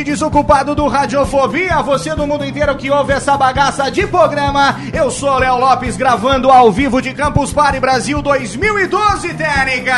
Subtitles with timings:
[0.00, 4.76] Ouvinte desocupado do Radiofobia, você do mundo inteiro que ouve essa bagaça de programa.
[4.92, 9.96] Eu sou Léo Lopes, gravando ao vivo de Campus Party Brasil 2012, Técnica!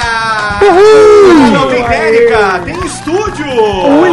[0.60, 1.50] Uhul!
[1.52, 3.46] Não tem técnica, tem estúdio!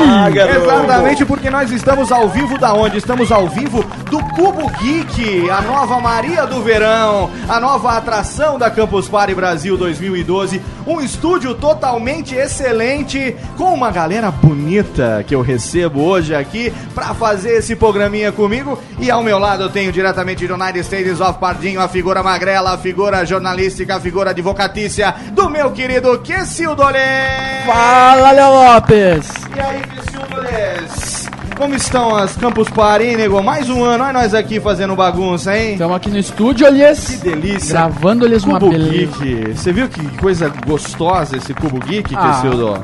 [0.07, 0.59] Ah, garoto.
[0.59, 2.97] Exatamente porque nós estamos ao vivo da onde?
[2.97, 8.69] Estamos ao vivo do Cubo Geek, a nova Maria do Verão, a nova atração da
[8.69, 10.61] Campus Party Brasil 2012.
[10.87, 17.57] Um estúdio totalmente excelente, com uma galera bonita que eu recebo hoje aqui pra fazer
[17.57, 18.81] esse programinha comigo.
[18.99, 22.73] E ao meu lado eu tenho diretamente do United States of Pardinho a figura magrela,
[22.73, 26.83] a figura jornalística, a figura advocatícia do meu querido Kessildo.
[27.65, 29.29] Fala, Léo Lopes.
[29.55, 31.28] E aí, Kessildo?
[31.59, 33.43] Como estão as Campus Party, hein, nego?
[33.43, 35.73] Mais um ano, olha nós aqui fazendo bagunça, hein?
[35.73, 37.05] Estamos aqui no estúdio, aliás.
[37.05, 37.73] Que delícia.
[37.73, 38.91] Gravando-lhes uma Cubo beleza.
[39.21, 39.57] Geek.
[39.57, 42.79] Você viu que coisa gostosa esse Cubo Geek, Ah, Kessildo?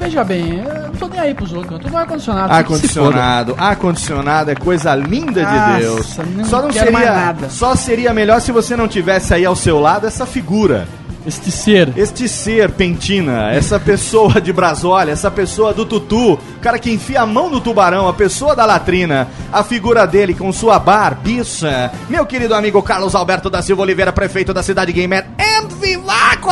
[0.00, 2.48] Veja bem, eu não tô nem aí pros outros, eu tô no ar-condicionado.
[2.48, 6.18] que Ar-condicionado, ar-condicionado é coisa linda de Nossa, Deus.
[6.36, 7.48] não só não seria, nada.
[7.50, 10.86] só seria melhor se você não tivesse aí ao seu lado essa figura.
[11.26, 11.92] Este ser.
[11.96, 17.26] este ser pentina, essa pessoa de Brasólia, essa pessoa do tutu, cara que enfia a
[17.26, 21.90] mão no tubarão, a pessoa da latrina, a figura dele com sua barbiça.
[22.08, 25.26] Meu querido amigo Carlos Alberto da Silva Oliveira, prefeito da cidade gamer,
[25.56, 26.50] and Vivaco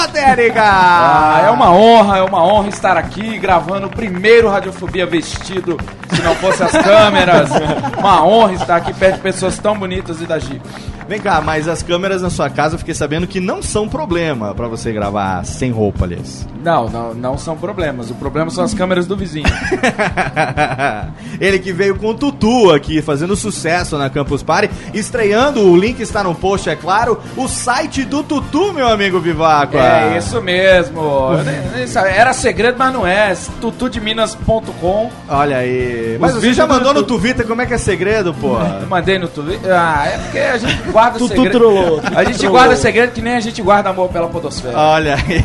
[0.57, 5.77] Ah, é uma honra, é uma honra estar aqui gravando o primeiro Radiofobia vestido,
[6.11, 7.51] se não fosse as câmeras.
[7.99, 10.63] Uma honra estar aqui perto de pessoas tão bonitas e da Jeep.
[11.07, 14.55] Vem cá, mas as câmeras na sua casa eu fiquei sabendo que não são problema
[14.55, 16.49] pra você gravar sem roupa, aliás.
[16.63, 18.11] Não, não, não são problemas.
[18.11, 19.45] O problema são as câmeras do vizinho.
[21.39, 26.01] Ele que veio com o Tutu aqui, fazendo sucesso na Campus Party, estreando, o link
[26.01, 29.77] está no post, é claro, o site do Tutu, meu amigo Vivaco.
[29.77, 31.31] É isso mesmo.
[31.45, 32.15] Nem- nem.
[32.17, 33.35] Era segredo, mas não é.
[33.61, 35.11] tutudeminas.com.
[35.29, 36.17] Olha aí.
[36.21, 37.03] Mas você vídeos já do mandou no.
[37.03, 38.57] Twitter como é que é segredo, pô?
[38.89, 39.71] Mandei no Twitter.
[39.73, 41.59] Ah, é porque a gente guarda Tutu segredo.
[41.59, 42.59] trollou, A gente trollou.
[42.59, 44.77] guarda segredo que nem a gente guarda amor pela podosfera.
[44.79, 45.45] Olha aí.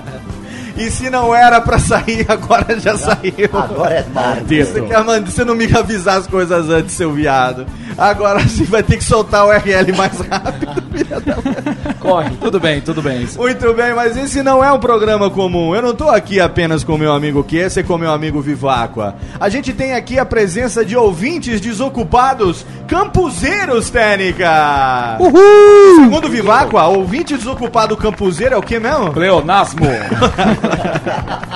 [0.76, 3.50] E se não era pra sair, agora já saiu.
[3.52, 4.64] Agora é tarde.
[4.64, 7.66] Você, quer, mano, você não me avisar as coisas antes, seu viado.
[8.00, 10.80] Agora sim vai ter que soltar o URL mais rápido.
[12.00, 12.30] Corre.
[12.40, 13.28] Tudo bem, tudo bem.
[13.36, 15.74] Muito bem, mas esse não é um programa comum.
[15.74, 19.16] Eu não tô aqui apenas com meu amigo Kessa e com meu amigo Viváqua.
[19.38, 25.18] A gente tem aqui a presença de ouvintes desocupados, campuseiros, Técnica!
[25.20, 26.04] Uhul!
[26.04, 29.12] Segundo Viváqua, ouvinte desocupado campuseiro é o que mesmo?
[29.12, 29.86] Pleonasmo.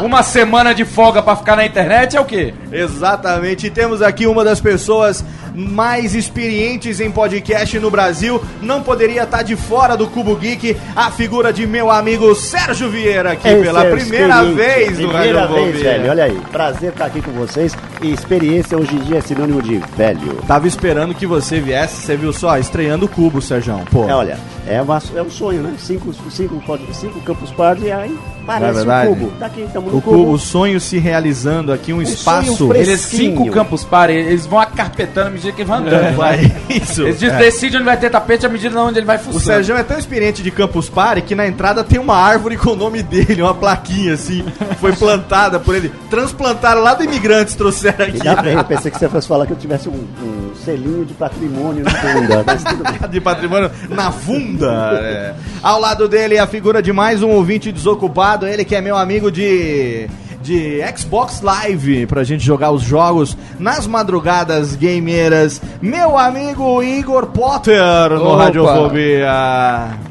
[0.02, 2.52] Uma semana de folga pra ficar na internet é o quê?
[2.70, 5.25] Exatamente, e temos aqui uma das pessoas
[5.55, 8.42] mais experientes em podcast no Brasil.
[8.60, 13.32] Não poderia estar de fora do Cubo Geek, a figura de meu amigo Sérgio Vieira
[13.32, 16.10] aqui pela é o primeira seguinte, vez no Primeira vez, velho.
[16.10, 16.40] Olha aí.
[16.50, 17.72] Prazer estar aqui com vocês.
[18.04, 20.34] E experiência hoje em dia é sinônimo de velho.
[20.46, 23.74] Tava esperando que você viesse, você viu só, estreando o cubo, Sérgio.
[23.90, 24.08] Pô.
[24.08, 25.74] É, olha, é, uma- é um sonho, né?
[25.78, 26.60] Cinco, cinco,
[26.92, 28.16] cinco Campus Party e aí
[28.46, 29.32] parece é um cubo.
[29.38, 32.54] Daqui estamos no O cubo, o sonho se realizando aqui, um, espaço.
[32.56, 32.90] sonho fresco.
[32.90, 35.94] Eles cinco campos pares, eles vão acarpetando à medida que vão andando.
[36.04, 37.02] É, vai, isso.
[37.02, 37.36] Eles É.
[37.38, 39.44] decidem onde vai ter tapete à medida de onde ele vai O funcionar.
[39.44, 42.76] Sérgio é tão experiente de Campus Party que na entrada tem uma árvore com o
[42.76, 44.44] nome dele, uma plaquinha assim,
[44.80, 45.90] foi plantada por ele.
[46.10, 47.94] Transplantaram lá do Imigrantes, trouxeram.
[47.99, 51.14] Ainda bem, eu pensei que você fosse falar que eu tivesse um, um selinho de
[51.14, 52.99] patrimônio na bunda, mas tudo bem.
[53.11, 55.00] de patrimônio na funda.
[55.02, 55.35] é.
[55.62, 59.31] Ao lado dele, a figura de mais um ouvinte desocupado, ele que é meu amigo
[59.31, 60.08] de.
[60.44, 65.58] De Xbox Live, pra gente jogar os jogos nas madrugadas gameiras.
[65.81, 67.81] Meu amigo Igor Potter
[68.11, 68.44] no Opa.
[68.44, 69.26] Radiofobia.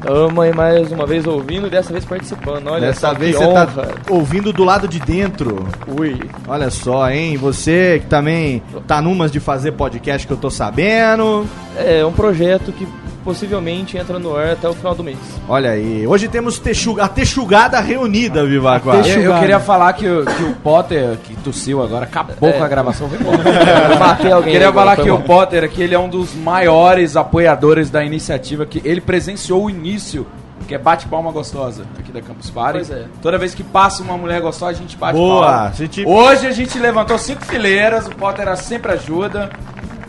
[0.02, 2.66] Tamo aí mais uma vez ouvindo e dessa vez participando.
[2.66, 3.88] Olha Dessa só vez que você tá honra.
[4.10, 5.68] ouvindo do lado de dentro.
[5.86, 6.20] Ui.
[6.48, 7.36] Olha só, hein?
[7.36, 11.46] Você que também tá numas de fazer podcast que eu tô sabendo.
[11.78, 12.88] É um projeto que
[13.24, 15.16] possivelmente entra no ar até o final do mês.
[15.48, 18.90] Olha aí, hoje temos texu- a Texugada reunida, Vivaco.
[18.90, 22.52] Eu, eu queria falar que, o- que o Potter, que tossiu agora, acabou É.
[22.52, 23.08] com a gravação.
[23.12, 24.52] Eu matei alguém.
[24.52, 25.22] queria agora, falar que o mal.
[25.22, 30.26] Potter aqui, ele é um dos maiores apoiadores da iniciativa, que ele presenciou o início,
[30.68, 32.78] que é bate palma gostosa, aqui da Campus Party.
[32.78, 33.04] Pois é.
[33.22, 35.68] Toda vez que passa uma mulher gostosa, a gente bate Boa, palma.
[35.68, 39.50] a gente- Hoje a gente levantou cinco fileiras, o Potter sempre ajuda.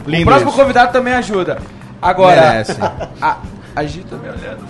[0.06, 0.60] Lindo o próximo isso.
[0.60, 1.58] convidado também ajuda.
[2.02, 2.78] Agora, Merece.
[3.22, 3.38] a,
[3.76, 4.66] a tá me olhando.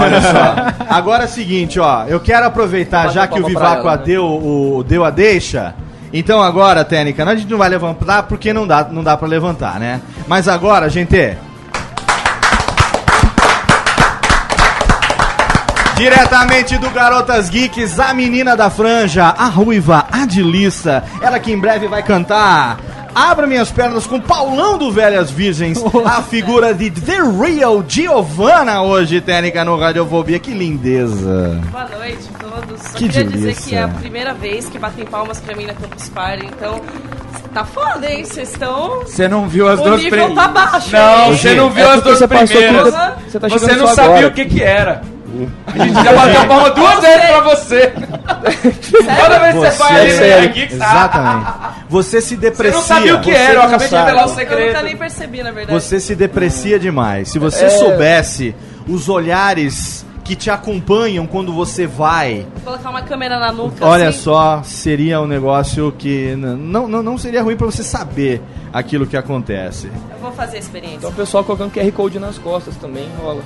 [0.00, 0.94] Olha só.
[0.94, 2.04] Agora é o seguinte, ó.
[2.06, 4.02] Eu quero aproveitar, já que o Vivaco ela, né?
[4.04, 5.74] deu, o, deu a deixa.
[6.12, 9.78] Então agora, Técnica, a gente não vai levantar porque não dá, não dá pra levantar,
[9.78, 10.00] né?
[10.26, 11.36] Mas agora, gente.
[15.96, 21.88] Diretamente do Garotas Geeks, a menina da franja, a ruiva Adilissa, ela que em breve
[21.88, 22.76] vai cantar
[23.18, 29.22] Abra Minhas Pernas com Paulão do Velhas Virgens, a figura de The Real Giovanna hoje,
[29.22, 31.58] técnica no Radiofobia, que lindeza.
[31.72, 32.82] Boa noite a todos.
[32.82, 33.48] Só Que queria delícia.
[33.54, 36.78] dizer que é a primeira vez que batem palmas pra mim na Campus Party, então
[37.54, 38.22] tá foda, hein?
[38.22, 39.00] Vocês estão.
[39.00, 42.02] Você não viu as O duas nível tá baixo, Não, você não viu É as
[42.02, 42.94] duas você passou primeiras.
[43.26, 44.28] Você tá Você não sabia agora.
[44.28, 45.00] o que que era.
[45.66, 47.92] A gente já bateu palma duas vezes pra você.
[47.92, 50.84] Toda vez que você vai ali, Você- vem aqui que tá.
[50.86, 51.50] Exatamente.
[51.88, 52.76] Você se Você deprecia.
[52.78, 54.04] não sabia o que Você era, eu acabei de sabe.
[54.06, 54.82] revelar o Eu nunca segredo.
[54.84, 55.80] nem percebi, na verdade.
[55.80, 57.28] Você se deprecia demais.
[57.30, 57.70] Se você É.
[57.70, 58.54] soubesse
[58.88, 63.84] os olhares que te acompanham quando você vai, Vou colocar uma câmera na nuca.
[63.86, 64.18] olha assim.
[64.22, 68.42] só, seria um negócio que não, não, não seria ruim pra você saber
[68.72, 69.86] aquilo que acontece.
[70.10, 70.96] Eu vou fazer a experiência.
[70.96, 73.40] Então o pessoal colocando QR Code nas costas também rola.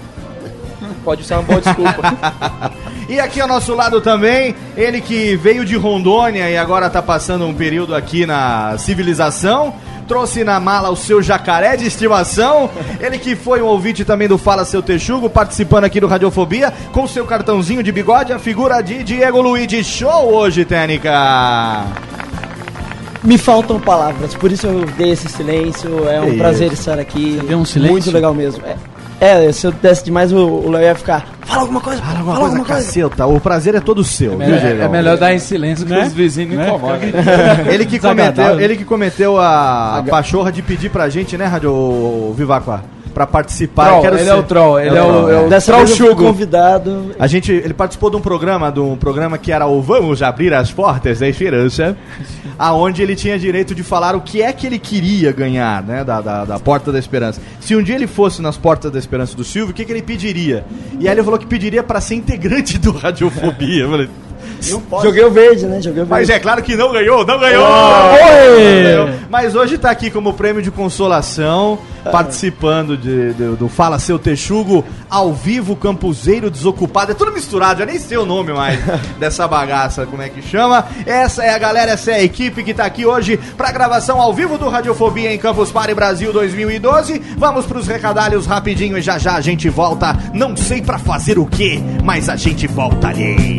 [1.05, 2.71] Pode ser uma boa desculpa.
[3.09, 7.45] E aqui ao nosso lado também, ele que veio de Rondônia e agora tá passando
[7.45, 9.75] um período aqui na civilização.
[10.07, 12.71] Trouxe na mala o seu jacaré de estimação.
[13.01, 17.05] Ele que foi um ouvinte também do Fala Seu Texugo, participando aqui do Radiofobia, com
[17.09, 21.85] seu cartãozinho de bigode, a figura de Diego Luigi Show hoje, Técnica.
[23.25, 26.09] Me faltam palavras, por isso eu dei esse silêncio.
[26.09, 27.41] É um Que prazer estar aqui.
[27.47, 27.93] deu um silêncio?
[27.93, 28.65] Muito legal mesmo.
[28.65, 28.77] É,
[29.21, 31.27] é, se eu desse demais, o o Léo ia ficar.
[31.43, 33.09] Fala alguma coisa, Fala fala alguma alguma coisa, coisa.
[33.11, 33.27] caceta.
[33.27, 34.83] O prazer é todo seu, viu, É, Diego?
[34.83, 36.99] é melhor dar em silêncio que os vizinhos não incomodam.
[37.71, 42.83] Ele que, cometeu, ele que cometeu a pachorra de pedir pra gente, né, Radio Vivacqua?
[43.15, 43.87] Pra participar.
[43.89, 45.97] Troll, ele ser- é o troll, ele é o, é o Dessa troll vez eu
[45.97, 46.25] fui chugo.
[46.25, 47.11] convidado.
[47.19, 50.55] A gente, ele participou de um programa, de um programa que era o Vamos Abrir
[50.55, 51.97] as Portas da Esperança,
[52.59, 56.21] aonde ele tinha direito de falar o que é que ele queria ganhar, né, da,
[56.21, 57.41] da, da Porta da Esperança.
[57.61, 60.03] Se um dia ele fosse nas Portas da Esperança do Silvio, o que, que ele
[60.03, 60.65] pediria?
[60.99, 63.83] E aí ele falou que pediria pra ser integrante do Radiofobia.
[63.85, 64.09] Eu falei,
[65.03, 65.81] Joguei o verde, né?
[65.81, 66.33] Joguei o Mas verde.
[66.33, 67.65] é claro que não ganhou, não ganhou!
[67.65, 68.83] Oi!
[68.97, 69.15] Não.
[69.31, 71.79] Mas hoje tá aqui como prêmio de consolação,
[72.11, 77.13] participando de- de- do Fala Seu Texugo, ao vivo, campuseiro desocupado.
[77.13, 78.79] É tudo misturado, já nem sei o nome mais
[79.19, 80.85] dessa bagaça, como é que chama.
[81.07, 84.33] Essa é a galera, essa é a equipe que tá aqui hoje pra gravação ao
[84.35, 87.21] vivo do Radiofobia em Campus Party Brasil 2012.
[87.37, 90.17] Vamos pros recadalhos rapidinho e já já a gente volta.
[90.35, 93.59] Não sei pra fazer o que, mas a gente volta ali.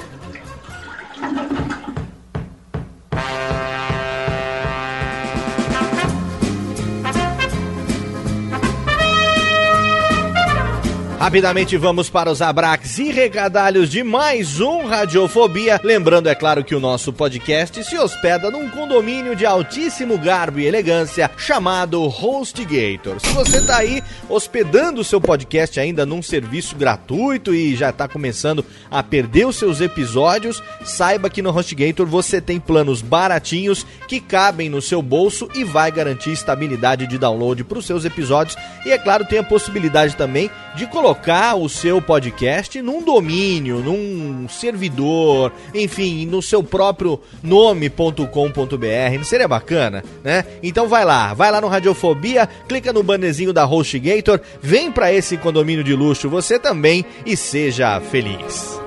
[11.21, 15.79] Rapidamente vamos para os abraques e regadalhos de mais um Radiofobia.
[15.83, 20.65] Lembrando, é claro, que o nosso podcast se hospeda num condomínio de altíssimo garbo e
[20.65, 23.19] elegância chamado HostGator.
[23.19, 28.07] Se você tá aí hospedando o seu podcast ainda num serviço gratuito e já tá
[28.07, 34.19] começando a perder os seus episódios, saiba que no HostGator você tem planos baratinhos que
[34.19, 38.57] cabem no seu bolso e vai garantir estabilidade de download para os seus episódios.
[38.83, 41.10] E é claro, tem a possibilidade também de colocar
[41.55, 49.17] o seu podcast num domínio, num servidor, enfim, no seu próprio nome.com.br.
[49.17, 50.45] Não seria bacana, né?
[50.61, 55.37] Então vai lá, vai lá no Radiofobia, clica no bannerzinho da HostGator, vem para esse
[55.37, 58.79] condomínio de luxo você também e seja feliz.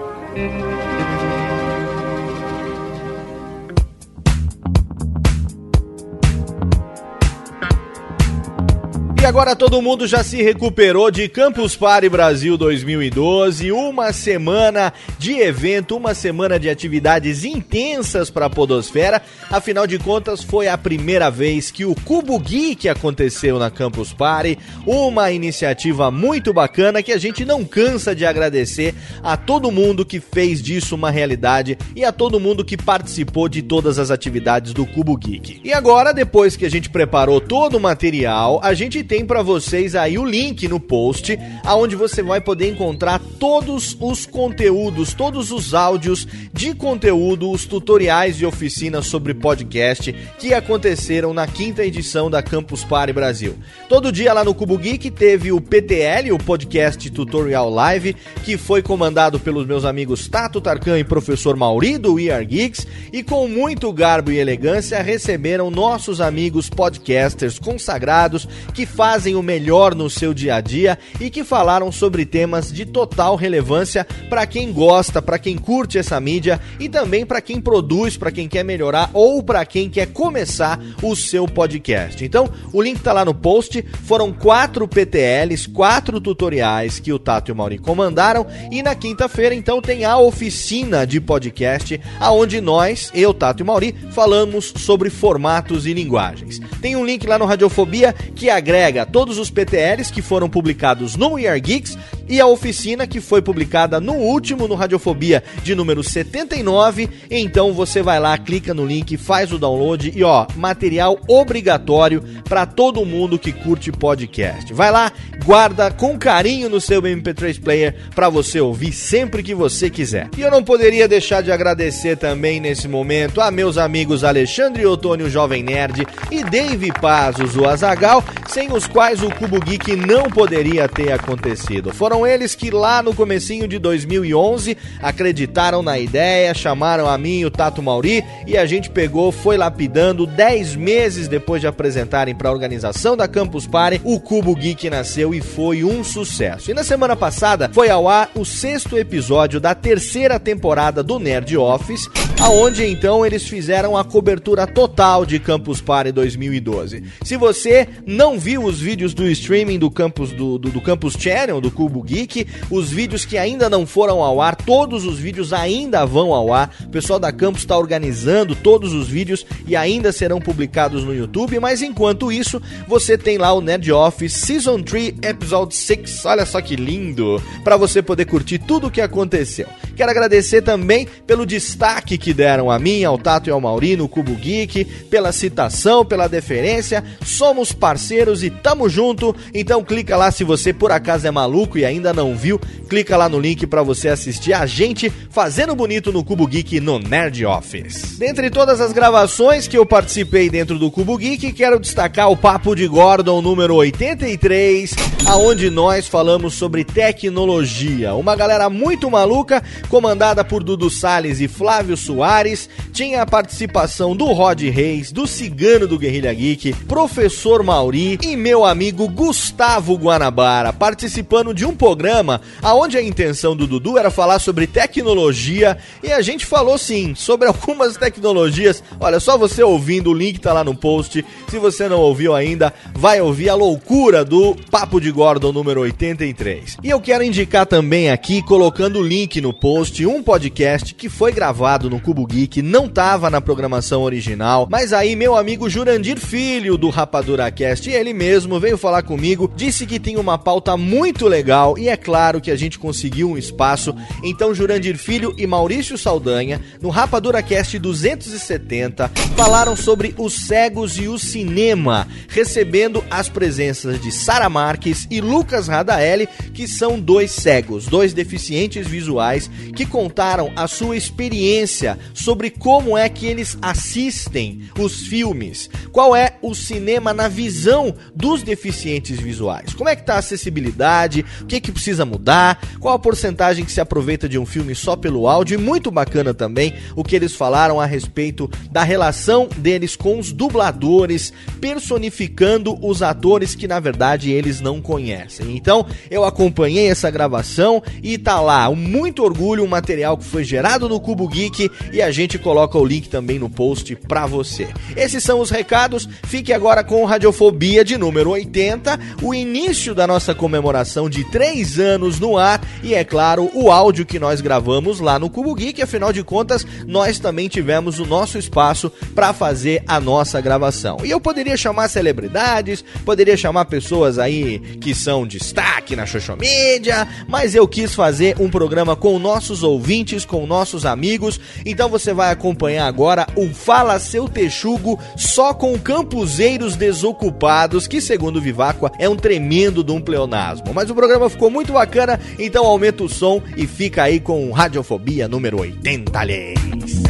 [9.24, 15.38] E agora todo mundo já se recuperou de Campus Party Brasil 2012, uma semana de
[15.38, 19.22] evento, uma semana de atividades intensas para a podosfera.
[19.50, 24.58] Afinal de contas, foi a primeira vez que o Cubo Geek aconteceu na Campus Party,
[24.86, 30.20] uma iniciativa muito bacana que a gente não cansa de agradecer a todo mundo que
[30.20, 34.84] fez disso uma realidade e a todo mundo que participou de todas as atividades do
[34.84, 35.62] Cubo Geek.
[35.64, 39.94] E agora, depois que a gente preparou todo o material, a gente tem para vocês
[39.94, 45.74] aí o link no post, aonde você vai poder encontrar todos os conteúdos, todos os
[45.74, 52.42] áudios de conteúdo, os tutoriais e oficinas sobre podcast que aconteceram na quinta edição da
[52.42, 53.54] Campus Party Brasil.
[53.90, 58.80] Todo dia lá no Cubo Geek teve o PTL, o Podcast Tutorial Live, que foi
[58.80, 63.46] comandado pelos meus amigos Tato Tarkan e professor Mauri do We Are Geeks, e com
[63.46, 70.32] muito garbo e elegância receberam nossos amigos podcasters consagrados que fazem o melhor no seu
[70.32, 75.38] dia a dia e que falaram sobre temas de total relevância para quem gosta, para
[75.38, 79.64] quem curte essa mídia e também para quem produz, para quem quer melhorar ou para
[79.66, 82.24] quem quer começar o seu podcast.
[82.24, 83.84] Então, o link tá lá no post.
[84.04, 89.54] Foram quatro PTLs, quatro tutoriais que o Tato e o Mauri comandaram e na quinta-feira
[89.54, 95.84] então tem a oficina de podcast aonde nós, eu, Tato e Mauri, falamos sobre formatos
[95.84, 96.58] e linguagens.
[96.80, 101.32] Tem um link lá no Radiofobia que agrega todos os PTLs que foram publicados no
[101.32, 101.98] We Are Geeks
[102.28, 107.08] e a oficina que foi publicada no último no Radiofobia de número 79.
[107.30, 112.66] Então você vai lá, clica no link, faz o download e ó, material obrigatório para
[112.66, 114.72] todo mundo que curte podcast.
[114.72, 115.12] Vai lá,
[115.44, 120.28] guarda com carinho no seu MP3 player para você ouvir sempre que você quiser.
[120.36, 125.28] E eu não poderia deixar de agradecer também nesse momento a meus amigos Alexandre Otônio
[125.28, 130.88] Jovem Nerd e Dave Pazos, o Azagal, sem os quais o Cubo Geek não poderia
[130.88, 131.92] ter acontecido.
[131.92, 137.46] Foram eles que lá no comecinho de 2011 acreditaram na ideia, chamaram a mim e
[137.46, 142.50] o Tato Mauri e a gente pegou, foi lapidando 10 meses depois de apresentarem para
[142.50, 146.70] a organização da Campus Party, o Cubo Geek nasceu e foi um sucesso.
[146.70, 151.56] E na semana passada foi ao ar o sexto episódio da terceira temporada do Nerd
[151.56, 152.08] Office,
[152.40, 157.04] aonde então eles fizeram a cobertura total de Campus Party 2012.
[157.22, 161.60] Se você não viu os vídeos do streaming do Campus do, do, do Campus Channel,
[161.60, 166.04] do Cubo Geek, os vídeos que ainda não foram ao ar, todos os vídeos ainda
[166.04, 166.74] vão ao ar.
[166.84, 171.58] O pessoal da Campus está organizando todos os vídeos e ainda serão publicados no YouTube,
[171.58, 176.26] mas enquanto isso, você tem lá o Nerd Office Season 3 Episode 6.
[176.26, 179.66] Olha só que lindo, para você poder curtir tudo o que aconteceu.
[179.96, 184.08] Quero agradecer também pelo destaque que deram a mim, ao Tato e ao Mauri no
[184.08, 187.04] Cubo Geek, pela citação, pela deferência.
[187.24, 189.34] Somos parceiros e tamo junto.
[189.52, 193.28] Então clica lá se você por acaso é maluco e ainda não viu, clica lá
[193.28, 198.16] no link para você assistir a gente fazendo bonito no Cubo Geek no Nerd Office.
[198.18, 202.74] Dentre todas as gravações que eu participei dentro do Cubo Geek, quero destacar o Papo
[202.74, 204.94] de Gordon número 83,
[205.26, 208.14] aonde nós falamos sobre tecnologia.
[208.14, 212.68] Uma galera muito maluca comandada por Dudu Salles e Flávio Soares.
[212.92, 218.64] Tinha a participação do Rod Reis, do Cigano do Guerrilha Geek, Professor Mauri e meu
[218.64, 224.66] amigo Gustavo Guanabara, participando de um programa aonde a intenção do Dudu era falar sobre
[224.66, 228.82] tecnologia e a gente falou sim sobre algumas tecnologias.
[228.98, 231.22] Olha, só você ouvindo, o link tá lá no post.
[231.46, 236.78] Se você não ouviu ainda, vai ouvir a loucura do Papo de Gordon número 83.
[236.82, 241.32] E eu quero indicar também aqui, colocando o link no post, um podcast que foi
[241.32, 246.78] gravado no Cubo Geek, não tava na programação original, mas aí meu amigo Jurandir Filho
[246.78, 251.73] do Rapadura Cast, ele mesmo veio falar comigo, disse que tem uma pauta muito legal
[251.78, 253.94] e é claro que a gente conseguiu um espaço.
[254.22, 261.08] Então Jurandir Filho e Maurício Saldanha, no Rapadura Cast 270, falaram sobre os cegos e
[261.08, 267.86] o cinema, recebendo as presenças de Sara Marques e Lucas Radaeli, que são dois cegos,
[267.86, 275.06] dois deficientes visuais que contaram a sua experiência sobre como é que eles assistem os
[275.06, 280.18] filmes, qual é o cinema na visão dos deficientes visuais, como é que tá a
[280.18, 284.74] acessibilidade, o que que precisa mudar, qual a porcentagem que se aproveita de um filme
[284.74, 289.48] só pelo áudio e muito bacana também o que eles falaram a respeito da relação
[289.56, 295.56] deles com os dubladores, personificando os atores que na verdade eles não conhecem.
[295.56, 300.44] Então, eu acompanhei essa gravação e tá lá, um muito orgulho, um material que foi
[300.44, 304.68] gerado no Cubo Geek e a gente coloca o link também no post pra você.
[304.94, 306.06] Esses são os recados.
[306.24, 312.18] Fique agora com Radiofobia de número 80, o início da nossa comemoração de 3 anos
[312.18, 316.12] no ar e é claro, o áudio que nós gravamos lá no Cubo Geek, afinal
[316.12, 320.98] de contas, nós também tivemos o nosso espaço para fazer a nossa gravação.
[321.04, 327.06] E eu poderia chamar celebridades, poderia chamar pessoas aí que são destaque na social media,
[327.28, 331.40] mas eu quis fazer um programa com nossos ouvintes, com nossos amigos.
[331.64, 338.40] Então você vai acompanhar agora o Fala Seu Texugo só com campuseiros desocupados, que segundo
[338.40, 340.72] Viváqua é um tremendo de um pleonasmo.
[340.74, 345.28] Mas o programa ficou muito bacana, então aumenta o som e fica aí com Radiofobia
[345.28, 347.02] número 80, lhes.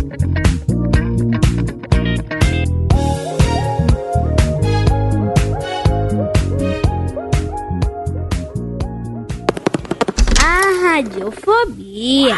[10.40, 12.36] A radiofobia.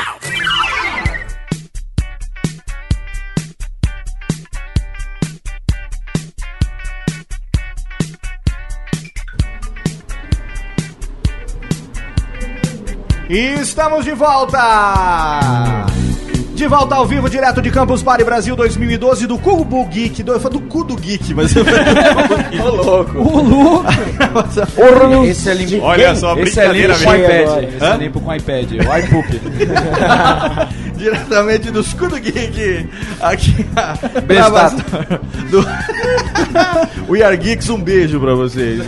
[13.29, 15.87] E estamos de volta!
[16.55, 20.41] De volta ao vivo, direto de Campus Party Brasil 2012, do Cubo Geek, do, eu
[20.41, 21.85] falei do cu do Geek, mas eu falei
[22.63, 23.19] Ô louco!
[23.19, 23.85] Ô louco!
[25.27, 25.85] Esse é limpo.
[25.85, 27.35] Olha só, esse é brincadeira limpo com mesmo.
[27.35, 27.65] iPad.
[27.75, 27.95] Esse Hã?
[27.95, 28.73] é limpo com iPad.
[28.73, 29.41] O iPoop.
[30.97, 32.89] Diretamente do Escudo Geek,
[33.21, 34.79] aqui a gravação
[35.51, 35.67] do
[37.09, 38.81] We Are Geeks, um beijo pra vocês.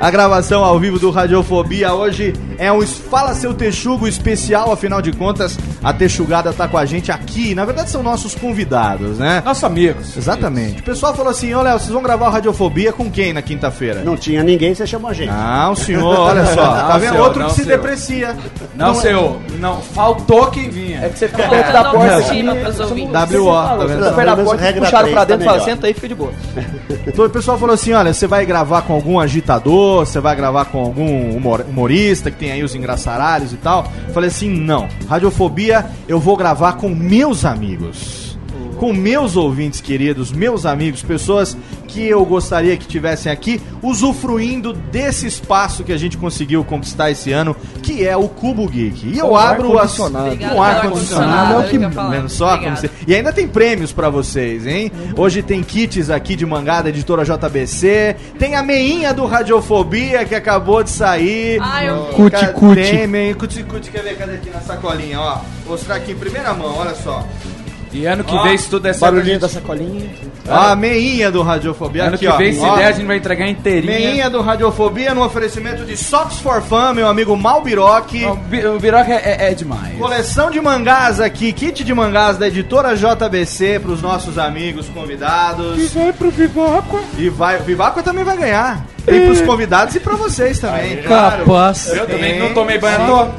[0.00, 5.12] A gravação ao vivo do Radiofobia hoje é um Fala Seu Texugo especial, afinal de
[5.12, 7.54] contas, a Texugada tá com a gente aqui.
[7.54, 9.42] Na verdade, são nossos convidados, né?
[9.44, 10.16] Nossos amigos.
[10.16, 10.80] Exatamente.
[10.80, 14.02] O pessoal falou assim: Ô Léo, vocês vão gravar o Radiofobia com quem na quinta-feira?
[14.04, 15.30] Não tinha ninguém, você chamou a gente.
[15.30, 16.76] Não, senhor, olha só.
[16.76, 17.10] Não, tá vendo?
[17.12, 17.76] senhor, Outro não, que se senhor.
[17.76, 18.36] deprecia.
[18.74, 19.40] Não, é- senhor.
[19.58, 21.00] Não, faltou quem vinha.
[21.04, 22.42] É que você Tá perto da porta aqui,
[23.38, 24.00] WO, tá vendo?
[24.24, 25.64] tá porta, puxaram pra tá dentro e fala, melhor.
[25.70, 26.32] senta aí, fica de boa.
[27.06, 30.66] Então, o pessoal falou assim: olha, você vai gravar com algum agitador, você vai gravar
[30.66, 33.90] com algum humor- humorista que tem aí os engraçaralhos e tal.
[34.12, 34.88] Falei assim: não.
[35.08, 38.17] Radiofobia eu vou gravar com meus amigos.
[38.78, 41.56] Com meus ouvintes queridos, meus amigos, pessoas
[41.88, 47.32] que eu gostaria que tivessem aqui usufruindo desse espaço que a gente conseguiu conquistar esse
[47.32, 49.08] ano, que é o Cubo Geek.
[49.08, 52.58] E eu Com abro as com ar condicionado, é o que o vendo só
[53.06, 54.92] e ainda tem prêmios pra vocês, hein?
[55.16, 58.16] Hoje tem kits aqui de mangá da editora JBC.
[58.38, 61.58] Tem a meinha do Radiofobia que acabou de sair.
[61.60, 62.04] Ah, eu.
[62.06, 62.52] Cuti, Cuti, cuti.
[62.52, 62.90] cuti.
[62.90, 63.90] Tem meinha, cuti, cuti.
[63.90, 64.16] Quer ver?
[64.16, 65.38] Cadê aqui na sacolinha, ó?
[65.64, 67.26] Vou mostrar aqui em primeira mão, olha só.
[67.92, 70.10] E ano que Ó, vem, se tudo der certo, a Barulhinho gente- da sacolinha.
[70.48, 72.36] Ó, a meinha do Radiofobia ano aqui, que ó.
[72.36, 73.98] vem, se Ó, der, a gente vai entregar inteirinha.
[73.98, 78.24] Meinha do Radiofobia no oferecimento de Socks for Fun, meu amigo Malbiroque.
[78.24, 79.96] O Bi- O Biroca é, é- é demais.
[79.98, 85.78] Coleção de mangás aqui, kit de mangás da editora JBC para os nossos amigos convidados.
[85.78, 87.00] E vai pro Viváqua.
[87.16, 88.84] E vai, o Vivaco também vai ganhar.
[89.04, 90.98] Tem pros convidados e pra vocês também.
[90.98, 91.88] Capaz.
[91.88, 93.32] Eu também não tomei banho.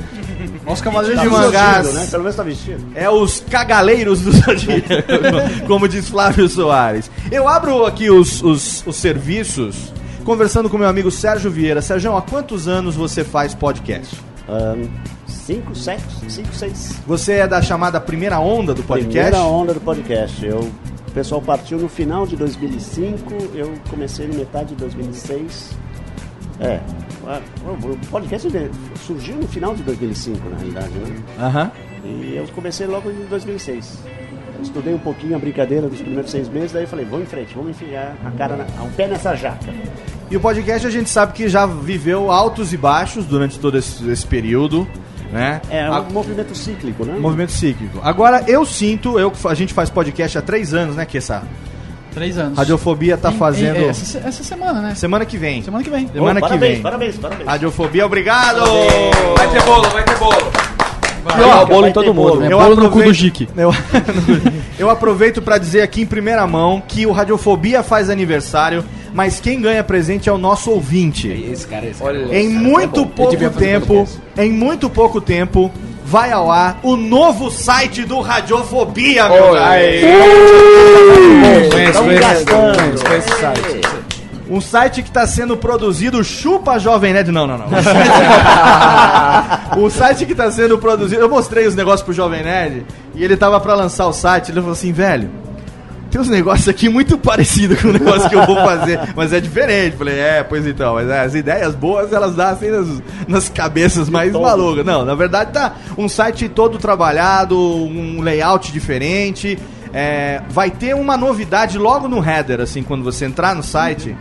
[0.69, 1.93] Os cavaleiros Tá de mangás.
[1.93, 2.07] né?
[2.09, 2.85] Pelo menos tá vestido.
[2.95, 4.87] É os cagaleiros do Zodíaco,
[5.67, 7.09] como diz Flávio Soares.
[7.31, 9.91] Eu abro aqui os, os, os serviços
[10.23, 11.81] conversando com meu amigo Sérgio Vieira.
[11.81, 14.15] Sérgio, há quantos anos você faz podcast?
[14.47, 14.87] Ahn,
[15.27, 16.95] 5, 7, 5, 6.
[17.07, 19.31] Você é da chamada primeira onda do podcast?
[19.31, 20.45] Primeira onda do podcast.
[20.45, 20.59] Eu,
[21.07, 25.71] o pessoal partiu no final de 2005, eu comecei na metade de 2006.
[26.59, 26.79] É,
[27.27, 28.49] a- o podcast
[29.05, 31.15] surgiu no final de 2005, na realidade, né?
[31.39, 31.71] Aham.
[32.03, 33.99] E eu comecei logo em 2006.
[34.57, 37.29] Eu estudei um pouquinho a brincadeira dos primeiros seis meses, daí eu falei, vamos em
[37.29, 39.67] frente, vamos enfiar a cara, na, um pé nessa jaca.
[40.29, 44.07] E o podcast a gente sabe que já viveu altos e baixos durante todo esse,
[44.09, 44.85] esse período,
[45.31, 45.61] né?
[45.69, 47.17] É um A- movimento cíclico, né?
[47.17, 47.99] movimento cíclico.
[48.03, 51.43] Agora, eu sinto, eu, a gente faz podcast há três anos, né, Kessa?
[52.13, 52.57] Três anos.
[52.57, 53.77] Radiofobia tá Em- em- fazendo...
[53.89, 54.95] essa, se- essa semana, né?
[54.95, 55.61] Semana que vem.
[55.61, 56.07] Semana que vem.
[56.07, 56.81] Semana que parabéns, vem.
[56.81, 57.47] Parabéns, parabéns.
[57.47, 58.61] Radiofobia, obrigado!
[59.37, 60.51] Vai ter bolo, vai ter bolo.
[61.23, 62.43] Vai dar o bolo em todo mundo.
[62.43, 63.47] É Eu bolo no cu do Jique.
[63.57, 63.73] Eu,
[64.79, 69.61] eu aproveito pra dizer aqui em primeira mão que o Radiofobia faz aniversário, mas quem
[69.61, 71.27] ganha presente é o nosso ouvinte.
[71.27, 75.69] Esse cara, esse Olha, Em muito pouco tempo, em muito pouco tempo,
[76.05, 79.55] vai ao ar o novo site do Radiofobia, meu Tão
[81.67, 83.81] conheço, conheço, conheço esse site.
[84.49, 87.31] Um site que está sendo produzido chupa Jovem Nerd.
[87.31, 87.67] Não, não, não.
[89.77, 91.21] O site que está sendo produzido.
[91.21, 94.49] Eu mostrei os negócios pro Jovem Nerd e ele tava pra lançar o site.
[94.49, 95.29] Ele falou assim, velho.
[96.09, 99.39] Tem uns negócios aqui muito parecidos com o negócio que eu vou fazer, mas é
[99.39, 99.95] diferente.
[99.95, 102.87] Falei, é, pois então, mas é, as ideias boas elas assim nas,
[103.27, 104.83] nas cabeças mais malucas.
[104.83, 109.59] Não, na verdade tá um site todo trabalhado, um layout diferente.
[109.93, 114.15] É, vai ter uma novidade logo no header, assim, quando você entrar no site.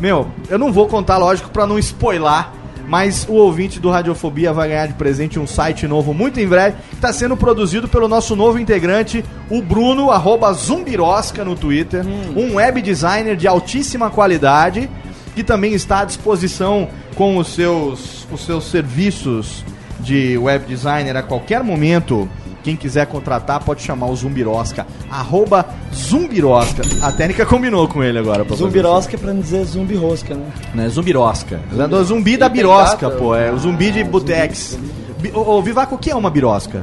[0.00, 2.46] Meu, eu não vou contar, lógico, pra não spoiler,
[2.88, 6.76] mas o ouvinte do Radiofobia vai ganhar de presente um site novo muito em breve,
[6.88, 12.04] que está sendo produzido pelo nosso novo integrante, o Bruno, arroba Zumbirosca no Twitter,
[12.34, 14.90] um web designer de altíssima qualidade,
[15.34, 19.64] que também está à disposição com os seus, os seus serviços
[20.00, 22.28] de web designer a qualquer momento.
[22.62, 26.82] Quem quiser contratar pode chamar o Zumbirosca, arroba Zumbirosca.
[27.02, 28.44] A técnica combinou com ele agora.
[28.44, 30.46] pra Zumbirosca é pra não dizer zumbi rosca, né?
[30.74, 30.88] né?
[30.88, 31.60] Zumbirosca.
[31.72, 33.16] O zumbi da E tem birosca, data?
[33.18, 33.34] pô.
[33.34, 34.78] É o zumbi de botex.
[35.20, 36.82] Bi- Ô, ô, Vivaco, o que é uma birosca?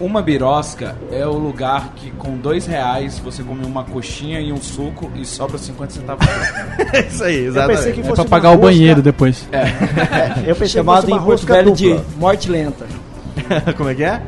[0.00, 4.60] Uma birosca é o lugar que com dois reais você come uma coxinha e um
[4.60, 6.26] suco e sobra 50 centavos.
[6.92, 9.46] É isso aí, Eu pensei que É fosse pra uma pagar o rosca- banheiro depois.
[9.52, 9.62] É,
[10.50, 12.04] eu pensei Chamado que fosse em uma Porto rosca Velho dupla.
[12.04, 12.86] de morte lenta.
[13.76, 14.20] Como é que é?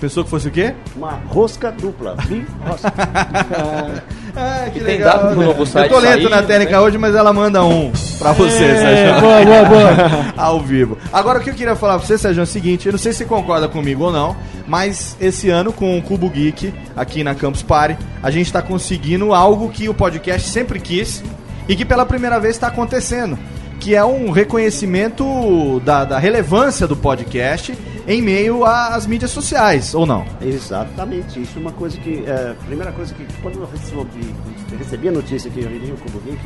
[0.00, 0.74] Pensou que fosse o quê?
[0.96, 2.16] Uma rosca dupla.
[2.26, 2.92] Bi- rosca.
[4.36, 6.78] Ah, que E tem data pro novo Eu site tô lento sair, na técnica né?
[6.78, 9.20] hoje, mas ela manda um pra você, Sérgio.
[9.20, 10.34] boa, boa, boa.
[10.38, 10.96] Ao vivo.
[11.12, 13.10] Agora, o que eu queria falar pra você, Sérgio, é o seguinte: eu não sei
[13.10, 14.36] se você concorda comigo ou não,
[14.68, 19.34] mas esse ano, com o Cubo Geek, aqui na Campus Party, a gente tá conseguindo
[19.34, 21.24] algo que o podcast sempre quis
[21.68, 23.36] e que pela primeira vez está acontecendo.
[23.80, 30.04] Que é um reconhecimento da, da relevância do podcast em meio às mídias sociais, ou
[30.04, 30.24] não?
[30.40, 32.24] Exatamente, isso é uma coisa que.
[32.26, 34.34] é, primeira coisa que, quando eu recebi,
[34.78, 36.38] recebi a notícia que eu iria o Cubo Geek,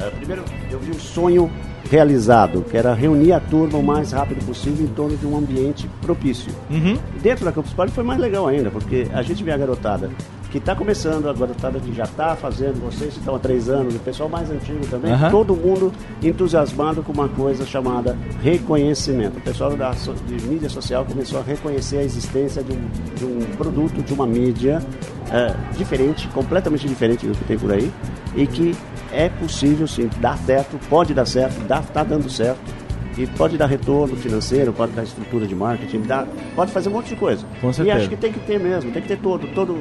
[0.00, 1.50] é, primeiro eu vi um sonho
[1.90, 5.88] realizado, que era reunir a turma o mais rápido possível em torno de um ambiente
[6.00, 6.52] propício.
[6.70, 6.96] Uhum.
[7.20, 10.10] Dentro da Campus Party foi mais legal ainda, porque a gente vê a garotada
[10.50, 13.94] que está começando, a garotada que já está fazendo, vocês que estão há três anos,
[13.94, 15.30] o pessoal mais antigo também, Aham.
[15.30, 19.38] todo mundo entusiasmado com uma coisa chamada reconhecimento.
[19.38, 23.56] O pessoal da, de mídia social começou a reconhecer a existência de um, de um
[23.56, 24.82] produto, de uma mídia
[25.30, 27.90] eh, diferente, completamente diferente do que tem por aí,
[28.34, 28.76] e que
[29.12, 32.80] é possível sim dar certo, pode dar certo, está dando certo.
[33.18, 37.08] E pode dar retorno financeiro, pode dar estrutura de marketing, dá, pode fazer um monte
[37.08, 37.44] de coisa.
[37.60, 37.98] Com E certeza.
[37.98, 39.76] acho que tem que ter mesmo, tem que ter todo, todo,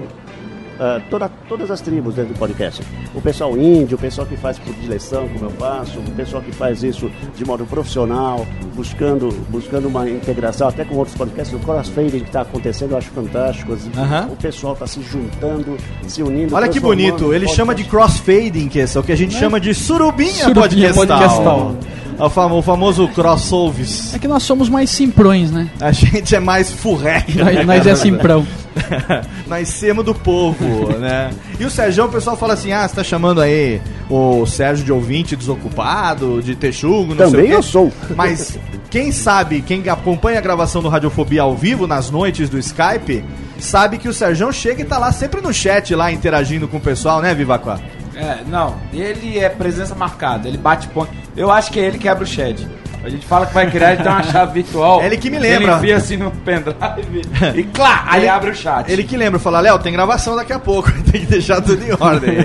[0.79, 2.81] ah, toda, todas as tribos dentro do podcast.
[3.13, 6.51] O pessoal índio, o pessoal que faz por direção, como eu faço, o pessoal que
[6.51, 11.53] faz isso de modo profissional, buscando, buscando uma integração até com outros podcasts.
[11.55, 13.73] O crossfading que está acontecendo eu acho fantástico.
[13.73, 14.29] As- Aham.
[14.31, 16.55] O pessoal está se juntando, se unindo.
[16.55, 18.21] Olha que bonito, ele o chama de podcast.
[18.23, 21.75] crossfading, que é o que a gente chama de surubinha, Surubinha podcastal.
[21.75, 21.75] podcastal.
[22.19, 24.13] É O, famo- o famoso crossoves.
[24.13, 25.69] É que nós somos mais simprões, né?
[25.79, 27.43] A gente é mais furreca.
[27.43, 28.45] Nós, nós é simprão.
[29.47, 31.31] Nós semos do povo, né?
[31.59, 34.91] E o Sérgio, o pessoal fala assim: ah, você tá chamando aí o Sérgio de
[34.91, 37.55] ouvinte desocupado, de texugo, não sei o Também quê.
[37.55, 37.91] eu sou.
[38.15, 38.57] Mas
[38.89, 43.23] quem sabe, quem acompanha a gravação do Radiofobia ao vivo, nas noites do Skype,
[43.59, 46.81] sabe que o Sérgio chega e tá lá sempre no chat, lá interagindo com o
[46.81, 47.79] pessoal, né, Vivaquá?
[48.19, 51.09] É, não, ele é presença marcada, ele bate ponto.
[51.37, 52.67] Eu acho que é ele que quebra o shed.
[53.01, 55.01] A gente fala que vai criar, ele tem uma chave virtual.
[55.01, 55.67] É ele que me lembra.
[55.71, 57.21] Ele enfia assim no pendrive
[57.55, 58.91] e clá, aí Ele- abre o chat.
[58.91, 61.91] Ele que lembra, fala, Léo, tem gravação daqui a pouco, tem que deixar tudo em
[61.97, 62.39] ordem.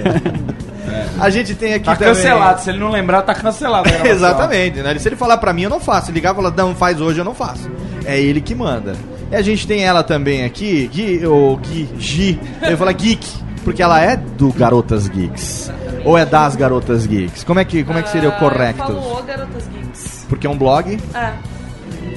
[1.19, 2.15] A gente tem aqui Tá também...
[2.15, 3.89] cancelado, se ele não lembrar, tá cancelado.
[4.05, 4.97] Exatamente, né?
[4.99, 6.07] Se ele falar pra mim, eu não faço.
[6.07, 7.69] Se ligar e falar, não, faz hoje, eu não faço.
[8.05, 8.95] É ele que manda.
[9.31, 13.27] E a gente tem ela também aqui, Gui, ou Gui, Gi, eu ia falar Geek,
[13.65, 15.73] porque ela é do Garotas Geeks.
[16.05, 17.43] Ou é das Garotas Geeks?
[17.45, 18.81] Como é que, como é que seria o Ah, correto?
[18.81, 20.27] Eu falo o Garotas Geeks.
[20.29, 20.99] Porque é um blog.
[21.15, 21.33] É.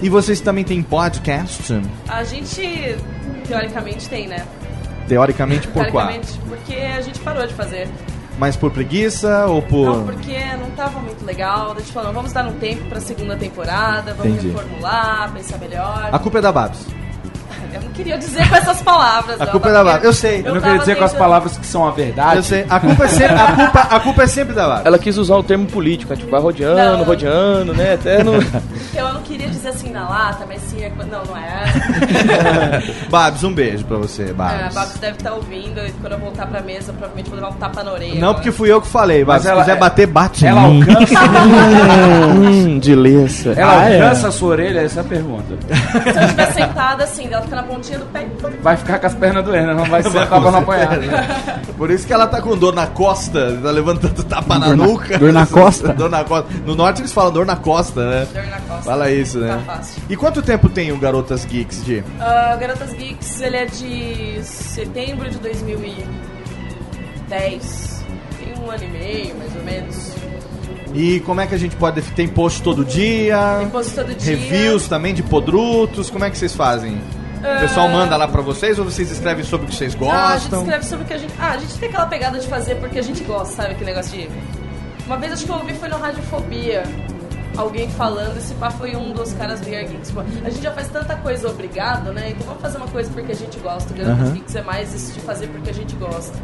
[0.02, 1.82] E vocês também têm podcast?
[2.08, 2.98] A gente,
[3.48, 4.46] teoricamente, tem, né?
[5.08, 6.08] Teoricamente, por qual?
[6.08, 7.88] teoricamente, porque a gente parou de fazer.
[8.38, 9.86] Mas por preguiça ou por.
[9.98, 11.72] Não, porque não tava muito legal.
[11.72, 14.50] A gente falou, vamos dar um tempo pra segunda temporada, vamos Entendi.
[14.54, 16.10] reformular, pensar melhor.
[16.12, 16.86] A culpa é da Babs.
[17.78, 19.40] Eu não queria dizer com essas palavras.
[19.42, 20.04] A não, culpa é da Babs.
[20.04, 20.42] Eu sei.
[20.46, 22.38] Eu não queria dizer com as palavras que são a verdade.
[22.38, 22.66] Eu sei.
[22.70, 24.86] A culpa é sempre, a culpa, a culpa é sempre da Babs.
[24.86, 26.18] Ela quis usar o termo político, né?
[26.20, 27.04] tipo, vai rodeando, Não.
[27.06, 27.94] rodeando, né?
[27.94, 28.34] Até no.
[28.96, 30.82] Eu não queria dizer assim na lata, mas sim.
[30.84, 32.84] é- Não, não é.
[33.10, 34.74] Babs, um beijo pra você, É, a Babs.
[34.76, 37.84] Babs deve estar ouvindo e quando eu voltar pra mesa, provavelmente vou levar um tapa
[37.84, 38.20] na orelha.
[38.20, 39.38] Não, porque fui eu que falei, Babs.
[39.38, 40.46] Mas Se ela- quiser bater, bate.
[40.46, 41.20] Ela alcança,
[42.36, 43.54] hum, de leça.
[43.56, 44.02] ela Ah, é.
[44.02, 44.80] alcança a sua orelha?
[44.82, 45.56] Essa é a pergunta.
[46.04, 48.26] Se eu estiver sentada assim, ela fica na pontinha do pé.
[48.62, 50.98] Vai ficar com as pernas doendo, não vai ser pra não apanhar.
[51.78, 54.86] Por isso que ela tá com dor na costa, tá levantando tapa na Dor na-
[54.86, 55.18] nuca.
[55.20, 55.94] dor na costa?
[55.94, 56.48] dor na costa.
[56.66, 58.28] No norte eles falam dor na costa, né?
[58.34, 58.84] Dor na costa.
[58.84, 59.62] Fala isso, né?
[59.66, 60.02] Tá fácil.
[60.10, 62.04] E quanto tempo tem o Garotas Geeks, Gi?
[62.20, 68.06] Ah, Garotas Geeks, ele é de setembro de 2010.
[68.40, 70.18] Tem um ano e meio, mais ou menos.
[70.94, 72.02] E como é que a gente pode...
[72.02, 73.58] Tem post todo dia?
[73.60, 74.36] Tem post todo dia.
[74.38, 76.10] Reviews também de podrutos?
[76.10, 76.98] Como é que vocês fazem?
[77.38, 80.38] O pessoal manda lá pra vocês ou vocês escrevem sobre o que vocês Ah, a
[80.38, 80.62] gente gostam?
[80.62, 81.34] escreve sobre o que a gente.
[81.40, 83.72] Ah, a gente tem aquela pegada de fazer porque a gente gosta, sabe?
[83.74, 84.30] Aquele negócio de.
[85.06, 86.84] Uma vez acho que eu ouvi foi no Radiofobia.
[87.56, 90.12] Alguém falando, esse pá foi um dos caras do.
[90.12, 92.30] Pô, a gente já faz tanta coisa obrigado, né?
[92.32, 93.94] Então vamos fazer uma coisa porque a gente gosta.
[93.94, 94.32] O Aham.
[94.34, 96.38] Geeks é mais isso de fazer porque a gente gosta.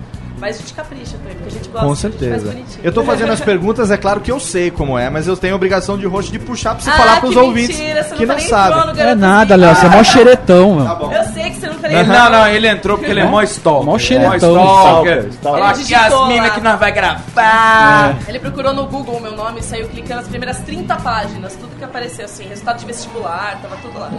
[0.43, 1.86] Mas a gente capricha também, porque a gente gosta.
[1.88, 2.47] Com a gente faz certeza.
[2.51, 2.79] bonitinho.
[2.84, 5.53] Eu tô fazendo as perguntas, é claro que eu sei como é, mas eu tenho
[5.53, 8.15] a obrigação de host de puxar pra você Ah, falar pros que ouvintes mentira, você
[8.15, 9.08] que não não tá nem entrando no sabem.
[9.08, 9.62] É nada, Geeks.
[9.62, 9.75] Léo.
[9.75, 10.86] Você é mó xeretão, meu.
[10.86, 11.13] Tá bom.
[11.13, 13.41] Eu sei que você não tá nem não, não, ele entrou porque ele é mó
[13.43, 13.86] stalker.
[13.86, 14.36] Mó xeretão.
[14.38, 15.27] stalker.
[15.32, 15.63] Stalker.
[15.63, 18.15] Aqui as minas que nós vai gravar.
[18.27, 21.75] Ele procurou no Google o meu nome e saiu clicando as primeiras 30 páginas, tudo
[21.77, 24.10] que apareceu assim, resultado de vestibular, tava tudo lá.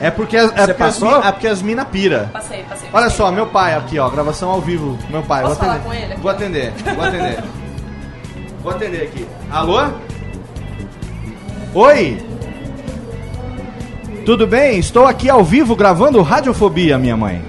[0.00, 2.28] É porque, as- é porque, as, é porque as mina pira.
[2.32, 2.88] Passei, passei.
[2.92, 3.16] Olha passei.
[3.16, 4.98] só, meu pai aqui, ó, gravação ao vivo.
[5.08, 5.84] Meu pai, Posso vou falar atender.
[5.88, 6.20] com ele aqui?
[6.22, 7.44] Vou atender, vou atender.
[8.62, 9.28] vou atender aqui.
[9.50, 9.82] Alô?
[11.74, 12.26] Oi?
[14.24, 14.78] Tudo bem?
[14.78, 17.44] Estou aqui ao vivo gravando Radiofobia, minha mãe.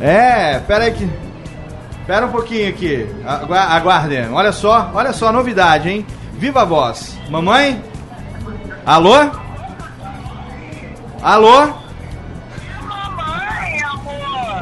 [0.00, 1.08] É, pera aí que.
[2.06, 3.06] Pera um pouquinho aqui.
[3.26, 4.32] Agu- Aguardem.
[4.32, 6.06] Olha só, olha só a novidade, hein?
[6.34, 7.18] Viva a voz.
[7.28, 7.82] Mamãe?
[8.86, 9.12] Alô?
[11.20, 11.68] Alô?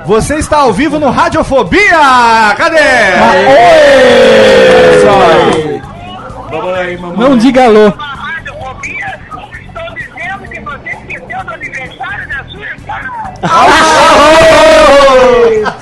[0.07, 2.55] Você está ao vivo no Radiofobia!
[2.57, 2.77] Cadê?
[6.51, 7.19] Mamãe, mamãe.
[7.19, 7.93] Não diga alô.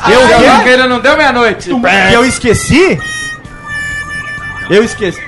[0.09, 1.71] Eu, Eu que- que ele não deu meia-noite.
[2.13, 2.99] eu esqueci?
[4.71, 5.21] Eu esqueci.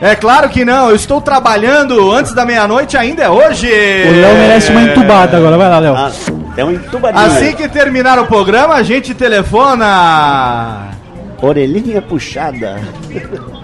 [0.00, 3.66] É claro que não, eu estou trabalhando antes da meia-noite, ainda é hoje.
[3.66, 5.56] O Léo merece uma entubada agora.
[5.56, 5.94] Vai lá, Léo.
[5.96, 6.12] Ah,
[6.56, 7.24] é um entubadinho.
[7.24, 7.54] Assim aí.
[7.54, 10.88] que terminar o programa, a gente telefona.
[11.40, 12.78] Orelhinha puxada.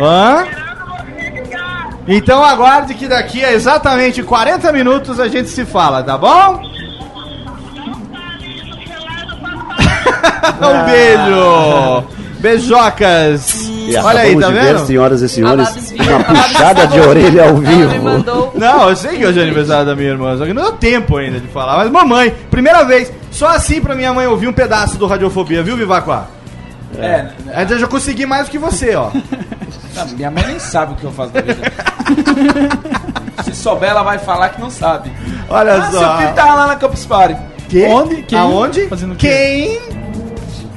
[0.00, 0.46] Hã?
[2.08, 6.58] Então aguarde que daqui a exatamente 40 minutos a gente se fala, tá bom?
[10.60, 12.04] um beijo!
[12.40, 13.69] Beijocas!
[13.90, 14.86] E Olha aí, tá de ver, vendo?
[14.86, 18.02] senhoras e senhores, uma a puxada de orelha ao vivo.
[18.02, 18.52] mandou.
[18.54, 21.16] Não, eu sei que hoje é aniversário da minha irmã, só que não deu tempo
[21.16, 21.76] ainda de falar.
[21.78, 25.76] Mas mamãe, primeira vez, só assim pra minha mãe ouvir um pedaço do Radiofobia, viu,
[25.76, 26.26] Vivaquá?
[26.98, 29.10] É, Ainda já consegui mais do que você, ó.
[29.94, 31.60] não, minha mãe nem sabe o que eu faço da vida.
[33.44, 35.10] Se souber, ela vai falar que não sabe.
[35.48, 36.18] Olha Ah, seu só.
[36.18, 37.36] filho tá lá na Campus Party.
[37.68, 37.84] Que?
[37.86, 38.22] Onde?
[38.22, 38.38] Quem?
[38.38, 38.86] Aonde?
[38.88, 39.14] Fazendo?
[39.16, 39.78] Quem?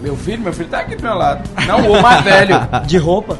[0.03, 1.49] Meu filho, meu filho tá aqui do meu lado.
[1.65, 2.59] Não, o mais velho.
[2.85, 3.39] De roupa.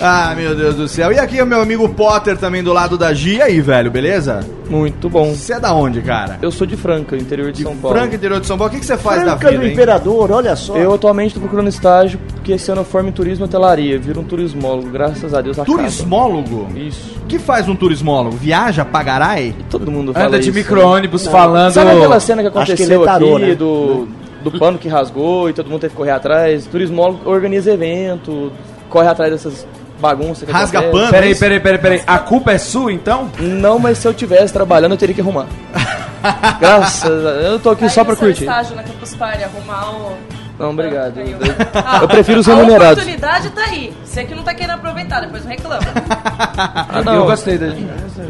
[0.00, 1.10] Ah, meu Deus do céu.
[1.10, 4.46] E aqui é o meu amigo Potter também do lado da Gia aí, velho, beleza?
[4.70, 5.34] Muito bom.
[5.34, 6.38] Você é da onde, cara?
[6.40, 7.98] Eu sou de Franca, interior de São Paulo.
[7.98, 8.70] Franca, interior de São Paulo.
[8.70, 9.72] O que, que você faz da Franca vida, do hein?
[9.72, 10.76] Imperador, olha só.
[10.76, 13.98] Eu atualmente estou procurando estágio, porque esse ano eu formo em turismo e hotelaria.
[13.98, 15.58] Viro um turismólogo, graças a Deus.
[15.58, 15.76] acaba.
[15.76, 16.68] Turismólogo?
[16.76, 17.16] Isso.
[17.24, 18.36] O que faz um turismólogo?
[18.36, 19.52] Viaja, pagarai?
[19.68, 20.58] Todo mundo fala Anda de né?
[20.60, 21.72] micro-ônibus falando.
[21.72, 23.54] Sabe aquela cena que que aconteceu ele é tarô, aqui né?
[23.56, 24.06] do,
[24.42, 26.66] do pano que rasgou e todo mundo teve que correr atrás?
[26.66, 28.52] Turismólogo organiza evento,
[28.88, 29.66] corre atrás dessas
[30.00, 31.00] bagunças que Rasga acontecem.
[31.00, 31.10] pano?
[31.12, 32.02] Peraí, peraí, peraí, peraí.
[32.06, 33.30] A culpa é sua, então?
[33.38, 35.46] Não, mas se eu tivesse trabalhando, eu teria que arrumar.
[36.60, 38.44] Graças a Deus, eu tô aqui Aí só pra curtir.
[38.44, 40.16] estágio na Campus Party, arrumar o,
[40.58, 41.18] Não, obrigado.
[41.18, 41.38] Eu- Eu,
[41.74, 42.92] Ah, eu prefiro os A remunerados.
[42.98, 43.94] oportunidade tá aí.
[44.04, 45.80] Você que não tá querendo aproveitar, depois não reclama.
[46.58, 47.14] Ah, não.
[47.14, 47.66] Eu gostei da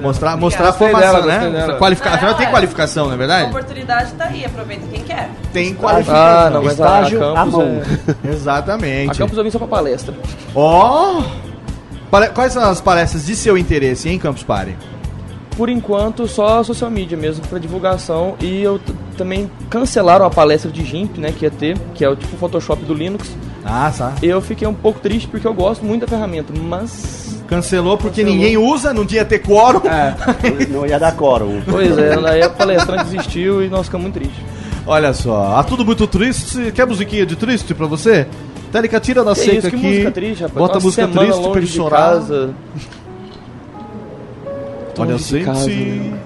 [0.03, 1.77] Mostrar, mostrar a formação, dela, né?
[1.79, 2.17] Qualificação.
[2.19, 2.51] Afinal, tem é.
[2.51, 3.49] qualificação, não é A verdade?
[3.51, 5.31] oportunidade tá aí, aproveita quem quer.
[5.53, 6.51] Tem Ah, qualificação.
[6.51, 7.63] não, mas Estágio a à campus mão.
[7.63, 8.29] é...
[8.29, 9.19] A Exatamente.
[9.19, 10.15] campus eu vim só pra palestra.
[10.55, 11.23] Ó!
[12.11, 14.77] Pale- Quais são as palestras de seu interesse, hein, Campus Party?
[15.57, 18.35] Por enquanto, só social media mesmo, pra divulgação.
[18.41, 18.79] E eu
[19.19, 22.83] também cancelaram a palestra de GIMP, né, que ia ter, que é o tipo Photoshop
[22.85, 23.29] do Linux.
[23.65, 24.15] Ah, tá.
[24.23, 27.43] Eu fiquei um pouco triste porque eu gosto muito da ferramenta, mas...
[27.49, 28.35] Cancelou porque Cancelou.
[28.35, 29.81] ninguém usa, não tinha ter quórum.
[30.71, 31.61] Não ia dar quórum.
[31.69, 34.39] Pois é, daí a palestrante desistiu e nós ficamos muito tristes.
[34.87, 36.73] Olha só, ah, tudo muito triste.
[36.73, 38.27] Quer musiquinha de triste pra você?
[38.73, 39.87] Técnica, tira da Que seca isso, que aqui.
[39.87, 40.59] música triste, rapaz.
[40.59, 41.99] Bota Uma música triste pra ele chorar.
[41.99, 42.51] casa.
[44.99, 46.19] Olha, de casa, né?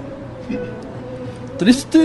[1.58, 1.98] Triste.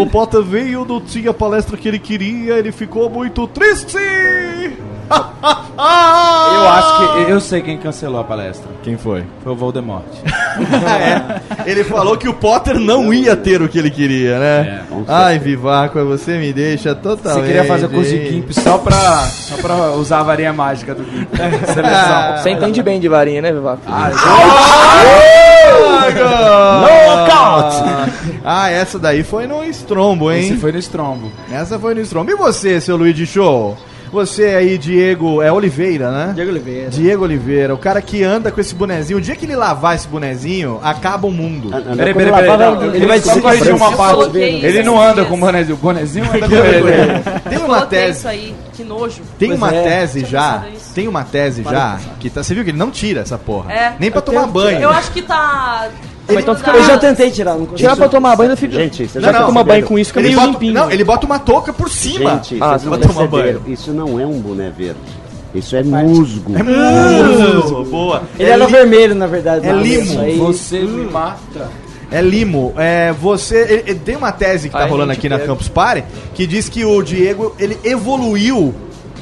[0.00, 3.98] O Potter veio, não tinha a palestra que ele queria, ele ficou muito triste.
[5.76, 8.70] Eu acho que eu sei quem cancelou a palestra.
[8.82, 9.24] Quem foi?
[9.42, 10.04] Foi o Voldemort.
[10.92, 14.82] É, ele falou que o Potter não ia ter o que ele queria, né?
[14.90, 14.94] É.
[15.08, 17.40] Ai, Vivaco, você me deixa totalmente.
[17.40, 21.02] Você queria fazer curso de GIMP só pra, só pra usar a varinha mágica do
[21.04, 21.28] GIMP.
[21.72, 22.36] Seleção.
[22.36, 23.80] Você entende bem de varinha, né, Vivaco?
[26.82, 27.76] Knockout!
[28.44, 30.44] Ah, essa daí foi no estrombo, hein?
[30.44, 31.32] Esse foi no estrombo.
[31.50, 32.30] Essa foi no estrombo.
[32.30, 33.76] E você, seu Luigi Show?
[34.12, 36.32] Você aí, Diego, é Oliveira, né?
[36.34, 36.90] Diego Oliveira.
[36.90, 39.18] Diego Oliveira, o cara que anda com esse bonezinho.
[39.18, 41.70] O dia que ele lavar esse bonezinho, acaba o mundo.
[41.70, 42.58] Peraí, peraí, peraí.
[42.58, 44.22] não, ele vai dizer corrigir uma parte.
[44.22, 45.76] isso Ele não anda com o bonezinho.
[45.76, 46.92] O bonezinho anda com ele.
[47.48, 48.18] Tem uma tese.
[48.18, 49.22] isso aí, que nojo.
[49.38, 49.82] Tem uma é.
[49.82, 50.64] tese já.
[50.94, 51.98] Tem uma tese já.
[52.20, 53.72] Que tá, você viu que ele não tira essa porra.
[53.72, 53.94] É.
[53.98, 54.78] Nem pra tomar banho.
[54.78, 55.88] Eu acho que tá.
[56.40, 57.76] Então fica- Eu já tentei tirar, não consegui.
[57.78, 58.74] Tirar pra tomar banho, fica...
[58.74, 59.64] Gente, você já já que toma perceberam?
[59.66, 60.74] banho com isso, fica Ele meio bota, limpinho.
[60.74, 62.30] não, ele bota uma touca por cima.
[62.42, 63.62] Gente, Ah, vocês não pra tomar banho.
[63.66, 64.98] Isso não é um boné verde.
[65.54, 66.52] Isso é musgo.
[66.56, 68.22] É muito boa.
[68.38, 69.66] Ele é, era li- vermelho, na verdade.
[69.68, 70.20] É limo.
[70.20, 71.68] aí- Você me mata.
[72.10, 72.72] é limo.
[72.78, 73.56] É, você.
[73.68, 75.48] ele- ele tem uma tese que tá Ai, rolando aqui na pega.
[75.48, 78.74] Campus Party que diz que o Diego ele evoluiu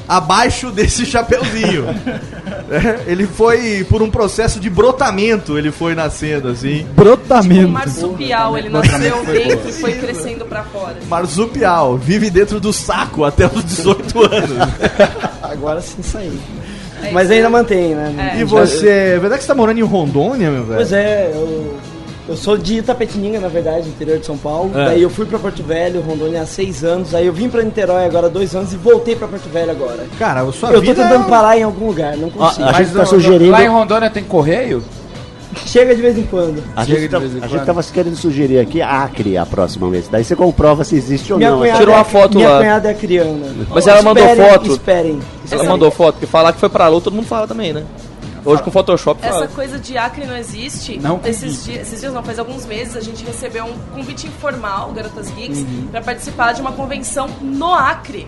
[0.07, 1.85] abaixo desse chapeuzinho.
[2.71, 6.85] É, ele foi por um processo de brotamento, ele foi nascendo assim.
[6.89, 7.67] Um Brotamento.
[7.67, 10.95] marsupial, ele nasceu dentro e foi crescendo pra fora.
[11.09, 14.57] Marsupial, vive dentro do saco até os 18 anos.
[15.43, 16.39] Agora sim saiu.
[17.03, 17.51] É Mas ainda aí.
[17.51, 18.33] mantém, né?
[18.35, 18.39] É.
[18.39, 20.77] E você, é verdade que você tá morando em Rondônia, meu velho?
[20.77, 21.77] Pois é, eu,
[22.29, 24.71] eu sou de Itapetininga, na verdade, interior de São Paulo.
[24.79, 24.85] É.
[24.85, 27.13] Daí eu fui pra Porto Velho, Rondônia há seis anos.
[27.15, 30.05] Aí eu vim pra Niterói agora há dois anos e voltei pra Porto Velho agora.
[30.17, 32.67] Cara, a sua eu tô vida tentando é- parar em algum lugar, não consigo.
[32.67, 34.83] a gente tá sugerindo- Lá em Rondônia tem correio?
[35.65, 36.63] Chega de vez em quando.
[36.77, 37.51] A Chega gente, de tá, vez em a quando.
[37.51, 40.07] gente tava querendo sugerir aqui Acre a próxima vez.
[40.07, 41.61] Daí você comprova se existe ou Minha não.
[41.77, 42.57] Tirou é, uma foto minha lá.
[42.59, 43.47] cunhada é acriana.
[43.69, 44.71] Mas ela mandou Esperem, foto.
[44.71, 45.19] Esperem.
[45.51, 47.83] Ela mandou foto, porque falar que foi pra lá, todo mundo fala também, né?
[48.43, 49.47] Hoje com Photoshop Essa fala.
[49.49, 50.97] coisa de Acre não existe.
[50.99, 54.91] Não esses, dias, esses dias não, faz alguns meses a gente recebeu um convite informal,
[54.93, 55.87] Garotas Geeks, Uhum.
[55.91, 58.25] pra participar de uma convenção no Acre.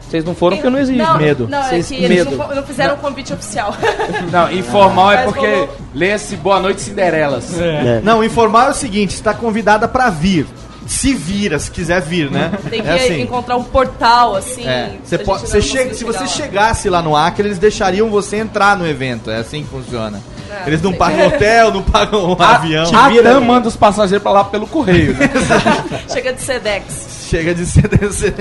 [0.00, 0.98] Vocês não foram porque não existe.
[1.02, 1.46] Não, Medo.
[1.48, 2.36] Não, é Vocês- que eles medo.
[2.36, 3.74] não, não fizeram o convite oficial.
[4.32, 5.76] Não, informal é porque rolou.
[5.94, 7.58] lê-se Boa Noite Cinderelas.
[7.60, 8.00] É.
[8.02, 10.46] Não, informar é o seguinte, você tá convidada pra vir.
[10.88, 12.50] Se vira, se quiser vir, né?
[12.70, 13.20] Tem que é assim.
[13.20, 14.66] encontrar um portal, assim.
[14.66, 16.26] É, pode, chega, se você lá.
[16.26, 19.30] chegasse lá no Acre, eles deixariam você entrar no evento.
[19.30, 20.20] É assim que funciona.
[20.66, 22.90] Eles não pagam hotel, não pagam um avião.
[22.94, 25.30] A TAM manda os passageiros pra lá pelo correio, né?
[26.08, 27.18] Chega de Sedex.
[27.28, 28.34] Chega de ser, de ser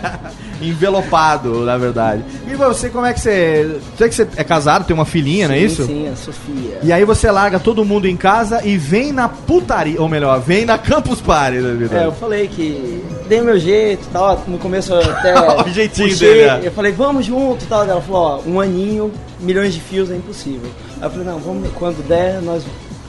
[0.62, 2.24] envelopado, na verdade.
[2.50, 3.78] E você, como é que você.
[3.94, 5.84] Você que você é casado, tem uma filhinha, não é Sim, isso?
[5.84, 6.78] Sim, a Sofia.
[6.82, 10.64] E aí você larga todo mundo em casa e vem na putaria, ou melhor, vem
[10.64, 11.98] na Campus Party, né, vida?
[11.98, 14.42] É, eu falei que dei meu jeito e tal.
[14.48, 15.34] No começo eu até.
[15.62, 16.68] O jeitinho puxei, dele, é.
[16.68, 17.84] Eu falei, vamos junto e tal.
[17.84, 20.70] Ela falou, ó, um aninho, milhões de fios é impossível.
[21.00, 22.62] Aí eu falei, não, vamos, quando der, nós.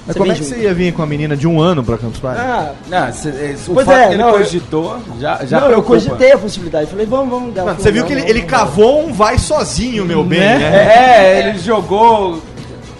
[0.07, 0.55] Mas você como é que junto.
[0.55, 2.41] você ia vir com a menina de um ano pra Campus Party?
[2.41, 5.57] Ah, Não, cê- é, o Pois fato é, que ele não, eu- cogitou já, já
[5.59, 5.93] não, eu preocupa.
[5.93, 6.89] cogitei a possibilidade.
[6.89, 7.53] Falei, vamos, vamos.
[7.55, 8.47] Falou, você viu não, que ele, não, ele não.
[8.47, 10.57] cavou um vai sozinho, meu bem, Né?
[10.57, 10.75] né?
[10.95, 12.41] É, ele jogou.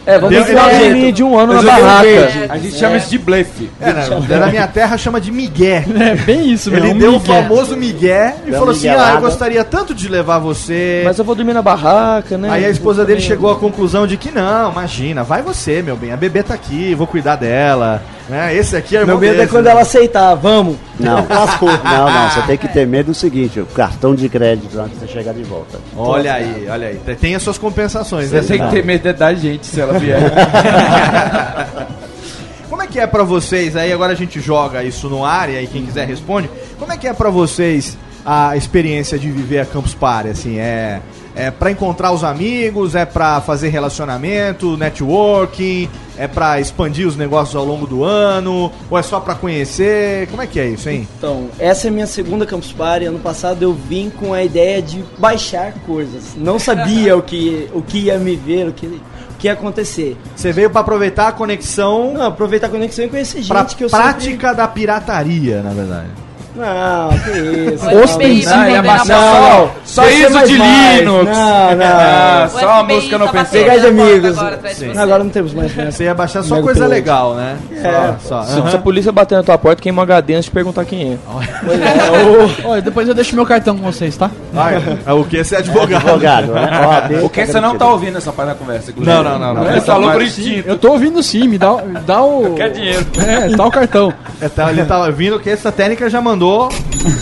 [0.06, 2.02] É, vamos Deu- ensinar ele- menina de um ano na um barraca.
[2.04, 2.46] verde.
[2.50, 3.70] A gente chama isso de blefe.
[3.80, 5.86] É, na, na minha terra chama de migué.
[6.00, 6.96] É bem isso, Ele mesmo.
[6.96, 7.42] um deu o migué.
[7.42, 9.12] famoso migué e Deu falou assim: miguelada.
[9.12, 11.04] Ah, eu gostaria tanto de levar você.
[11.06, 12.50] Mas eu vou dormir na barraca, né?
[12.50, 16.12] Aí a esposa dele chegou à conclusão de que não, imagina, vai você, meu bem.
[16.12, 18.02] A bebê tá aqui, vou cuidar dela.
[18.28, 18.56] Né?
[18.56, 19.72] Esse aqui é o Meu medo é quando né?
[19.72, 20.78] ela aceitar, vamos.
[21.02, 21.70] Não, lascou.
[21.84, 25.06] Não, não, você tem que ter medo do seguinte: o cartão de crédito antes de
[25.06, 25.80] você chegar de volta.
[25.96, 26.96] Olha aí, olha aí.
[27.16, 28.48] Tem- as suas compensações, Você né?
[28.48, 30.20] tem que ter medo da gente se ela vier.
[32.70, 33.92] Como é que é pra vocês aí?
[33.92, 36.50] Agora a gente joga isso no ar e aí quem quiser responde.
[36.80, 40.30] Como é que é pra vocês a experiência de viver a Campus Party?
[40.30, 41.02] Assim, é,
[41.42, 47.56] é para encontrar os amigos, é pra fazer relacionamento, networking, é pra expandir os negócios
[47.56, 50.28] ao longo do ano, ou é só pra conhecer?
[50.28, 51.08] Como é que é isso, hein?
[51.18, 53.06] Então, essa é a minha segunda Campus Party.
[53.06, 56.36] Ano passado eu vim com a ideia de baixar coisas.
[56.38, 59.02] Não sabia o que, o que ia me ver, o que, o
[59.40, 60.16] que ia acontecer.
[60.36, 62.14] Você veio pra aproveitar a conexão.
[62.14, 66.10] Não, aproveitar a conexão e conhecer gente Pra que eu prática da pirataria, na verdade.
[66.56, 68.08] Não, que isso.
[68.08, 69.72] FBI não, vai não.
[69.86, 71.00] Só isso de mais.
[71.00, 71.26] Linux.
[71.26, 71.86] Não, não.
[71.86, 73.64] Ah, só a música não tá pensei.
[73.64, 74.38] batendo Pegar de amigos.
[74.38, 74.98] agora Sim.
[74.98, 75.76] Agora não temos mais.
[75.76, 75.92] né?
[75.92, 77.58] Você ia baixar só Mega coisa legal, né?
[77.74, 78.14] É.
[78.22, 78.68] Só, Se, só.
[78.70, 81.18] se a polícia bater na tua porta, queima um HD antes de perguntar quem é.
[82.66, 84.30] Olha, depois eu deixo meu cartão com vocês, tá?
[84.54, 85.44] Vai, é o que?
[85.44, 86.08] Você é advogado.
[86.08, 86.88] Advogado, né?
[86.88, 88.94] OAB, O que você não tá ouvindo essa parte da conversa?
[88.98, 89.64] Não, não, não, não.
[89.64, 90.68] Ele Ele falou tá por instinto.
[90.68, 91.76] Eu tô ouvindo sim, me dá,
[92.06, 92.56] dá o.
[92.56, 93.06] Quer dinheiro.
[93.26, 94.14] É, dá o cartão.
[94.42, 96.41] É, tá, ele tá ouvindo que essa técnica já mandou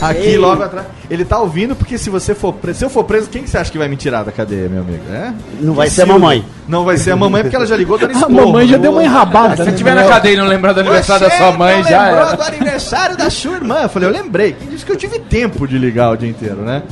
[0.01, 0.37] aqui Ei.
[0.37, 0.87] logo atrás.
[1.09, 3.57] Ele tá ouvindo porque se você for preso, se eu for preso, quem que você
[3.57, 5.03] acha que vai me tirar da cadeia, meu amigo?
[5.11, 5.33] É?
[5.59, 6.45] Não vai ser a mamãe.
[6.67, 8.33] Não vai ser a mamãe porque ela já ligou dando A esporro.
[8.47, 9.53] mamãe já deu uma enrabada.
[9.55, 11.89] Se né, você estiver na cadeia e não lembrar do aniversário da sua mãe, não
[11.89, 12.35] já lembrou era.
[12.37, 13.79] do aniversário da sua irmã.
[13.83, 14.53] Eu falei, eu lembrei.
[14.53, 16.83] Quem disse que eu tive tempo de ligar o dia inteiro, né?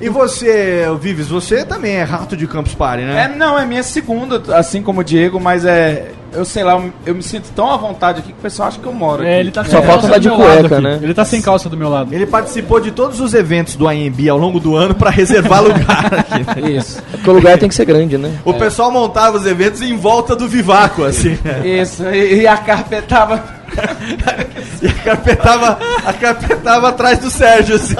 [0.00, 3.34] E você, Vives, você também é rato de Campus Party, É, né?
[3.36, 6.10] não, é minha segunda, assim como o Diego, mas é.
[6.34, 8.86] Eu sei lá, eu, me sinto tão à vontade aqui que o pessoal acha que
[8.86, 9.30] eu moro aqui.
[9.30, 10.84] É, ele tá Só sem falta andar de cueca, aqui.
[10.84, 10.98] né?
[11.02, 12.12] Ele tá sem calça do meu lado.
[12.14, 16.12] Ele participou de todos os eventos do AMB ao longo do ano pra reservar lugar
[16.12, 16.60] aqui.
[16.60, 16.70] né?
[16.72, 16.98] Isso.
[17.12, 18.32] É porque o lugar tem que ser grande, né?
[18.44, 21.38] O pessoal montava os eventos em volta do Vivaco, assim.
[21.64, 23.42] Isso, e, e a carpetava.
[24.82, 27.94] E a carpetava, a carpetava atrás do Sérgio, assim.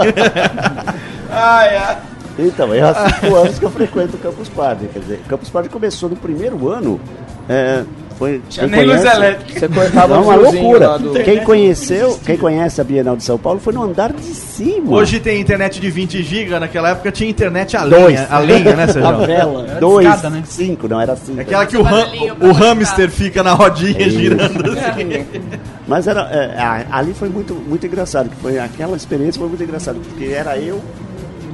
[1.30, 1.96] Ai, ai.
[2.38, 4.86] Então, eu há cinco anos que eu frequento o Campus Party.
[4.92, 7.00] Quer dizer, o Campus Party começou no primeiro ano.
[7.48, 7.82] É,
[8.18, 9.60] foi, Tinha nem luz conhece- elétrica.
[9.60, 10.98] Você cortava uma loucura.
[10.98, 11.12] do...
[11.14, 14.94] Quem conheceu, quem conhece a Bienal de São Paulo foi no andar de cima.
[14.96, 18.06] Hoje tem internet de 20 GB, naquela época tinha internet a dois.
[18.06, 19.26] lenha, a lenha, né, A Sérgio?
[19.26, 19.66] vela.
[19.68, 20.42] Era Dois, discada, né?
[20.46, 21.40] cinco, não era cinco.
[21.40, 22.06] Aquela que o, ham,
[22.40, 25.24] o, o hamster fica na rodinha girando assim.
[25.86, 29.62] Mas era, é, a- ali foi muito, muito engraçado, que foi aquela experiência foi muito
[29.62, 30.80] engraçada, porque era eu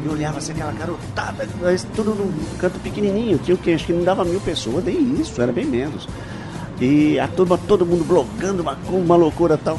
[0.05, 3.75] e olhava assim aquela garotada, mas tudo num canto pequenininho, tinha o que?
[3.75, 6.09] Acho que não dava mil pessoas, nem isso, era bem menos.
[6.81, 9.78] E a turma, todo mundo blogando, uma, uma loucura tal.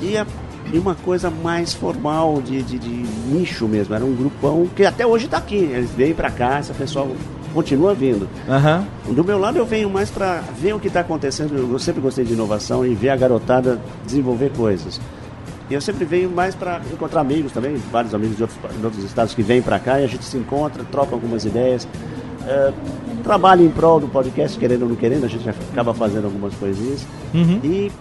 [0.00, 0.26] E, a-
[0.72, 2.88] e uma coisa mais formal, de, de, de
[3.32, 6.72] nicho mesmo, era um grupão que até hoje está aqui, eles vêm para cá, esse
[6.72, 7.08] pessoal
[7.52, 8.28] continua vindo.
[8.48, 8.86] Aham.
[9.08, 11.56] Do meu lado eu venho mais para ver o que está acontecendo.
[11.56, 15.00] Eu sempre gostei de inovação e ver a garotada desenvolver coisas.
[15.68, 19.04] E eu sempre venho mais para encontrar amigos também, vários amigos de outros, de outros
[19.04, 21.86] estados que vêm para cá e a gente se encontra, troca algumas ideias.
[22.46, 22.72] É,
[23.20, 27.06] trabalha em prol do podcast, querendo ou não querendo, a gente acaba fazendo algumas coisinhas.
[27.34, 27.60] Uhum.
[27.62, 27.92] E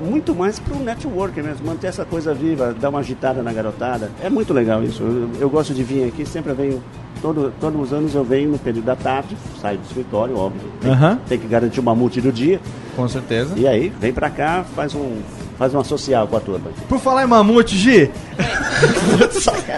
[0.00, 4.10] muito mais para o network mesmo, manter essa coisa viva, dar uma agitada na garotada.
[4.22, 5.02] É muito legal isso.
[5.02, 6.82] Eu, eu gosto de vir aqui, sempre venho,
[7.20, 10.70] todo, todos os anos eu venho no período da tarde, saio do escritório, óbvio.
[10.80, 11.18] Tem, Aham.
[11.28, 12.60] tem que garantir uma multi do dia.
[12.94, 13.54] Com certeza.
[13.56, 15.18] E aí, vem pra cá, faz um.
[15.58, 16.70] Faz uma social com a turma.
[16.88, 18.10] Por falar em mamute, Gi,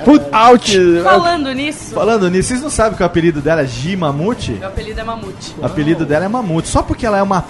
[0.04, 0.76] Put out!
[1.02, 4.52] Falando nisso, falando nisso, vocês não sabem que o apelido dela é Gi Mamute?
[4.52, 5.54] meu apelido é Mamute.
[5.58, 7.46] O apelido dela é Mamute, só porque ela é uma.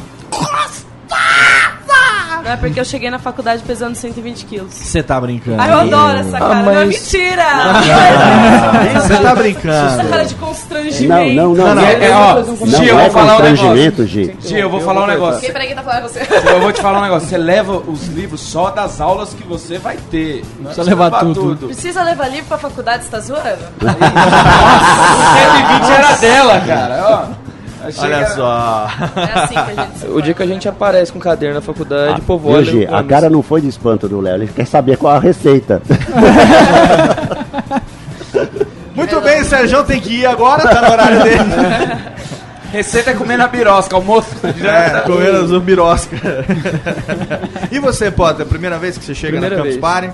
[2.51, 4.75] Não é porque eu cheguei na faculdade pesando 120 quilos.
[4.75, 5.63] Você tá brincando?
[5.63, 6.55] Ai, eu adoro essa cara.
[6.63, 7.45] Não é mas- mentira!
[8.93, 10.09] Você tá Essa brincando?
[10.09, 11.35] cara de constrangimento.
[11.37, 11.75] Não, não, não.
[11.77, 14.07] Não, É, ó, não Gi, eu é vou falar um negócio.
[14.09, 14.37] Gi.
[14.41, 15.41] Gi, eu vou falar um negócio.
[15.43, 16.27] Quem, peraí, quem tá falando é você?
[16.51, 17.29] Eu vou te falar um negócio.
[17.29, 20.43] Você leva os livros só das aulas que você vai ter.
[20.59, 21.67] Não Precisa levar tudo.
[21.69, 23.45] Precisa levar livro pra faculdade, você tá zoando?
[23.81, 23.85] O
[25.39, 27.05] 120 era dela, cara.
[27.07, 27.40] Ó.
[27.99, 28.89] Olha só.
[29.17, 31.61] É assim que a gente se O dia que a gente aparece com caderno na
[31.61, 32.91] faculdade, o povo olha...
[32.91, 35.81] O A cara não foi de espanto do Léo, ele quer saber qual a receita.
[38.95, 41.41] Muito bem, Sérgio tem que ir agora, tá no horário dele.
[42.73, 44.29] Receita é comer na birosca, almoço.
[44.45, 46.17] É, comendo as birosca.
[47.71, 49.81] e você, Potter, primeira vez que você chega Primeira na Campus vez.
[49.81, 50.11] Party?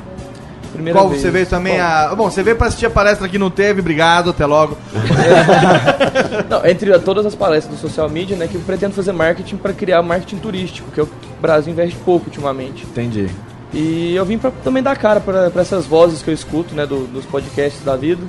[0.73, 1.21] Primeira Qual vez.
[1.23, 2.15] você veio também Bom, a.
[2.15, 4.77] Bom, você veio pra assistir a palestra que não teve, obrigado, até logo.
[6.49, 9.73] Não, entre todas as palestras do social media, né, que eu pretendo fazer marketing para
[9.73, 11.09] criar marketing turístico, que é o
[11.41, 12.85] Brasil investe pouco ultimamente.
[12.85, 13.29] Entendi.
[13.73, 17.07] E eu vim pra também dar cara para essas vozes que eu escuto, né, do-
[17.07, 18.23] dos podcasts da vida.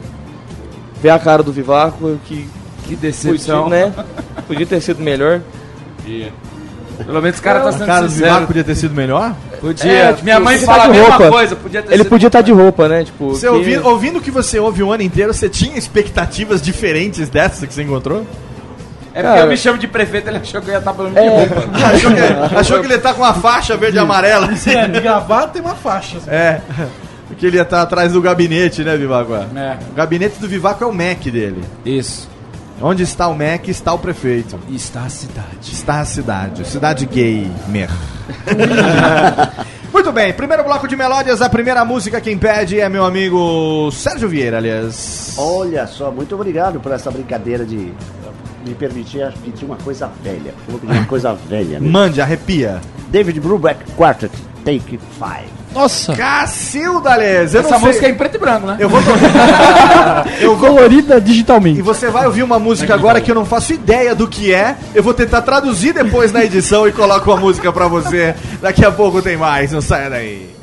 [1.01, 2.47] Ver a cara do Vivaco, que
[2.87, 3.63] Que decepção.
[3.65, 3.93] podia, né,
[4.47, 5.41] podia ter sido melhor.
[7.05, 8.27] Pelo menos o cara tá A sendo cara do sincero.
[8.31, 9.35] Vivaco podia ter sido melhor?
[9.61, 9.91] Podia.
[9.91, 11.29] É, tipo, Minha mãe fala tá a de mesma roupa.
[11.31, 11.55] coisa.
[11.55, 13.29] Podia ter Ele sido- podia estar de roupa, né, tipo...
[13.29, 17.29] Você que- ouvi- ouvindo o que você ouve o ano inteiro, você tinha expectativas diferentes
[17.29, 18.25] dessas que você encontrou?
[19.13, 21.09] É porque Cara- eu me chamo de prefeito, ele achou que eu ia estar pelo
[21.09, 21.39] menos de É.
[21.39, 21.77] roupa.
[21.87, 22.21] achou, que,
[22.55, 24.71] achou que ele tá com uma faixa verde e amarela, assim.
[24.71, 26.17] É, de gravata tem uma faixa.
[26.17, 26.29] assim.
[26.29, 26.61] É.
[27.27, 29.33] Porque ele ia estar atrás do gabinete, né, Vivaco?
[29.33, 29.77] É.
[29.91, 31.61] O gabinete do Vivaco é o Mac dele.
[31.85, 32.29] Isso.
[32.81, 34.59] Onde está o Mac, está o prefeito.
[34.69, 35.71] E está a cidade.
[35.71, 36.67] Está a cidade.
[36.67, 37.89] Cidade gamer.
[39.91, 41.41] Muito bem, primeiro bloco de melódias.
[41.41, 45.33] A primeira música quem pede é meu amigo Sérgio Vieira, aliás.
[45.37, 47.91] Olha só, muito obrigado por essa brincadeira de
[48.65, 50.53] me permitir pedir uma coisa velha.
[50.67, 51.79] Vou pedir uma coisa velha.
[51.79, 51.89] Né?
[51.89, 52.79] Mande, arrepia.
[53.09, 54.31] David Brubeck Quartet,
[54.63, 55.56] Take Five.
[55.77, 56.13] Nossa!
[56.15, 57.17] Cacilda.
[57.23, 58.77] Eu Essa não sei- música é em preto e branco, né?
[58.79, 60.25] Eu vou tocar.
[60.41, 60.69] eu vou...
[60.69, 61.81] Colorida E digitalmente.
[61.81, 64.75] você vai ouvir uma música agora que eu não faço ideia do que é.
[64.95, 68.33] Eu vou tentar traduzir depois na edição e coloco a música pra você.
[68.61, 70.56] Daqui a pouco tem mais, não saia daí.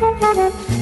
[0.00, 0.77] Thank you.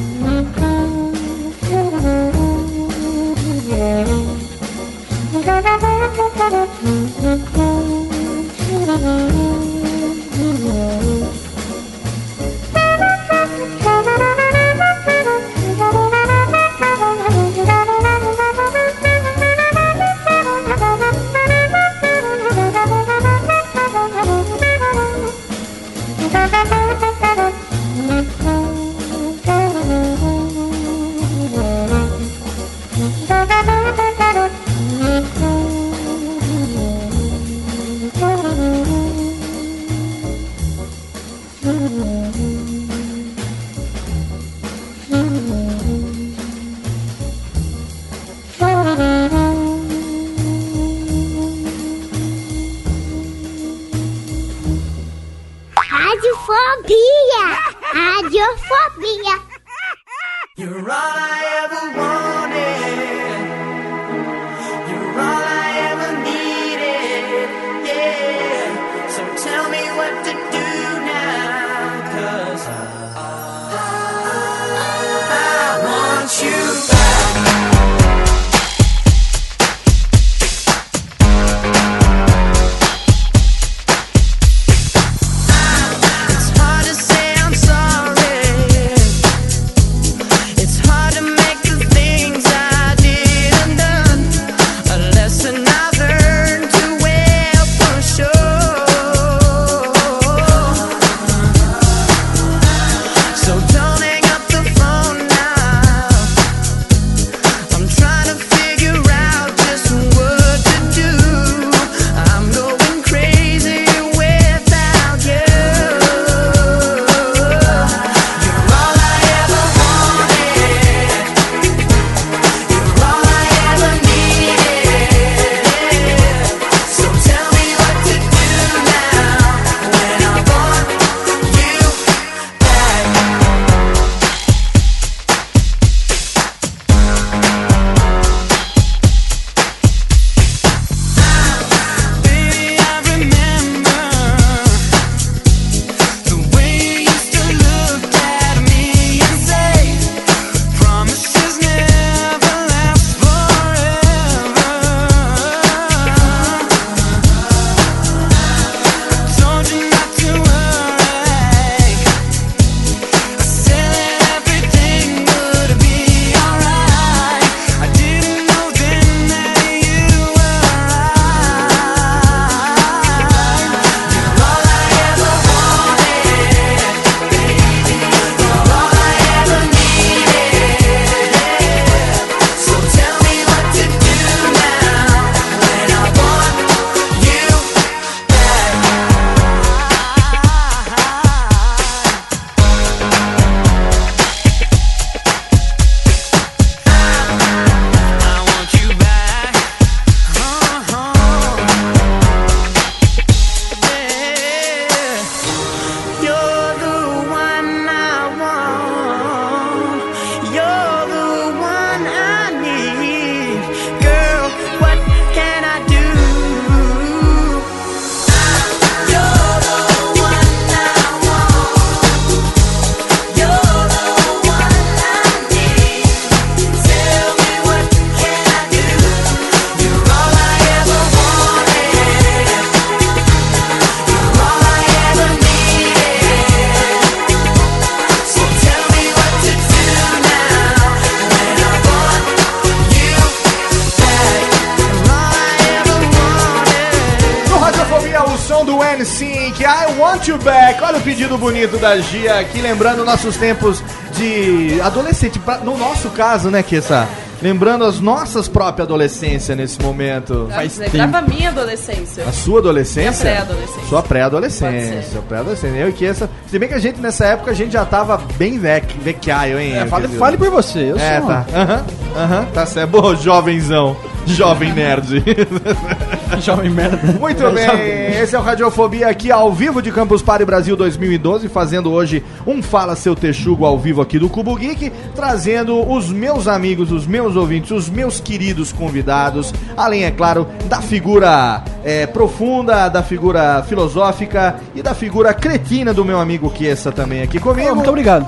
[251.66, 255.40] momento da Gia aqui, lembrando nossos tempos de adolescente.
[255.64, 257.08] No nosso caso, né, Kessa?
[257.42, 260.48] Lembrando as nossas próprias adolescência nesse momento.
[260.50, 262.24] Faz Lembrava a minha adolescência.
[262.24, 263.10] A sua adolescência?
[263.10, 263.88] Minha pré-adolescência.
[263.88, 265.22] Sua pré-adolescência.
[265.28, 265.76] Pré-adolescência.
[265.76, 266.30] Eu e Kessa.
[266.48, 269.76] Se bem que a gente, nessa época, a gente já tava bem vec, vecchiaio, hein?
[269.76, 270.92] É, fale, fale por você.
[270.92, 271.28] Eu é, sou.
[271.28, 271.46] Tá.
[271.52, 271.84] Aham,
[272.16, 272.40] aham.
[272.40, 272.90] Uhum, tá certo.
[272.90, 273.96] Bom, jovenzão.
[274.24, 275.22] Jovem nerd.
[276.40, 276.98] Jovem merda.
[277.18, 281.92] Muito bem, esse é o Radiofobia aqui ao vivo de Campus Party Brasil 2012, fazendo
[281.92, 286.92] hoje um Fala Seu Texugo ao vivo aqui do Cubo Geek, trazendo os meus amigos,
[286.92, 293.02] os meus ouvintes, os meus queridos convidados, além, é claro, da figura é, profunda, da
[293.02, 297.74] figura filosófica e da figura cretina do meu amigo Kessa também aqui comigo.
[297.74, 298.26] Muito obrigado.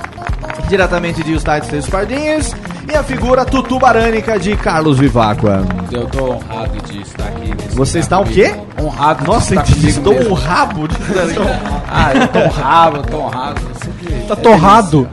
[0.69, 2.55] Diretamente de Os Tides Três Pardinhos.
[2.91, 5.63] E a figura tutubarânica de Carlos Vivacqua.
[5.93, 7.18] Eu tô honrado de estar aqui.
[7.18, 7.18] nesse
[7.71, 8.55] Você está o quê?
[8.81, 10.31] Honrado Nossa, estar comigo estou mesmo.
[10.31, 10.97] um rabo de
[11.89, 13.61] Ah, eu tô honrado, eu tô honrado.
[13.61, 15.09] Eu Tá torrado.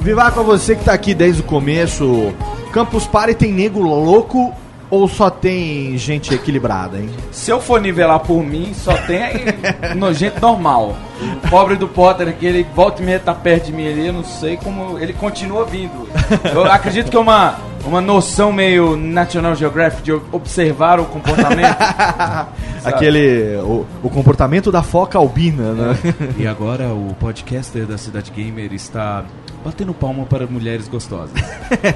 [0.00, 2.32] Vivacqua, você que tá aqui desde o começo,
[2.72, 4.52] Campus Party tem nego louco
[4.90, 7.10] ou só tem gente equilibrada, hein?
[7.32, 9.46] Se eu for nivelar por mim, só tem
[9.96, 10.94] nojento normal.
[11.24, 14.12] O pobre do Potter, que ele volta e meia tá perto de mim ali, eu
[14.12, 16.08] não sei como ele continua vindo.
[16.52, 21.76] Eu acredito que é uma, uma noção meio National Geographic de observar o comportamento.
[22.84, 23.56] Aquele.
[23.58, 25.98] O, o comportamento da foca albina, né?
[26.36, 29.24] E agora o podcaster da Cidade Gamer está
[29.64, 31.32] batendo palma para mulheres gostosas.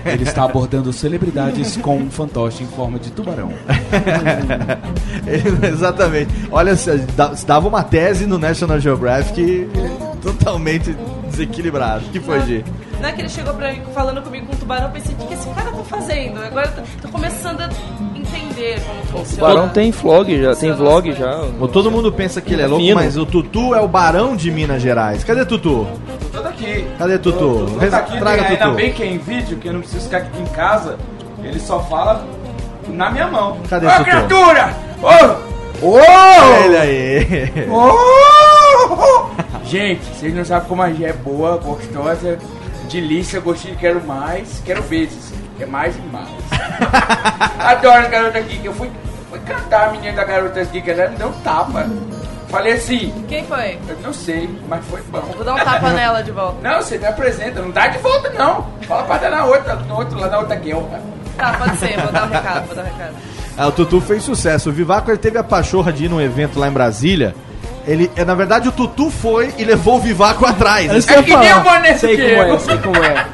[0.06, 3.52] Ele está abordando celebridades com um fantoche em forma de tubarão.
[5.70, 6.32] Exatamente.
[6.50, 6.90] Olha, se
[7.46, 9.17] dava uma tese no National Geographic
[10.22, 10.96] totalmente
[11.28, 12.06] desequilibrado.
[12.06, 12.64] O que foi, Gi?
[13.00, 15.18] Não é que ele chegou pra mim falando comigo com o tubarão, eu pensei, o
[15.18, 16.42] que que esse cara tá fazendo?
[16.42, 17.68] Agora eu tô, tô começando a
[18.16, 19.48] entender como O funciona.
[19.54, 21.44] Barão tem vlog já, tem vlog já.
[21.72, 22.96] Todo mundo pensa que ele é louco, Fino.
[22.96, 25.22] mas o Tutu é o barão de Minas Gerais.
[25.22, 25.86] Cadê Tutu?
[26.32, 26.84] Tô aqui.
[26.98, 27.38] Cadê Tutu?
[27.38, 28.74] Tô, tô aqui, Traga ainda Tutu.
[28.74, 30.96] bem que é em vídeo, que eu não preciso ficar aqui em casa.
[31.44, 32.26] Ele só fala
[32.88, 33.58] na minha mão.
[33.70, 34.02] Cadê Ô, Tutu?
[34.04, 34.74] criatura!
[35.00, 35.86] Ô!
[35.86, 35.98] Ô!
[36.64, 37.68] Ele aí.
[37.70, 38.57] Oh!
[39.64, 42.38] Gente, vocês não sabem como a Gé é boa, gostosa,
[42.90, 46.28] delícia, gostinho, quero mais, quero vezes, quer mais e mais.
[47.58, 48.90] Adoro a garota geek, eu fui,
[49.30, 51.86] fui cantar a menina da garota geek, ela me deu um tapa.
[52.48, 53.78] Falei assim, Quem foi?
[53.88, 55.20] eu não sei, mas foi bom.
[55.20, 56.56] Vou dar um tapa nela de volta.
[56.66, 58.66] Não, você me apresenta, não dá de volta não.
[58.86, 61.02] Fala pra dar na outra, no outro, lá na outra guelra.
[61.36, 63.14] Tá, pode ser, vou dar um recado, vou dar um recado.
[63.56, 64.70] Ah, o Tutu fez sucesso.
[64.70, 67.34] O Vivaco ele teve a pachorra de ir num evento lá em Brasília.
[67.88, 71.08] Ele, é, na verdade, o Tutu foi e levou o Vivaco atrás.
[71.08, 71.78] É É que nem o falar.
[71.78, 73.26] boné Sei como é, sei como é.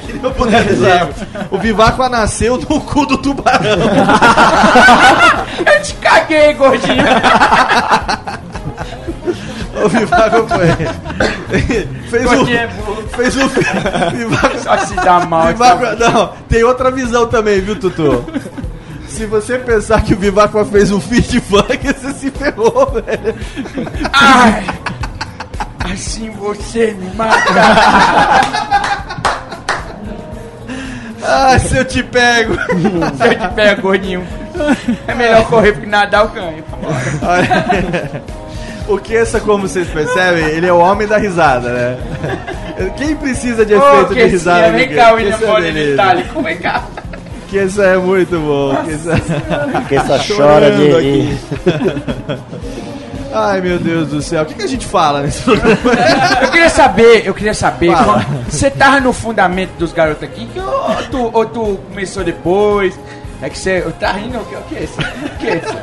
[0.00, 1.14] Que nem o Diego.
[1.50, 3.60] O Vivaco nasceu no cu do tubarão.
[5.66, 7.04] Eu te caguei, gordinho.
[9.84, 10.66] O Vivaco foi.
[12.08, 12.48] fez o.
[12.48, 12.68] É.
[13.14, 13.48] Fez o.
[13.48, 15.48] Vivaco, Só se dá mal.
[15.48, 18.24] Vivaco, não, tem outra visão também, viu, Tutu?
[19.12, 23.34] Se você pensar que o Vivaco fez um feat funk, você se ferrou, velho.
[24.12, 24.64] Ai,
[25.92, 27.52] assim você me mata.
[31.22, 32.54] Ah, se eu te pego.
[32.54, 34.26] Se eu te pego, gordinho.
[35.06, 36.64] É melhor correr porque nadar eu ganho.
[38.88, 41.98] O Kessa, como vocês percebem, ele é o homem da risada, né?
[42.96, 44.72] Quem precisa de efeito de risada?
[44.72, 45.12] Vem cá?
[45.12, 45.76] William é Bonner.
[45.76, 46.82] Itálico, vem cá.
[47.52, 48.74] Kessa é muito bom.
[48.82, 49.12] Kessa...
[49.72, 51.20] Porque essa chora Chorando de aqui.
[51.20, 51.38] rir.
[53.34, 54.42] Ai, meu Deus do céu.
[54.42, 55.78] O que, que a gente fala nesse programa?
[56.42, 57.94] Eu queria saber, eu queria saber,
[58.46, 62.98] você tava no fundamento dos garotos aqui, que ou tu, ou tu começou depois?
[63.42, 63.80] É que você.
[63.98, 64.38] Tá rindo?
[64.38, 64.94] O que, o que é isso?
[65.00, 65.76] O que é isso?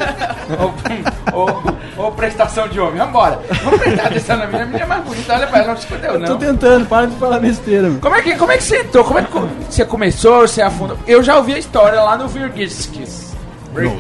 [1.34, 2.98] Ou, ou, ou prestação de homem?
[2.98, 3.40] Vambora.
[3.64, 5.34] Vamos prestar atenção na minha, a menina é mais bonita.
[5.34, 6.38] Olha pra ela, não escondeu, Tô não.
[6.38, 7.92] tentando, para de falar besteira.
[8.02, 9.04] Como é, que, como é que você entrou?
[9.04, 9.32] Como é que
[9.70, 10.42] você começou?
[10.48, 10.98] Você afundou?
[11.06, 13.34] Eu já ouvi a história lá no Virgiskis.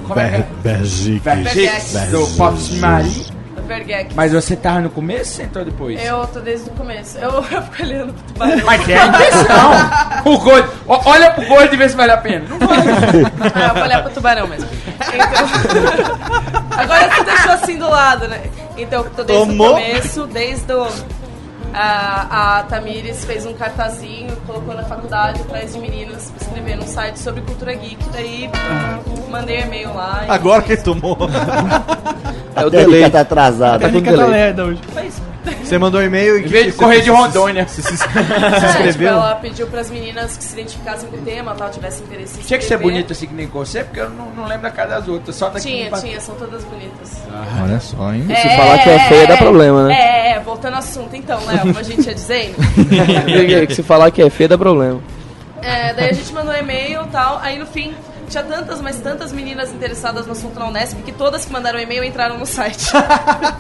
[0.08, 2.06] Como é que é?
[2.12, 3.39] Do Pops Marie.
[4.16, 6.04] Mas você tava no começo ou você entrou depois?
[6.04, 7.18] Eu tô desde o começo.
[7.18, 8.62] Eu, eu fico olhando pro tubarão.
[8.66, 9.72] Mas é a intenção.
[10.26, 10.70] O gordo.
[10.88, 12.46] ó, Olha pro gordo e vê se vale a pena.
[12.50, 12.82] Não vale.
[13.54, 14.70] Ah, eu vou olhar pro tubarão mesmo.
[15.00, 16.20] Então...
[16.78, 18.42] Agora você deixou assim do lado, né?
[18.78, 19.72] Então, eu tô desde Tomou?
[19.72, 20.88] o começo, desde o...
[21.72, 26.88] A, a Tamires fez um cartazinho, colocou na faculdade atrás de meninas pra escrever num
[26.88, 28.04] site sobre cultura geek.
[28.12, 28.50] Daí
[29.30, 30.26] mandei e-mail lá.
[30.28, 31.16] Agora que tomou.
[32.62, 33.10] É o A delay.
[33.10, 33.80] tá atrasada.
[33.80, 34.80] Tá com Técnica tá lerda hoje.
[34.94, 35.30] Foi isso.
[35.64, 36.44] Você mandou um e-mail e.
[36.44, 37.68] Em vez de correr de Rondônia.
[37.68, 39.10] Se, se, se É, tipo, inscreveu?
[39.10, 42.60] ela pediu pras meninas que se identificassem com o tema, tal, tivessem interesse em Tinha
[42.60, 45.08] que ser bonito assim que nem você, porque eu não, não lembro da cara das
[45.08, 45.36] outras.
[45.36, 47.22] Só daqui Tinha, tinha, são todas bonitas.
[47.64, 48.26] Olha só, hein?
[48.28, 49.94] Se falar que é feia, dá problema, né?
[49.94, 52.56] É, é, voltando ao assunto então, Léo, como a gente ia dizendo.
[53.68, 55.00] Que Se falar que é feia, dá problema.
[55.62, 57.94] É, daí a gente mandou um e-mail e tal, aí no fim
[58.30, 62.04] tinha tantas, mas tantas meninas interessadas no assunto na Unesp que todas que mandaram e-mail
[62.04, 62.92] entraram no site.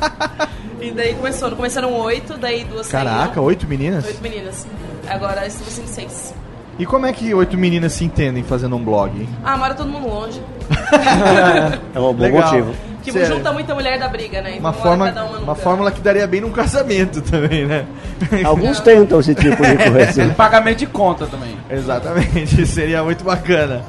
[0.79, 4.05] e daí começou, no começo eram oito, daí duas Caraca, oito meninas?
[4.05, 4.67] Oito meninas.
[5.07, 6.33] Agora estamos em seis.
[6.77, 9.27] E como é que oito meninas se entendem fazendo um blog?
[9.43, 10.41] Ah, mora todo mundo longe.
[11.93, 12.43] É um bom Legal.
[12.43, 12.88] motivo.
[13.11, 13.37] Que Sério.
[13.37, 14.55] junta muita mulher da briga, né?
[14.59, 17.85] Uma, forma, cada uma uma fórmula que daria bem num casamento também, né?
[18.43, 20.29] Alguns tentam esse tipo de coisa.
[20.35, 21.57] Pagamento de conta também.
[21.69, 23.81] Exatamente, seria muito bacana.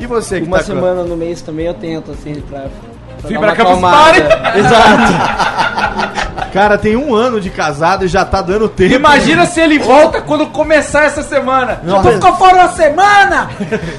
[0.00, 2.60] E você que Uma tá com- semana no mês também eu tento, assim, pra.
[3.20, 3.80] pra Fibra Campus.
[3.80, 4.20] Party.
[4.58, 6.52] Exato.
[6.52, 8.94] Cara, tem um ano de casado e já tá dando tempo.
[8.94, 11.80] Imagina se ele volta quando começar essa semana.
[11.84, 12.08] Nossa.
[12.10, 13.50] Tu ficou fora uma semana!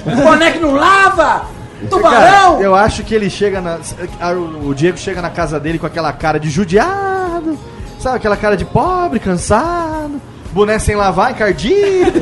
[0.05, 1.43] O boneco não lava!
[1.87, 2.53] Tubarão!
[2.53, 3.77] Cara, eu acho que ele chega na.
[4.19, 7.57] a- O Diego chega na casa dele com aquela cara de judiado,
[7.99, 8.17] sabe?
[8.17, 10.19] Aquela cara de pobre, cansado,
[10.51, 12.19] boné sem lavar, encardido.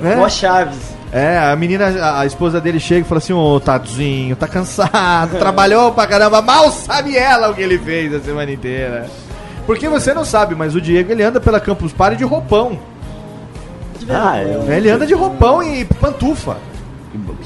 [0.00, 0.16] né?
[0.16, 0.96] Mó Chaves.
[1.12, 5.36] É, a menina, a, a esposa dele chega e fala assim: Ô tadinho, tá cansado,
[5.38, 9.06] trabalhou pra caramba, mal sabe ela o que ele fez a semana inteira.
[9.66, 12.78] Porque você não sabe, mas o Diego ele anda pela Campus Party de roupão.
[14.08, 14.76] Ah, é.
[14.76, 16.56] Ele anda de roupão e pantufa.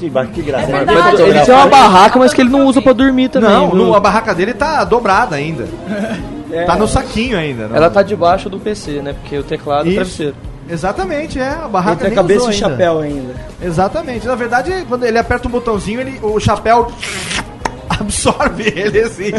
[0.09, 0.69] Que, que graça.
[0.69, 1.11] É verdade.
[1.11, 1.27] fotografar.
[1.27, 3.49] Ele tem uma barraca, mas que ele não usa pra dormir também.
[3.49, 3.95] Não, viu?
[3.95, 5.67] a barraca dele tá dobrada ainda.
[6.51, 6.65] É.
[6.65, 7.69] Tá no saquinho ainda.
[7.69, 7.77] não.
[7.77, 9.13] Ela tá debaixo do PC, né?
[9.13, 9.95] Porque o teclado o Isso.
[9.95, 10.35] travesseiro.
[10.69, 11.47] Exatamente, é.
[11.49, 13.33] A barraca Entre a cabeça e usou o chapéu ainda.
[13.61, 14.27] Exatamente.
[14.27, 16.91] Na verdade, quando ele aperta um botãozinho, ele, o chapéu
[17.89, 19.31] absorve ele assim.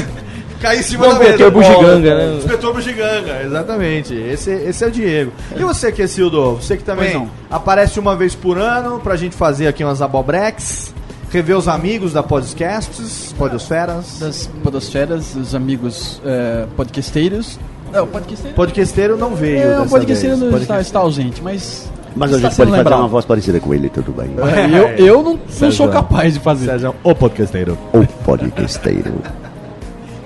[0.63, 1.31] Cai em cima O da mesa.
[1.33, 2.35] inspetor bugiganga, né?
[2.39, 4.15] Inspetor bugiganga, exatamente.
[4.15, 5.33] Esse, esse é o Diego.
[5.57, 6.55] E você, Kessildo?
[6.55, 10.95] Você que também aparece uma vez por ano pra gente fazer aqui umas abobrex,
[11.31, 14.21] rever os amigos da podcasts, podosferas.
[14.21, 17.59] Das podosferas, os amigos é, podcasteiros.
[17.93, 18.55] Não, podcasteiro.
[18.57, 19.63] Podcasteiro não veio.
[19.63, 21.91] É, o podcasteiro não está, está ausente, mas.
[22.15, 23.01] Mas a gente pode fazer lembrado.
[23.01, 24.31] uma voz parecida com ele, tudo bem.
[24.55, 24.67] É,
[25.01, 26.67] eu, eu não, não sou capaz de fazer.
[26.67, 27.77] Sérgio, o podcasteiro.
[27.93, 29.15] O podcasteiro.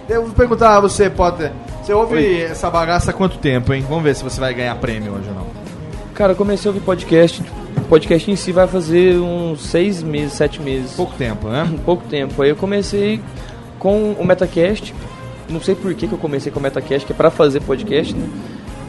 [0.09, 1.51] Eu vou perguntar a você, Potter.
[1.83, 3.85] Você ouve essa bagaça há quanto tempo, hein?
[3.89, 5.47] Vamos ver se você vai ganhar prêmio hoje ou não.
[6.15, 7.43] Cara, eu comecei a ouvir podcast.
[7.77, 10.93] O podcast em si vai fazer uns seis meses, sete meses.
[10.93, 11.69] Pouco tempo, né?
[11.85, 12.41] Pouco tempo.
[12.41, 13.21] Aí eu comecei
[13.81, 14.95] com o Metacast.
[15.49, 18.15] Não sei por que, que eu comecei com o Metacast, que é pra fazer podcast,
[18.15, 18.29] né?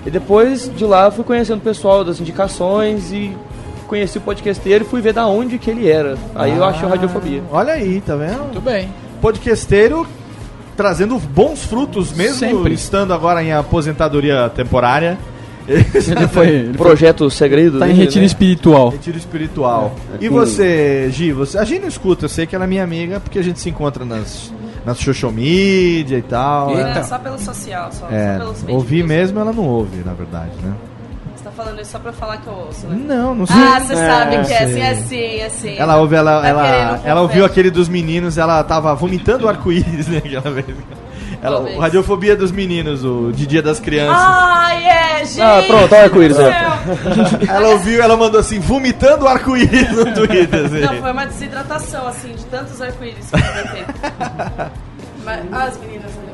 [0.05, 3.35] E depois de lá fui conhecendo o pessoal das indicações e
[3.87, 6.15] conheci o podcasteiro e fui ver da onde que ele era.
[6.35, 7.43] Aí eu achei o Radiofobia.
[7.51, 8.43] Olha aí, tá vendo?
[8.43, 8.89] Muito bem.
[9.19, 10.07] Podcasteiro
[10.77, 12.73] trazendo bons frutos, mesmo Sempre.
[12.73, 15.17] estando agora em aposentadoria temporária.
[15.67, 16.47] Ele foi.
[16.47, 17.79] Ele foi Projeto segredo.
[17.79, 18.25] tá em retiro né?
[18.27, 18.89] espiritual.
[18.89, 19.93] Retiro espiritual.
[20.21, 20.31] E Hum.
[20.31, 21.33] você, Gi?
[21.33, 23.59] Você, a Gi não escuta, eu sei que ela é minha amiga, porque a gente
[23.59, 24.53] se encontra nas,
[24.85, 26.69] nas social media e tal.
[26.71, 27.03] É, né?
[27.03, 30.51] só pelo social, só, É, só pelos meios ouvir mesmo ela não ouve, na verdade,
[30.63, 30.71] né?
[31.47, 33.05] Tá falando isso só pra falar que eu ouço, né?
[33.07, 33.55] Não, não sei.
[33.55, 35.75] Ah, você É, sabe que é assim, é assim, é assim.
[35.77, 40.17] Ela ouve, ela, Tá ela, ela ouviu aquele dos meninos, ela tava vomitando arco-íris, né?
[40.17, 40.65] Aquela vez.
[41.41, 41.77] Ela, Talvez.
[41.77, 44.17] o Radiofobia dos meninos, o de Dia das Crianças.
[44.19, 45.41] Ai, é, gente!
[45.41, 46.51] Ah, pronto, olha o arco-íris, céu.
[47.47, 50.65] Ela ouviu, ela mandou assim, vomitando arco-íris no Twitter.
[50.65, 50.81] Assim.
[50.81, 53.85] Não, foi uma desidratação, assim, de tantos arco-íris que eu inventei.
[55.23, 56.26] Mas, ah, as meninas ali fora.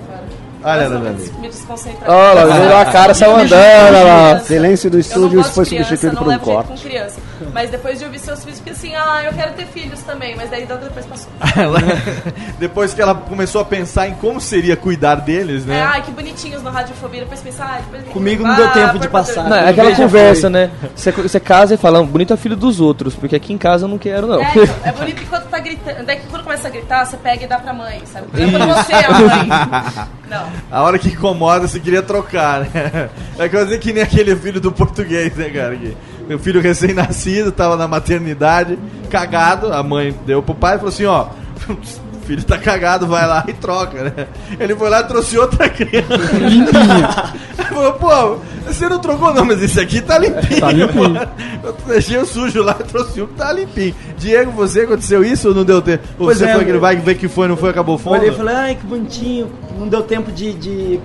[0.63, 0.97] Olha ali.
[0.99, 2.09] me, me desconcentrar.
[2.09, 4.39] Olha lá, virou a cara, saiu andando, lá.
[4.39, 7.23] Silêncio do estúdio foi criança, substituído não por um levo jeito corte.
[7.53, 10.35] Mas depois de ouvir seus filhos, fiquei assim, ah, eu quero ter filhos também.
[10.35, 11.31] Mas daí depois passou.
[11.55, 11.79] Ela-
[12.59, 15.81] depois que ela começou a pensar em como seria cuidar deles, É, né?
[15.83, 17.21] ai, que bonitinhos no Radiofobia.
[17.21, 19.49] Depois pensar, ah, depois Comigo não deu tempo de passar.
[19.49, 20.49] Não, é aquela conversa, foi.
[20.49, 20.71] né?
[20.95, 23.85] Você, você casa e fala, "Ah, bonito é filho dos outros, porque aqui em casa
[23.85, 24.41] eu não quero, não.
[24.41, 26.05] É, então, é bonito que quando tá gritando.
[26.05, 28.27] Daí que quando começa a gritar, você pega e dá pra mãe, sabe?
[28.33, 30.09] Não é pra você, a mãe.
[30.29, 30.47] Não.
[30.71, 33.09] A hora que incomoda, você queria trocar, né?
[33.37, 35.75] É quase que nem aquele filho do português, né, cara?
[35.75, 35.95] Que
[36.27, 38.77] meu filho recém-nascido, tava na maternidade,
[39.09, 41.27] cagado, a mãe deu pro pai e falou assim, ó,
[41.69, 44.27] o filho tá cagado, vai lá e troca, né?
[44.59, 46.15] Ele foi lá e trouxe outra criança.
[46.39, 47.33] Limpinho.
[47.73, 50.59] falou, pô, você não trocou não, mas esse aqui tá limpinho.
[50.61, 51.13] Tá limpinho.
[51.61, 51.67] pô.
[51.67, 53.93] Eu deixei o sujo lá e trouxe um que tá limpinho.
[54.17, 56.03] Diego, você aconteceu isso ou não deu tempo?
[56.17, 57.97] Ou Pois você é, foi que ele eu- vai ver que foi, não foi, acabou
[57.97, 58.13] fundo?
[58.17, 59.51] Olhei e falei, ai que bonitinho.
[59.77, 60.99] Não deu tempo de, de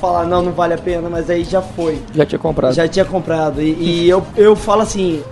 [0.00, 2.00] falar, não, não vale a pena, mas aí já foi.
[2.14, 2.72] Já tinha comprado.
[2.74, 3.60] Já tinha comprado.
[3.60, 5.22] E, e eu, eu falo assim,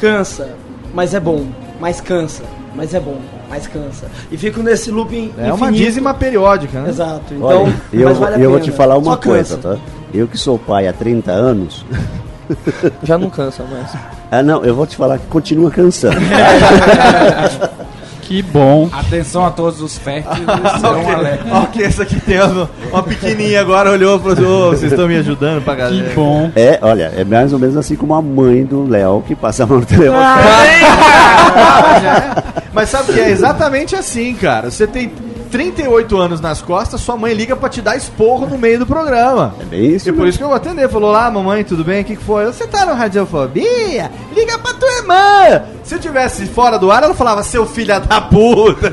[0.00, 0.50] cansa,
[0.94, 1.44] mas é bom.
[1.80, 2.42] Mais cansa,
[2.74, 3.16] mas é bom.
[3.48, 4.06] Mais cansa.
[4.30, 5.84] E fico nesse looping É uma infinito.
[5.84, 6.88] dízima periódica, né?
[6.90, 7.32] Exato.
[7.34, 9.68] Então, Olha, eu, mas vale a eu vou te falar uma Só coisa, cansa.
[9.76, 9.80] tá?
[10.14, 11.84] Eu que sou pai há 30 anos.
[13.02, 13.90] Já não cansa mais.
[14.30, 16.16] Ah, não, eu vou te falar que continua cansando.
[18.32, 18.88] Que bom.
[18.90, 20.38] Atenção a todos os férteis,
[20.80, 21.54] serão Ok, alerta.
[21.54, 25.06] ok, essa aqui tem uma, uma pequenininha agora, olhou e falou assim, ô, vocês estão
[25.06, 26.08] me ajudando pra galera.
[26.08, 26.50] Que bom.
[26.56, 29.84] É, olha, é mais ou menos assim como a mãe do Léo que passava no
[29.84, 30.16] telefone.
[32.72, 34.70] Mas sabe que é exatamente assim, cara.
[34.70, 35.12] Você tem
[35.52, 39.54] 38 anos nas costas, sua mãe liga pra te dar esporro no meio do programa.
[39.60, 40.08] É bem isso.
[40.08, 40.88] E por isso que eu vou atender.
[40.88, 42.00] Falou lá, mamãe, tudo bem?
[42.00, 42.46] O que, que foi?
[42.46, 44.10] Você tá no Radiofobia?
[44.34, 45.62] Liga pra tua irmã!
[45.84, 48.92] Se eu tivesse fora do ar, ela falava, seu filho da puta.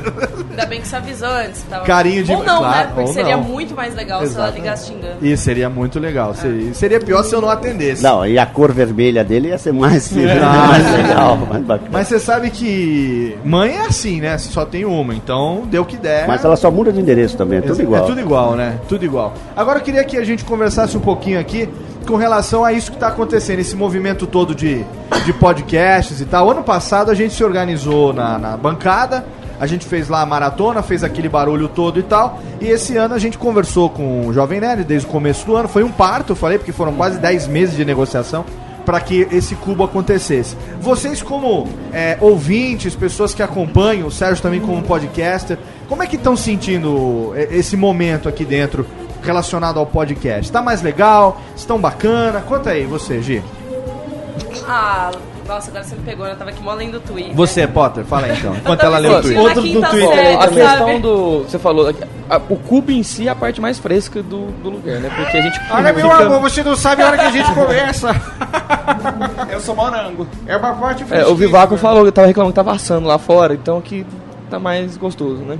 [0.50, 1.62] Ainda bem que você avisou antes.
[1.70, 1.86] Tava...
[1.86, 2.92] Carinho de- Ou não, claro, né?
[2.96, 3.44] Porque ou seria não.
[3.44, 4.62] muito mais legal se ela Exatamente.
[4.62, 5.26] ligasse xingando.
[5.26, 6.34] Isso seria muito legal.
[6.34, 8.04] Seria, seria pior se eu não atendesse.
[8.04, 11.90] Não, e a cor vermelha dele ia ser mais, Ah, mais legal, mais bacana.
[11.94, 14.38] Mas você sabe que mãe é assim, né?
[14.38, 16.28] Só tem uma, então deu o que der.
[16.28, 18.04] Mas ela só muda de endereço também, é tudo É- igual.
[18.04, 18.80] É tudo igual, né?
[18.88, 19.34] Tudo igual.
[19.56, 21.70] Agora eu queria que a gente conversasse um pouquinho aqui
[22.08, 24.84] com relação a isso que está acontecendo, esse movimento todo de,
[25.26, 26.50] de podcasts e tal.
[26.50, 29.24] Ano passado a gente se organizou na, na bancada,
[29.60, 32.40] a gente fez lá a maratona, fez aquele barulho todo e tal.
[32.62, 35.68] E esse ano a gente conversou com o Jovem Nerd desde o começo do ano.
[35.68, 38.44] Foi um parto, eu falei, porque foram quase 10 meses de negociação
[38.90, 40.58] para que esse cubo acontecesse.
[40.82, 46.16] Vocês como é, ouvintes, pessoas que acompanham, o Sérgio também como podcaster, como é que
[46.16, 48.88] estão sentindo é, esse momento aqui dentro
[49.22, 50.52] relacionado ao podcast?
[50.52, 51.40] Tá mais legal?
[51.56, 52.42] Estão bacana?
[52.42, 53.44] Conta aí, você, Gi.
[54.68, 55.12] Ah,
[55.48, 56.26] nossa, agora você me pegou?
[56.28, 57.34] Eu tava aqui mó lendo o Twitter.
[57.36, 58.56] Você, Potter, fala aí então.
[58.56, 59.54] Enquanto ela lê o Outro Twitter.
[59.54, 61.40] do quinta Bom, série, a questão do.
[61.44, 61.94] Você falou,
[62.30, 65.12] a- o cubo em si é a parte mais fresca do, do lugar, né?
[65.16, 65.60] Porque a gente.
[65.72, 68.10] Olha, meu fica- amor, você não sabe a hora que a gente conversa.
[69.52, 70.28] Eu sou morango.
[70.46, 73.54] É uma parte É, o Vivaco falou que tava reclamando que tava assando lá fora,
[73.54, 74.06] então aqui
[74.50, 75.58] tá mais gostoso, né?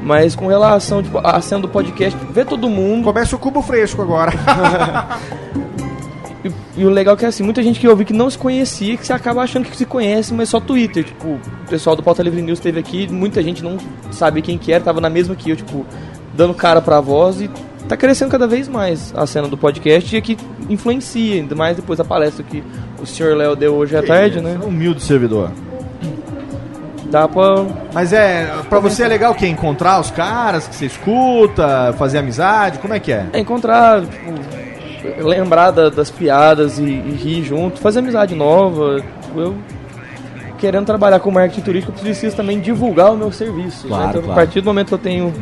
[0.00, 3.04] Mas com relação tipo, a cena do podcast, vê todo mundo.
[3.04, 4.32] Começa o cubo fresco agora.
[6.44, 8.98] E, e o legal é que assim, muita gente que ouve que não se conhecia,
[8.98, 11.02] que você acaba achando que se conhece, mas só Twitter.
[11.02, 11.40] Tipo, o
[11.70, 13.78] pessoal do Pauta Livre News esteve aqui, muita gente não
[14.10, 15.86] sabe quem que era, tava na mesma que eu, tipo,
[16.34, 17.50] dando cara pra voz e
[17.88, 20.36] tá crescendo cada vez mais a cena do podcast e que
[20.68, 22.62] influencia, ainda mais depois da palestra que
[23.00, 24.58] o senhor Léo deu hoje à tarde, né?
[24.64, 25.50] Humilde servidor.
[27.10, 27.64] Dá pra.
[27.92, 29.46] Mas é, pra você é legal o quê?
[29.46, 32.78] Encontrar os caras que você escuta, fazer amizade?
[32.78, 33.26] Como é que é?
[33.32, 39.00] É encontrar, tipo, lembrar da- das piadas e, e rir junto, fazer amizade nova.
[39.22, 39.54] Tipo, Eu,
[40.58, 43.86] querendo trabalhar com marketing turístico, eu preciso também divulgar o meu serviço.
[43.86, 44.08] Claro, né?
[44.10, 44.32] Então, claro.
[44.32, 45.32] a partir do momento que eu tenho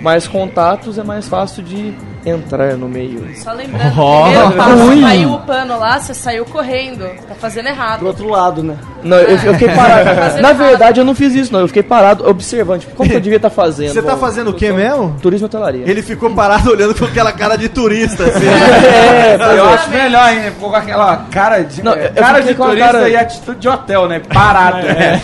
[0.00, 1.94] mais contatos, é mais fácil de
[2.24, 3.26] entrar no meio.
[3.36, 4.22] Só lembrando, Oh.
[4.24, 5.00] primeiro passo, Ui.
[5.00, 7.04] caiu o pano lá, você saiu correndo.
[7.26, 8.00] Tá fazendo errado.
[8.00, 8.76] Do outro lado, né?
[9.02, 10.04] Não, eu, eu fiquei parado.
[10.14, 10.58] Fazendo Na errado.
[10.68, 11.60] verdade, eu não fiz isso, não.
[11.60, 12.80] Eu fiquei parado observando.
[12.80, 13.92] Tipo, como que eu devia estar fazendo?
[13.94, 15.16] Você tá Bom, fazendo o sou mesmo?
[15.22, 15.84] Turismo e hotelaria.
[15.90, 18.46] Ele ficou parado olhando com aquela cara de turista, assim.
[19.30, 19.74] É, eu é.
[19.74, 23.58] acho melhor ficou com aquela cara de, Não, é, cara de turista cara- e atitude
[23.60, 24.20] de hotel, né?
[24.20, 24.78] Parado.
[24.86, 25.22] né?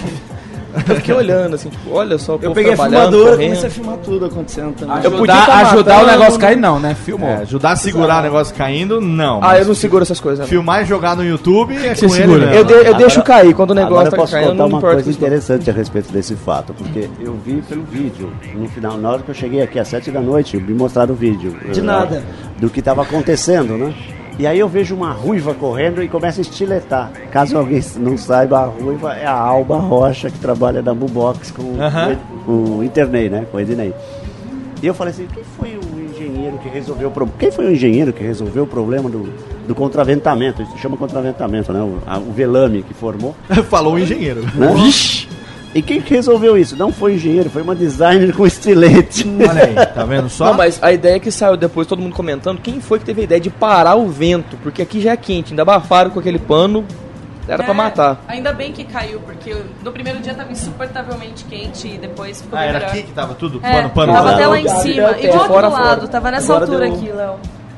[0.88, 3.96] Eu fiquei olhando, assim, tipo, olha só, Eu peguei a filmadora e comecei a filmar
[3.98, 4.96] tudo acontecendo também.
[5.04, 6.94] Eu podia Ajudar, tá ajudar o negócio cair, não, né?
[6.94, 7.28] Filmou.
[7.28, 9.40] É, ajudar a segurar o negócio caindo, não.
[9.42, 10.40] Ah, eu não seguro essas coisas.
[10.40, 10.46] não.
[10.46, 12.54] Filmar e jogar no YouTube é Você com ele segura?
[12.54, 14.56] Eu, de- eu Agora- deixo cair quando o negócio Agora eu tá posso caindo, contar
[14.58, 14.94] não uma importa.
[14.96, 19.22] coisa interessante a respeito desse fato, porque eu vi pelo vídeo, no final, na hora
[19.22, 21.56] que eu cheguei aqui às sete da noite, me mostraram o vídeo.
[21.72, 22.22] De eh, nada.
[22.58, 23.94] Do que estava acontecendo, né?
[24.38, 27.10] E aí eu vejo uma ruiva correndo e começa a estiletar.
[27.30, 31.74] Caso alguém não saiba, a ruiva é a Alba Rocha, que trabalha na Bubox com,
[32.44, 33.46] com o Internei, né?
[33.50, 33.94] Com o Ednei.
[34.82, 37.38] E eu falei assim, quem foi o engenheiro que resolveu o problema?
[37.38, 39.32] Quem foi o engenheiro que resolveu o problema do,
[39.66, 40.60] do contraventamento?
[40.62, 41.80] Isso se chama contraventamento, né?
[41.80, 43.34] O, a- o velame que formou.
[43.70, 44.42] Falou o engenheiro.
[44.54, 44.66] Né?
[45.76, 46.74] E quem que resolveu isso?
[46.76, 49.26] Não foi engenheiro, foi uma designer com estilete.
[49.48, 50.46] Olha aí, tá vendo só?
[50.46, 53.24] Não, mas a ideia que saiu depois, todo mundo comentando, quem foi que teve a
[53.24, 54.56] ideia de parar o vento?
[54.62, 56.84] Porque aqui já é quente, ainda abafaram com aquele pano,
[57.46, 58.24] era pra É, matar.
[58.26, 59.54] Ainda bem que caiu, porque
[59.84, 62.92] no primeiro dia tava insuportavelmente quente e depois ficou Ah, bem era melhor.
[62.92, 63.60] aqui que tava tudo?
[63.62, 64.12] É, Pano, pano.
[64.14, 65.08] tava até lá em cima,
[65.46, 66.08] Fora, do lado, fora.
[66.08, 67.34] tava nessa Agora altura deu- aqui, Léo.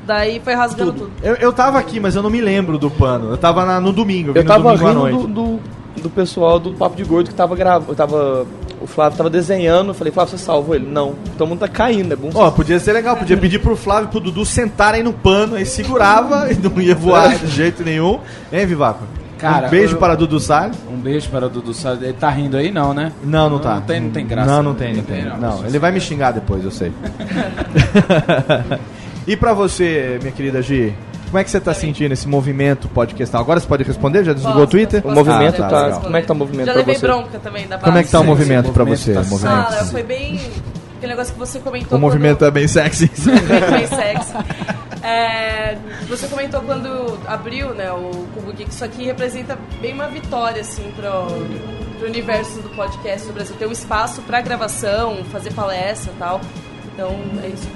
[0.07, 1.11] Daí foi rasgando tudo.
[1.22, 3.28] Eu, eu tava aqui, mas eu não me lembro do pano.
[3.30, 5.18] Eu tava na- no domingo, vi Eu no tava domingo à noite.
[5.18, 5.61] do, do,
[5.99, 7.94] do pessoal do Papo de Gordo que tava gravando.
[7.94, 8.46] Tava,
[8.80, 9.88] o Flávio tava desenhando.
[9.88, 10.86] Eu falei, Flávio, você salvou ele?
[10.90, 11.14] Não.
[11.36, 12.30] Todo mundo tá caindo, é bom.
[12.34, 15.66] Ó, podia ser legal, podia pedir pro Flávio e pro Dudu sentarem no pano, aí
[15.66, 18.18] segurava e não ia voar de jeito nenhum.
[18.53, 19.05] Hein, Vivaco?
[19.38, 20.76] Cara, um beijo eu- para Dudu Salles.
[20.92, 22.03] Um beijo para o Dudu Salles.
[22.03, 23.12] Ele tá rindo aí, não, né?
[23.22, 23.76] Não, não tá.
[23.76, 24.51] Não tem, não tem graça.
[24.51, 25.24] Não, não tem, não tem.
[25.24, 26.92] Não, ele vai me xingar depois, eu sei.
[29.26, 30.94] e pra você, minha querida Gi,
[31.29, 33.41] como é que você tá sentindo esse movimento podcastal?
[33.41, 34.24] Agora você pode responder?
[34.24, 35.07] Já desligou o Posso, Twitter?
[35.07, 35.91] O movimento Ah, tá.
[36.01, 37.07] Como é que tá o movimento Já pra levei você?
[37.07, 37.85] bronca também da base.
[37.85, 39.12] Como é que tá o movimento o movimento você?
[39.14, 40.41] tá- O Ah, movimento, foi bem...
[40.97, 43.07] Aquele negócio que você comentou o movimento é bem sexy.
[43.22, 43.70] quando...
[43.70, 44.33] bem sexy.
[45.03, 50.61] É, você comentou quando abriu né, o Cubo Geek, isso aqui representa bem uma vitória
[50.61, 51.26] assim, pro,
[51.99, 53.55] pro universo do podcast do Brasil.
[53.57, 56.41] Ter um espaço pra gravação, fazer palestra e tal.
[56.99, 57.68] Então, é isso.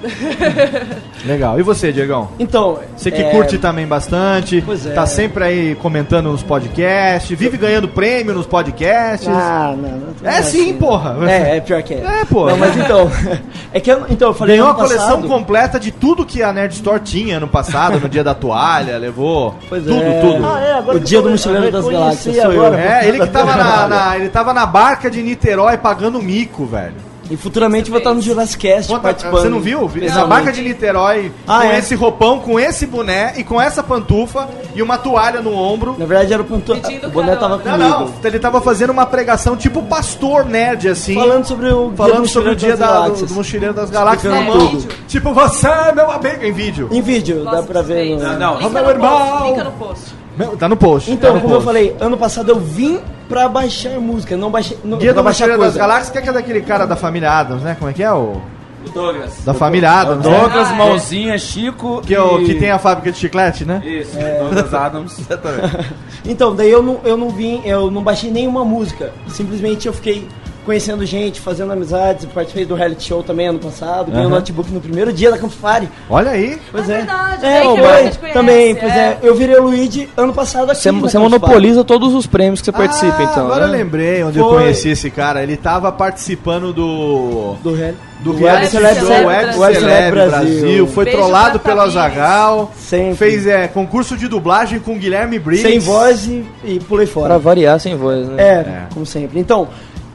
[1.24, 1.56] Legal.
[1.60, 2.30] E você, Diegão?
[2.40, 4.90] Então, Você que é, curte também bastante, Pois é.
[4.90, 9.28] tá sempre aí comentando nos podcasts, vive ganhando prêmio nos podcasts.
[9.28, 10.74] Ah, não, não, É é sim, assim.
[10.74, 11.16] porra.
[11.30, 11.98] É, é pior que é.
[11.98, 12.46] É, pô.
[12.48, 13.08] Não, mas então.
[13.74, 16.52] É que eu, então, eu falei Ganhou a coleção passado- completa de tudo que a
[16.52, 20.20] Nerd Store tinha ano passado, no dia da toalha, levou Pois tudo, é.
[20.20, 20.44] tudo.
[20.44, 22.74] Ah, é, agora O dia do Mochileiro das Galáxias sou eu.
[22.74, 27.11] É, ele que tava na, na- ele tava na barca de Niterói pagando mico, velho.
[27.32, 29.40] E futuramente vou estar no Jurassic Cast participando.
[29.40, 29.88] Você não viu?
[29.88, 30.28] Pessoalmente.
[30.28, 31.78] barca de Niterói, Ah, com é?
[31.78, 35.96] esse roupão, com esse boné e com essa pantufa e uma toalha no ombro.
[35.98, 36.74] Na verdade era o pantu...
[36.74, 37.88] o boné tava Não, comigo.
[37.88, 41.14] não, ele tava fazendo uma pregação tipo pastor nerd, assim.
[41.14, 43.30] Falando sobre o dia Falando do sobre o dia Mochileiro das da- do, Galáxias.
[43.30, 44.68] do Mochileiro das Galáxias na mão.
[44.68, 44.88] tudo.
[45.08, 46.88] Tipo, você é meu amigo em vídeo.
[46.92, 48.38] Em vídeo, dá pra ver no...
[48.38, 49.38] Não, Linka meu no irmão.
[49.38, 50.14] post, no post.
[50.36, 51.10] Meu, Tá no post.
[51.10, 51.66] Então, tá no como eu post.
[51.66, 53.00] falei, ano passado eu vim
[53.32, 54.76] pra baixar música, não baixei.
[54.84, 55.76] Não, Guia do baixar Mochileiro das.
[55.76, 57.74] Galáxias, que é que é daquele cara da família Adams, né?
[57.78, 58.12] Como é que é?
[58.12, 58.42] O...
[58.84, 59.42] O Douglas.
[59.44, 60.26] Da família Adams.
[60.26, 60.38] né?
[60.38, 62.02] Douglas, Mãozinha, Chico.
[62.04, 63.80] Que, é o, e- que tem a fábrica de chiclete, né?
[63.84, 65.16] Isso, Douglas Adams.
[66.24, 69.12] Então, daí eu não, eu não vim, eu não baixei nenhuma música.
[69.28, 70.28] Simplesmente eu fiquei
[70.64, 74.36] conhecendo gente, fazendo amizades, participei do reality show também ano passado, ganhei um Aham.
[74.36, 75.88] notebook no primeiro dia da Campus Party.
[76.08, 76.58] Olha aí.
[76.70, 76.96] Pois É é.
[76.98, 78.96] verdade, É, bem o também, pois é.
[78.96, 79.18] é.
[79.22, 80.80] Eu virei o Luigi ano passado aqui.
[80.80, 83.46] Você, monopoliza todos os prêmios que você participa, Ah, então.
[83.46, 83.74] Agora né?
[83.74, 84.62] eu lembrei onde eu Foi.
[84.62, 85.42] conheci esse cara.
[85.42, 87.54] Ele tava participando do.
[87.62, 87.92] Do Real.
[88.20, 90.30] Do Do reality Web Celeb Brasil.
[90.30, 90.86] Brasil.
[90.86, 91.96] Foi Beijo trollado Tamires.
[91.96, 92.70] Azagal.
[92.76, 93.16] Sempre.
[93.16, 95.68] Fez é, concurso de dublagem com Guilherme Briggs.
[95.68, 97.26] Sem voz e, e pulei fora.
[97.30, 98.40] Pra variar sem voz, né?
[98.40, 99.40] É, como sempre.
[99.40, 99.66] Então,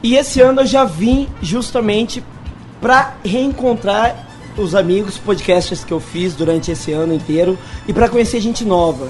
[0.02, 2.22] e esse ano eu já vim justamente
[2.80, 4.26] pra reencontrar
[4.56, 9.08] os amigos podcasters que eu fiz durante esse ano inteiro e pra conhecer gente nova.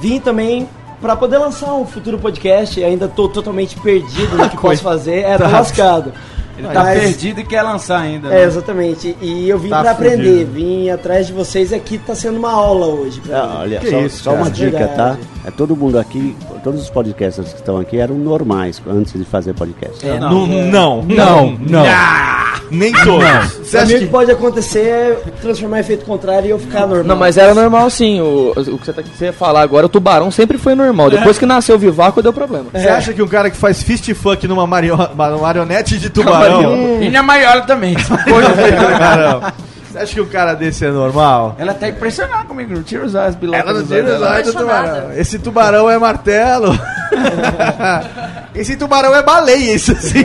[0.00, 0.68] Vim também
[1.00, 5.36] pra poder lançar um futuro podcast, ainda tô totalmente perdido no que posso fazer, é,
[5.36, 5.50] tô Tá.
[5.50, 6.12] lascado.
[6.58, 8.28] Ele tá Mas- perdido e quer lançar ainda.
[8.28, 8.44] É, né?
[8.44, 9.16] exatamente.
[9.22, 10.14] E eu vim Tá pra fudido.
[10.14, 13.20] aprender, vim atrás de vocês aqui, tá sendo uma aula hoje.
[13.20, 14.96] pra Ah, olha, Que só, isso, só uma dica, Verdade.
[14.96, 15.16] tá?
[15.46, 19.54] É todo mundo aqui, todos os podcasters que estão aqui eram normais antes de fazer
[19.54, 20.06] podcast.
[20.06, 21.84] É, Não, não, Não, não.
[21.86, 23.61] Ah, nem todos.
[23.72, 26.58] Você Pra mim acha o que pode acontecer é transformar em efeito contrário e eu
[26.58, 27.04] ficar normal.
[27.04, 28.20] Não, mas era normal sim.
[28.20, 31.08] O, o que você, tá, que você ia falar agora, o tubarão sempre foi normal.
[31.08, 32.66] Depois que nasceu o Vivaco, deu problema.
[32.70, 34.94] Você acha que um cara que faz fist fuck numa mario...
[35.14, 37.00] uma marionete de tubarão...
[37.00, 37.94] E na Maiola também.
[37.96, 39.52] Tubarão.
[39.92, 41.54] Você acha que um cara desse é normal?
[41.58, 44.54] Ela tá impressionada comigo, não tira os as bilocas Ela não tira olhos os olhos
[44.54, 44.88] do apaixonada.
[45.00, 45.20] tubarão.
[45.20, 46.72] Esse tubarão é martelo.
[48.54, 50.24] Esse tubarão é baleia, isso sim.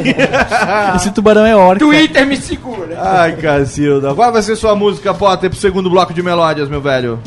[0.96, 1.80] Esse tubarão é orca.
[1.80, 2.98] Twitter me segura.
[3.02, 4.14] Ai, Cacilda.
[4.16, 7.20] Qual vai ser sua música, Potter, pro segundo bloco de melódias, meu velho?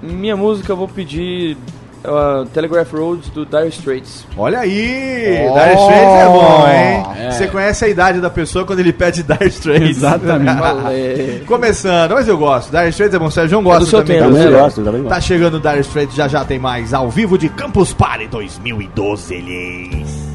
[0.00, 1.56] Minha música eu vou pedir
[2.04, 4.26] uh, Telegraph Road do Dire Straits.
[4.36, 5.48] Olha aí!
[5.48, 5.54] Oh.
[5.54, 7.24] Dire Straits é bom, hein?
[7.26, 7.30] É.
[7.30, 9.90] Você conhece a idade da pessoa quando ele pede Dire Straits.
[9.98, 11.44] Exatamente.
[11.46, 12.70] Começando, mas eu gosto.
[12.70, 13.30] Dire Straits é bom.
[13.30, 14.18] Sérgio gosta É do seu também.
[14.18, 14.38] tempo, tá?
[14.38, 14.44] né?
[14.44, 15.14] Também gosto, também gosto.
[15.14, 16.92] Tá chegando o Dire Straits, já já tem mais.
[16.94, 20.27] Ao vivo de Campus Party 2012, eles.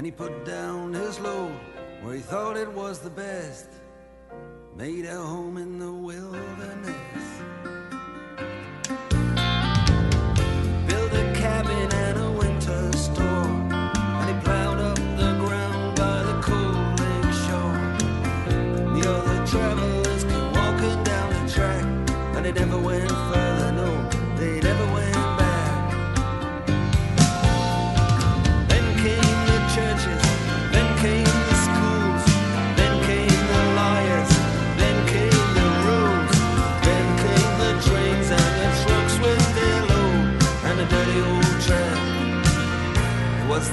[0.00, 1.52] And he put down his load
[2.00, 3.66] where he thought it was the best,
[4.74, 7.09] made a home in the wilderness.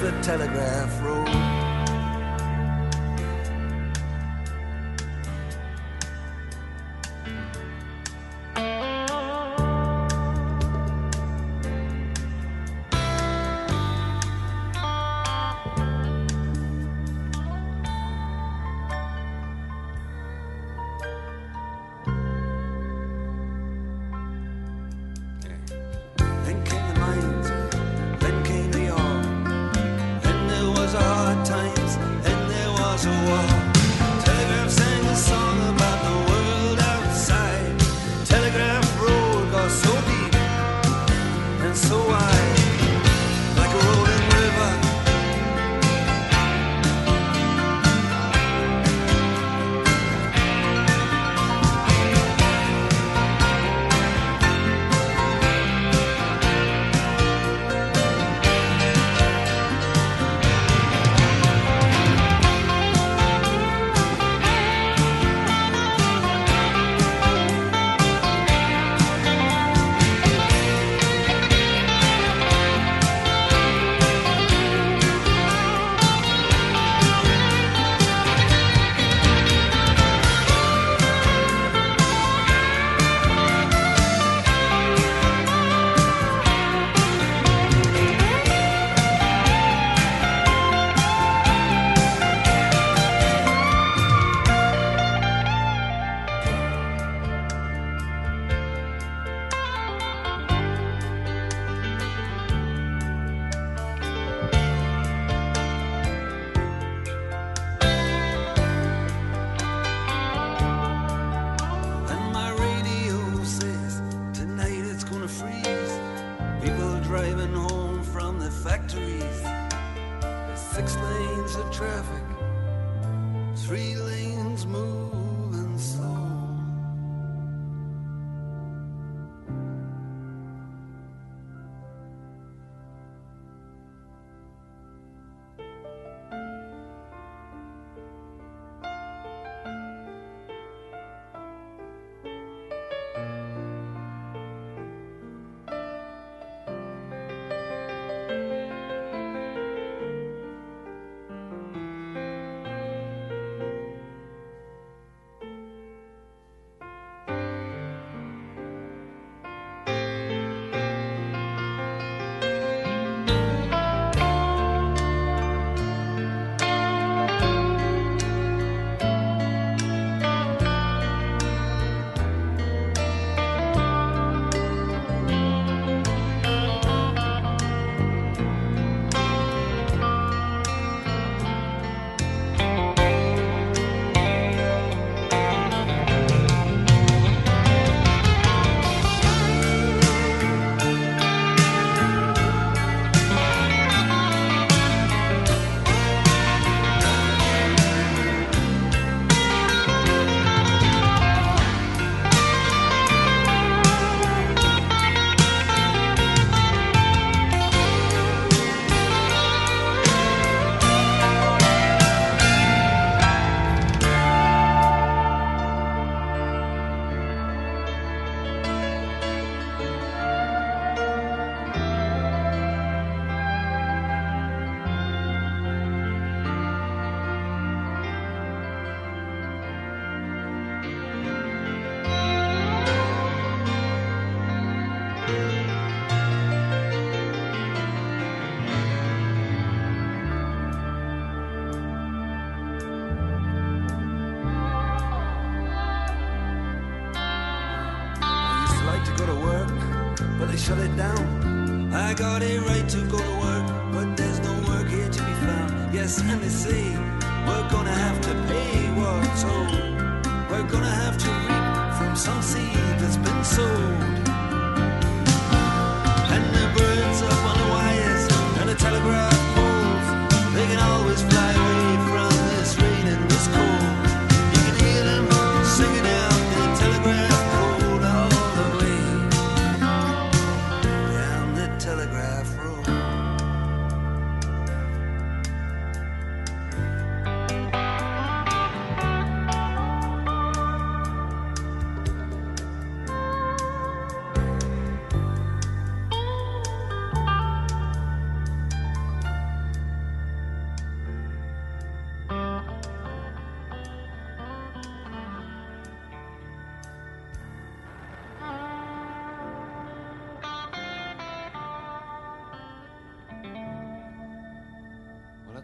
[0.00, 0.97] The telegraph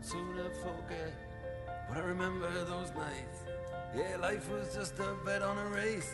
[0.05, 1.13] soon I forget.
[1.89, 3.39] But I remember those nights.
[3.97, 6.11] Yeah, life was just a bet on a race.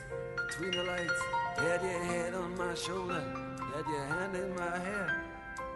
[0.48, 1.20] Between the lights,
[1.56, 3.22] you had your head on my shoulder,
[3.58, 5.24] you had your hand in my hair.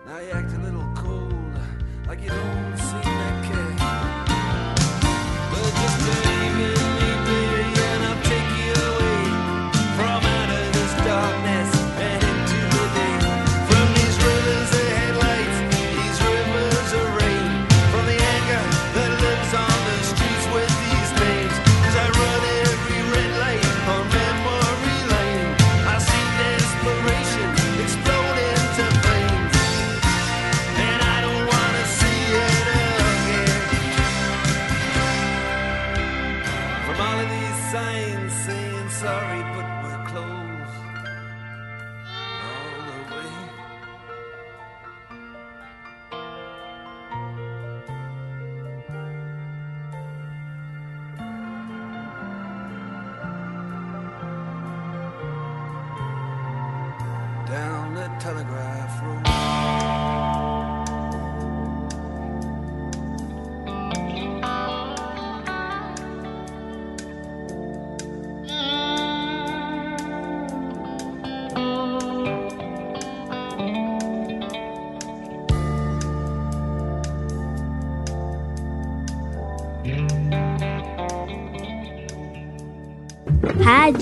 [0.07, 1.59] Now you act a little cold,
[2.07, 3.77] like you don't seem to care.
[5.51, 6.94] But just believe it.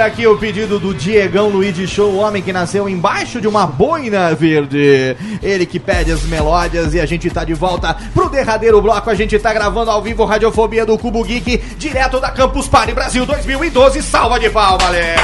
[0.00, 4.34] Aqui o pedido do Diegão Luigi Show, o homem que nasceu embaixo de uma boina
[4.34, 5.16] verde.
[5.42, 9.10] Ele que pede as melódias e a gente tá de volta pro derradeiro bloco.
[9.10, 13.26] A gente tá gravando ao vivo Radiofobia do Cubo Geek, direto da Campus Party Brasil
[13.26, 14.02] 2012.
[14.02, 15.20] Salva de palma, galera!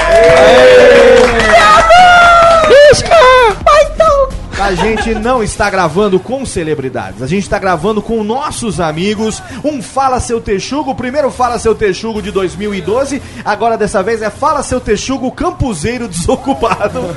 [4.58, 9.42] A gente não está gravando com celebridades, a gente está gravando com nossos amigos.
[9.62, 14.30] Um Fala Seu Texugo, o primeiro Fala Seu Texugo de 2012, agora dessa vez é
[14.30, 17.14] Fala Seu Texugo Campuseiro Desocupado,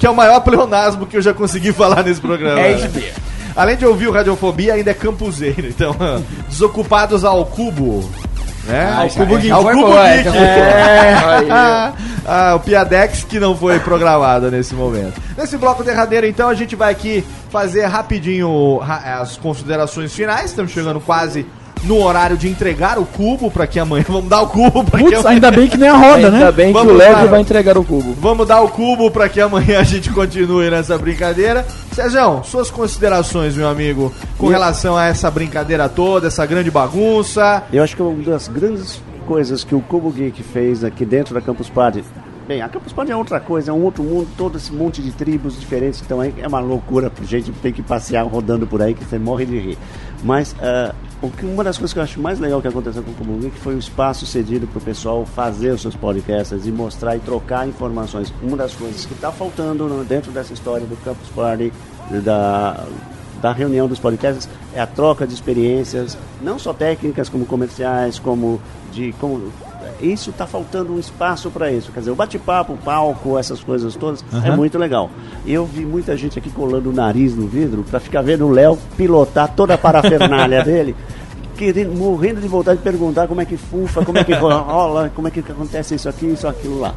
[0.00, 2.60] que é o maior pleonasmo que eu já consegui falar nesse programa.
[2.60, 2.88] É isso.
[3.54, 5.94] Além de ouvir o Radiofobia, ainda é campuseiro, então,
[6.48, 8.08] desocupados ao cubo.
[8.64, 8.90] Né?
[8.90, 9.50] Ah, ao cubo geek.
[9.50, 10.08] Ao cubo boa.
[10.08, 10.22] É.
[12.28, 15.20] Ah, o Piadex que não foi programado nesse momento.
[15.36, 20.50] Nesse bloco derradeiro, então, a gente vai aqui fazer rapidinho ra- as considerações finais.
[20.50, 21.46] Estamos chegando quase
[21.84, 24.04] no horário de entregar o cubo para que amanhã.
[24.08, 25.28] Vamos dar o cubo para que amanhã.
[25.30, 26.38] ainda bem que nem a roda, né?
[26.38, 27.24] Ainda bem que Vamos o Lego lá.
[27.24, 28.14] vai entregar o cubo.
[28.20, 31.64] Vamos dar o cubo para que amanhã a gente continue nessa brincadeira.
[31.94, 37.62] Sérgio, suas considerações, meu amigo, com Eu- relação a essa brincadeira toda, essa grande bagunça.
[37.72, 41.40] Eu acho que uma das grandes coisas que o Cubo Geek fez aqui dentro da
[41.42, 42.02] Campus Party.
[42.48, 45.12] Bem, a Campus Party é outra coisa, é um outro mundo, todo esse monte de
[45.12, 49.04] tribos diferentes, então é uma loucura pra gente ter que passear rodando por aí que
[49.04, 49.78] você morre de rir.
[50.24, 50.56] Mas
[51.36, 53.58] que, uma das coisas que eu acho mais legal que aconteceu com o Cubo Geek
[53.58, 57.68] foi o espaço cedido para o pessoal fazer os seus podcasts e mostrar e trocar
[57.68, 58.32] informações.
[58.42, 61.70] Uma das coisas que está faltando dentro dessa história do Campus Party,
[62.24, 62.82] da,
[63.40, 68.60] da reunião dos podcasts é a troca de experiências, não só técnicas como comerciais, como
[68.92, 69.52] de como
[70.00, 71.90] isso está faltando um espaço para isso.
[71.92, 74.56] Quer dizer, o bate-papo, o palco, essas coisas todas é Aham.
[74.56, 75.10] muito legal.
[75.46, 78.78] Eu vi muita gente aqui colando o nariz no vidro para ficar vendo o Léo
[78.96, 80.94] pilotar toda a parafernália dele.
[81.56, 85.26] Querendo, morrendo de vontade de perguntar como é que fufa, como é que rola, como
[85.26, 86.94] é que acontece isso aqui, isso aquilo lá.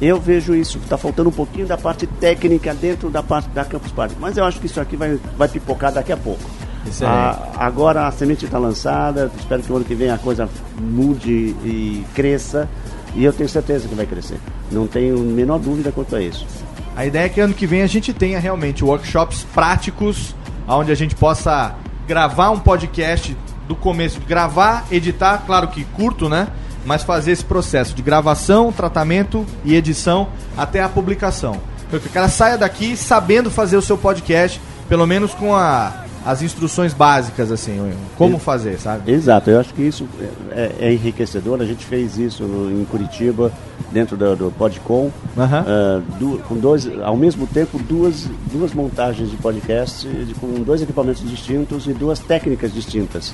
[0.00, 3.92] Eu vejo isso, está faltando um pouquinho da parte técnica dentro da parte da Campus
[3.92, 4.14] Party.
[4.20, 6.42] Mas eu acho que isso aqui vai, vai pipocar daqui a pouco.
[6.86, 7.14] Excelente.
[7.14, 10.48] Ah, agora a semente está lançada, espero que o ano que vem a coisa
[10.78, 12.68] mude e cresça.
[13.14, 14.38] E eu tenho certeza que vai crescer.
[14.70, 16.46] Não tenho a menor dúvida quanto a isso.
[16.94, 20.34] A ideia é que ano que vem a gente tenha realmente workshops práticos,
[20.68, 21.74] onde a gente possa
[22.06, 23.36] gravar um podcast
[23.66, 26.48] do começo, gravar, editar, claro que curto, né?
[26.86, 31.60] Mas fazer esse processo de gravação, tratamento e edição até a publicação.
[31.90, 36.42] Que o cara saia daqui sabendo fazer o seu podcast, pelo menos com a- as
[36.42, 39.12] instruções básicas, assim, como fazer, sabe?
[39.12, 40.08] Exato, eu acho que isso
[40.50, 41.60] é, é enriquecedor.
[41.60, 43.52] A gente fez isso em Curitiba,
[43.92, 45.64] dentro do, do Podcom, Aham.
[45.68, 50.82] ah, du- com dois, ao mesmo tempo, duas, duas montagens de podcast de- com dois
[50.82, 53.32] equipamentos distintos e duas técnicas distintas.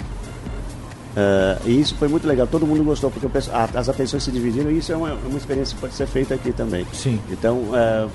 [1.16, 4.22] Ah, e isso foi muito legal, todo mundo gostou, porque o pesso- a- as atenções
[4.22, 6.86] se dividiram e isso é uma, uma experiência que pode ser feita aqui também.
[6.92, 7.20] Sim.
[7.30, 8.06] Então, ah,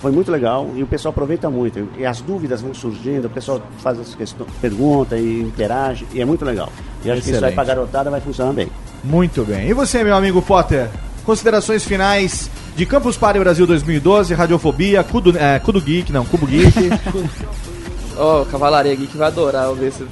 [0.00, 1.88] foi muito legal e o pessoal aproveita muito.
[1.98, 6.24] E as dúvidas vão surgindo, o pessoal faz as questões, pergunta e interage, e é
[6.24, 6.70] muito legal.
[7.04, 7.54] E acho que isso aí Excelente.
[7.54, 8.68] pra garotada vai funcionar bem.
[9.02, 9.68] Muito bem.
[9.68, 10.88] E você, meu amigo Potter?
[11.24, 16.72] Considerações finais de Campus Party Brasil 2012, Radiofobia, Cudo, é, Cudo Geek, não, Cubo Geek.
[18.16, 20.06] Ó, Cavalaria Geek vai adorar ver esse.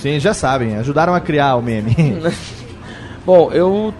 [0.00, 1.94] Sim, já sabem, ajudaram a criar o meme.
[3.24, 3.94] Bom, eu.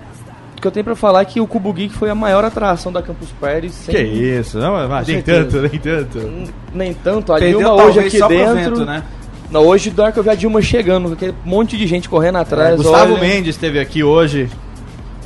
[0.56, 2.90] O que eu tenho pra falar é que o Cubo Geek foi a maior atração
[2.90, 3.68] da Campus Party.
[3.70, 6.18] sem- Que isso, não, mas nem tanto, nem tanto.
[6.18, 8.54] N- Nem tanto, a Perdeu Dilma hoje aqui dentro.
[8.54, 9.02] vento, né?
[9.50, 12.36] Não, hoje do que eu vi a Dilma chegando, com aquele monte de gente correndo
[12.38, 12.72] atrás.
[12.72, 13.20] É, Gustavo olha.
[13.20, 14.48] Mendes esteve aqui hoje,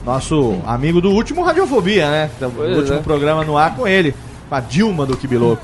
[0.04, 2.30] nosso amigo do último Radiofobia, né?
[2.40, 3.02] Do Pois último é.
[3.02, 4.14] programa no ar com ele,
[4.48, 5.62] com a Dilma do Kibiloco.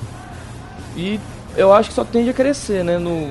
[0.96, 1.18] E
[1.56, 2.98] eu acho que só tende a crescer, né?
[2.98, 3.30] No,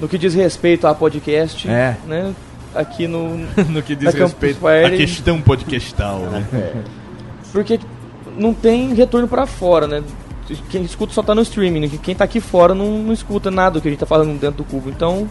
[0.00, 1.68] no que diz respeito a podcast.
[1.68, 1.96] É.
[2.06, 2.34] Né?
[2.74, 3.36] Aqui no.
[3.68, 6.46] no que diz respeito à questão podcastal, né?
[7.52, 7.80] Porque
[8.36, 10.02] não tem retorno pra fora, né?
[10.70, 11.90] Quem escuta só tá no streaming, né?
[12.00, 14.58] quem tá aqui fora não, não escuta nada do que a gente tá falando dentro
[14.58, 14.88] do cubo.
[14.88, 15.28] Então,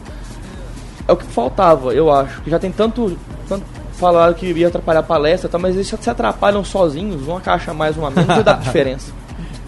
[1.07, 2.41] é o que faltava, eu acho.
[2.41, 3.17] Que já tem tanto,
[3.47, 3.63] tanto
[3.93, 7.73] falaram que ia atrapalhar a palestra, tá, mas eles se atrapalham sozinhos, uma caixa a
[7.73, 9.13] mais, uma menos, não dá diferença.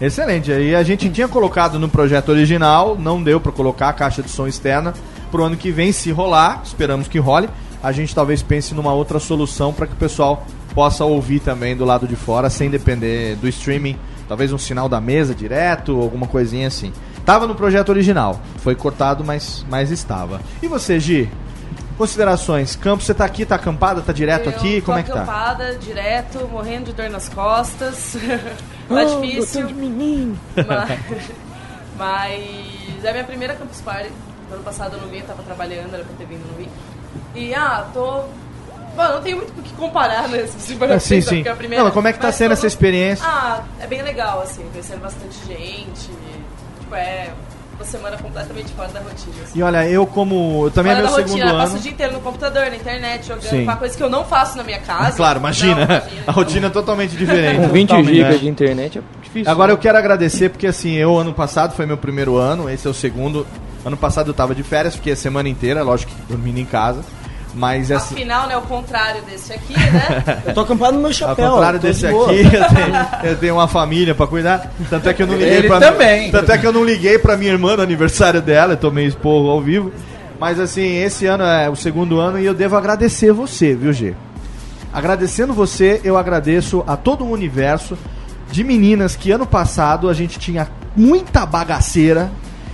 [0.00, 0.52] Excelente.
[0.52, 4.30] Aí a gente tinha colocado no projeto original, não deu pra colocar a caixa de
[4.30, 4.94] som externa
[5.30, 7.48] pro ano que vem, se rolar, esperamos que role.
[7.82, 11.84] A gente talvez pense numa outra solução para que o pessoal possa ouvir também do
[11.84, 13.96] lado de fora, sem depender do streaming.
[14.28, 16.92] Talvez um sinal da mesa direto, alguma coisinha assim.
[17.24, 20.40] Tava no projeto original, foi cortado, mas, mas estava.
[20.62, 21.28] E você, Gi?
[21.98, 22.76] Considerações.
[22.76, 24.76] Campo, você tá aqui, tá acampada, tá direto aqui?
[24.76, 25.22] Eu tô Como é que tá?
[25.22, 28.16] acampada, direto, morrendo de dor nas costas.
[28.88, 29.66] tá Oh, difícil.
[29.66, 30.38] de menino.
[30.56, 31.00] Mas,
[31.98, 34.10] mas é a minha primeira Campus Party.
[34.48, 36.68] No ano passado eu não vi, eu tava trabalhando, era pra ter vindo, não vi.
[37.34, 38.22] E, ah, tô...
[38.96, 40.46] Mano, não tem muito o que comparar, né?
[40.46, 41.36] Se você for Ah, sim, sim.
[41.36, 43.24] porque é a primeira- Não, como é que tá sendo todo- essa experiência?
[43.26, 46.08] Ah, é bem legal, assim, conhecendo bastante gente.
[46.80, 47.30] Tipo, é
[47.78, 49.32] uma semana completamente fora da rotina.
[49.44, 49.58] assim.
[49.58, 50.70] E olha, eu como.
[50.74, 51.78] Também fora é meu da segundo rotina, eu passo ano.
[51.78, 53.62] o dia inteiro no computador, na internet, jogando, Sim.
[53.62, 55.16] uma coisa que eu não faço na minha casa.
[55.16, 55.86] Claro, imagina.
[55.86, 57.56] Não, A rotina é totalmente diferente.
[57.60, 58.38] Com 20 Totalmente, GB né?
[58.38, 59.50] de internet é difícil.
[59.52, 62.90] Agora eu quero agradecer porque assim, eu ano passado foi meu primeiro ano, esse é
[62.90, 63.46] o segundo.
[63.84, 67.02] Ano passado eu tava de férias, fiquei a semana inteira, lógico que dormindo em casa.
[67.58, 68.14] Mas assim.
[68.14, 70.42] Afinal, né, o contrário desse aqui, né?
[70.46, 71.46] Eu tô acampado no meu chapéu.
[71.46, 74.70] Ao contrário desse de aqui, eu tenho, eu tenho uma família pra cuidar.
[74.88, 76.30] Tanto é que eu não liguei Ele pra também.
[76.30, 79.50] Tanto é que eu não liguei pra minha irmã no aniversário dela, eu tomei esporro
[79.50, 79.92] ao vivo.
[80.38, 84.14] Mas assim, esse ano é o segundo ano e eu devo agradecer você, viu, G?
[84.92, 87.98] Agradecendo você, eu agradeço a todo o universo
[88.52, 92.30] de meninas que ano passado a gente tinha muita bagaceira.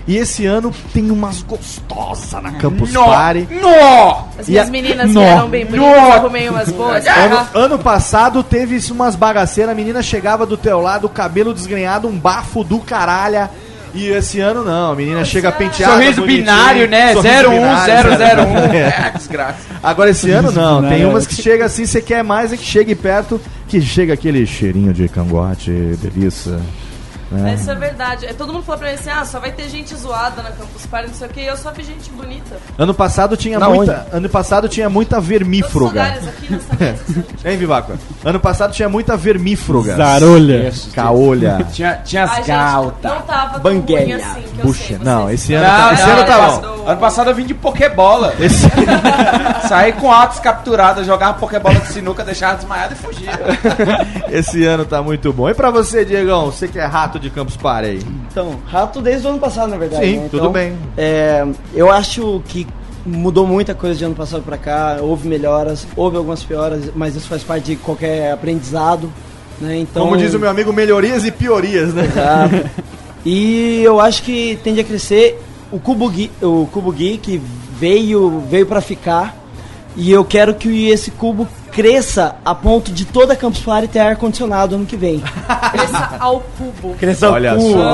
[0.06, 3.48] E esse ano tem umas gostosas na Campus Nó, Party.
[3.60, 4.24] nó!
[4.38, 7.06] As minhas a- meninas Nó, vieram bem bonitas, eu arrumei umas boas.
[7.06, 12.06] Ano, ano passado teve isso, umas bagaceiras, a menina chegava do teu lado, cabelo desgrenhado,
[12.06, 13.48] um bafo do caralho.
[13.94, 15.94] E esse ano não, a menina chega penteada.
[15.94, 17.12] Sorriso binário, né?
[17.14, 18.74] sorriso 01, binário, 001.
[18.74, 18.88] É.
[19.06, 19.58] É, desgraça.
[19.82, 20.98] Agora esse ano não, binário.
[20.98, 24.44] tem umas que chega assim, você quer mais é que chegue perto, que chega aquele
[24.46, 25.70] cheirinho de cangote,
[26.02, 26.58] delícia.
[27.30, 27.54] Né?
[27.54, 28.26] Isso é verdade.
[28.26, 30.86] É, Todo mundo falou pra mim assim, ah, só vai ter gente zoada na Campus
[30.86, 32.56] Party, não sei o que, e eu só vi gente bonita.
[32.78, 35.86] Ano passado tinha Na muita, ano passado tinha muita vermífruga.
[36.02, 36.94] lugares aqui nessa.
[37.48, 37.92] Hein, Vivaco?
[38.24, 39.96] Ano passado tinha muita vermífruga.
[39.96, 40.72] Zarolha.
[40.94, 41.66] Caolha.
[41.72, 43.10] Tinha, tinha as galtas.
[43.12, 44.84] não tava ruim assim, Bucha.
[44.84, 44.98] sei.
[44.98, 46.84] Não, esse ano, Não, esse não, ano tá bom.
[46.86, 48.34] Ano passado eu vim de Pokébola.
[48.40, 48.66] Esse...
[49.68, 53.30] Saí com atos capturadas, jogava Pokébola de sinuca, deixava desmaiado e fugia.
[54.30, 55.48] Esse ano tá muito bom.
[55.48, 56.46] E pra você, Diegão?
[56.46, 58.00] Você que é rato de Campus Party aí?
[58.30, 60.04] Então, rato desde o ano passado, na verdade.
[60.06, 60.28] Sim, né?
[60.30, 60.76] tudo Então, bem.
[60.96, 62.66] é, eu acho que
[63.06, 64.98] mudou muita coisa de ano passado pra cá.
[65.00, 69.10] Houve melhoras, houve algumas pioras, mas isso faz parte de qualquer aprendizado.
[69.60, 69.78] Né?
[69.78, 72.04] Então, Como diz o meu amigo, melhorias e piorias, né?
[72.04, 72.70] Exato.
[73.24, 75.40] E eu acho que tende a crescer.
[75.72, 77.40] O Cubo Geek, o Cubo Geek
[77.78, 79.34] veio, veio para ficar.
[79.96, 83.98] E eu quero que esse cubo cresça a ponto de toda a Campus Party ter
[83.98, 85.20] ar-condicionado ano que vem.
[85.72, 86.94] Cresça ao cubo.
[86.94, 87.72] Cresça ao Olha cubo.
[87.72, 87.84] só.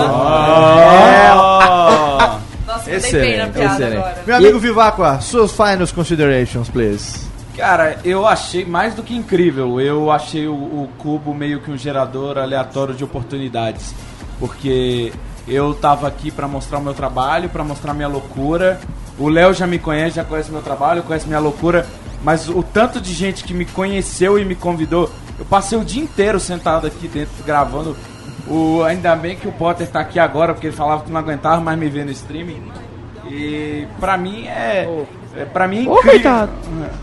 [2.66, 3.96] Nossa, eu dei bem na Excelente, piada excelente.
[3.96, 4.22] agora.
[4.26, 7.28] Meu amigo Vivacqua, suas finals considerations, please.
[7.56, 9.80] Cara, eu achei mais do que incrível.
[9.80, 13.94] Eu achei o, o cubo meio que um gerador aleatório de oportunidades.
[14.38, 15.12] Porque
[15.48, 18.78] eu tava aqui pra mostrar o meu trabalho, pra mostrar minha loucura.
[19.18, 21.86] O Léo já me conhece, já conhece meu trabalho, conhece minha loucura.
[22.22, 25.10] Mas o tanto de gente que me conheceu e me convidou.
[25.38, 27.96] Eu passei o dia inteiro sentado aqui dentro gravando.
[28.46, 31.60] O, ainda bem que o Potter tá aqui agora, porque ele falava que não aguentava
[31.60, 32.62] mais me ver no streaming.
[33.26, 34.88] E pra mim é.
[35.36, 36.10] é pra mim é Ô, incrível.
[36.10, 36.52] coitado.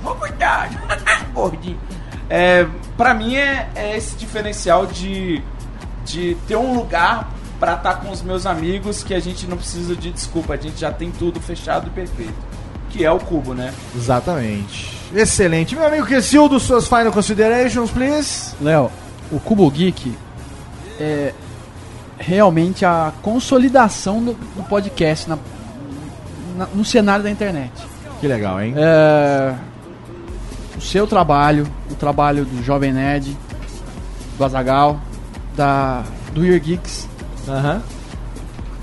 [0.06, 0.78] Ô, coitado.
[1.34, 1.80] Gordinho.
[2.30, 2.68] É,
[2.98, 5.42] pra mim é, é esse diferencial de,
[6.04, 7.30] de ter um lugar
[7.60, 10.80] pra estar com os meus amigos que a gente não precisa de desculpa, a gente
[10.80, 12.34] já tem tudo fechado e perfeito.
[12.90, 13.74] Que é o cubo, né?
[13.96, 14.98] Exatamente.
[15.14, 15.76] Excelente.
[15.76, 18.54] Meu amigo Quessildo, suas final considerations, please.
[18.62, 18.90] Léo,
[19.32, 20.14] o Cubo Geek
[21.00, 21.34] é
[22.18, 25.38] realmente a consolidação do, do podcast na-
[26.58, 27.72] na- no cenário da internet.
[28.20, 28.74] Que legal, hein?
[28.76, 29.54] É,
[30.78, 33.38] o seu trabalho, o trabalho do Jovem Nerd,
[34.38, 35.00] do Azagal,
[35.56, 36.04] da,
[36.34, 37.08] do Ear Geeks,
[37.48, 37.82] Aham.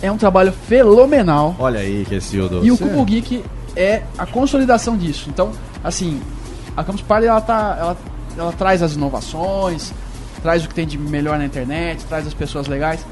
[0.00, 1.54] é um trabalho fenomenal.
[1.58, 2.64] Olha aí, Quessildo.
[2.64, 3.44] E o Cubo Geek
[3.76, 5.28] é a consolidação disso.
[5.28, 5.52] Então,
[5.82, 6.20] assim,
[6.76, 7.96] a Campus Party ela, tá, ela,
[8.36, 9.92] ela traz as inovações,
[10.42, 13.04] traz o que tem de melhor na internet, traz as pessoas legais,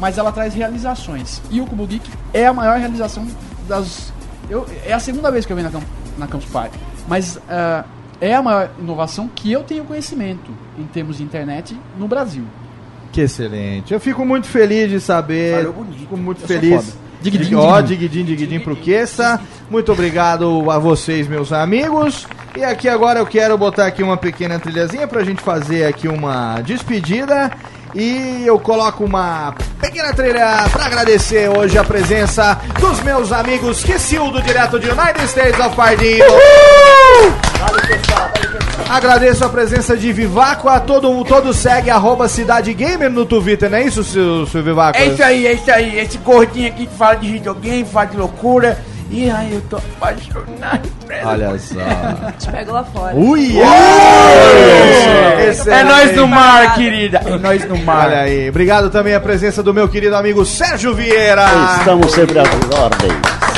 [0.00, 1.40] mas ela traz realizações.
[1.50, 3.26] E o Cubo Geek é a maior realização
[3.68, 4.12] das.
[4.48, 6.78] Eu, é a segunda vez que eu venho na, Camp- na Campus Party,
[7.08, 7.84] mas ah,
[8.20, 12.44] é a maior inovação que eu tenho conhecimento em termos de internet no Brasil.
[13.12, 13.94] Que excelente.
[13.94, 15.56] Eu fico muito feliz de saber.
[15.58, 15.98] Falou bonito.
[16.00, 16.96] Fico muito Eu sou feliz.
[17.30, 18.24] Digidin, Ó, digidin.
[18.24, 19.40] digidin, pro Queça.
[19.70, 22.26] Muito obrigado a vocês, meus amigos.
[22.56, 26.60] E aqui agora eu quero botar aqui uma pequena trilhazinha pra gente fazer aqui uma
[26.62, 27.50] despedida.
[27.94, 34.42] E eu coloco uma pequena trilha pra agradecer hoje a presença dos meus amigos Quessildo,
[34.42, 36.24] direto de United States of Pardinho.
[38.88, 43.78] Agradeço a presença de Vivaco, a todo todo segue arroba Cidade Gamer no Twitter, não
[43.78, 44.98] é isso, seu, seu Vivaco?
[44.98, 45.98] É isso aí, é isso aí.
[45.98, 48.78] Esse gordinho aqui que fala de videogame, fala de loucura.
[49.08, 50.88] E aí, eu tô apaixonado.
[51.24, 51.76] Olha só.
[52.38, 53.14] Te pego lá fora.
[53.14, 53.56] Ui!
[55.66, 57.22] É nós no mar, querida.
[57.24, 58.08] É nós no mar.
[58.08, 58.48] Olha aí.
[58.48, 61.46] Obrigado também a presença do meu querido amigo Sérgio Vieira.
[61.78, 63.55] Estamos sempre às ordens.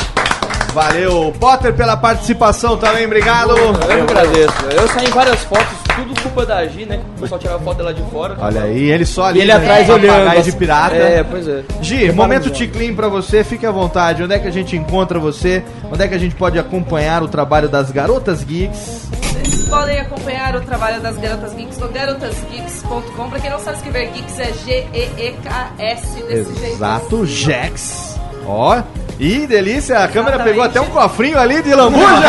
[0.73, 3.51] Valeu, Potter, pela participação também, obrigado.
[3.51, 4.53] Eu que agradeço.
[4.71, 7.01] Eu saí em várias fotos, tudo culpa da Gi, né?
[7.17, 8.37] O pessoal tirava foto dela de fora.
[8.39, 9.39] Olha aí, ele só ali.
[9.39, 10.95] E ele atrás né, olhando, papagaio de pirata.
[10.95, 11.63] É, pois é.
[11.81, 14.23] Gi, momento Ticlin pra você, fique à vontade.
[14.23, 15.63] Onde é que a gente encontra você?
[15.91, 19.09] Onde é que a gente pode acompanhar o trabalho das garotas geeks?
[19.43, 23.29] Vocês podem acompanhar o trabalho das Garotas Geeks no garotasgeeks.com.
[23.29, 26.75] Pra quem não sabe escrever Geeks, é G-E-E-K-S desse jeito.
[26.75, 28.19] Exato, Jax.
[28.45, 28.81] Ó,
[29.19, 30.49] ih, delícia, a câmera Exatamente.
[30.49, 32.27] pegou até um cofrinho ali de lambuja.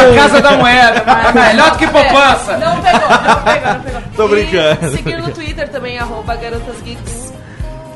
[0.00, 1.04] A casa da moeda,
[1.34, 2.56] melhor do que poupança.
[2.56, 4.02] Não pegou, não pegou, não pegou.
[4.16, 4.86] Tô brincando.
[4.86, 7.25] E seguir no Twitter também, arroba Garotas Geeks.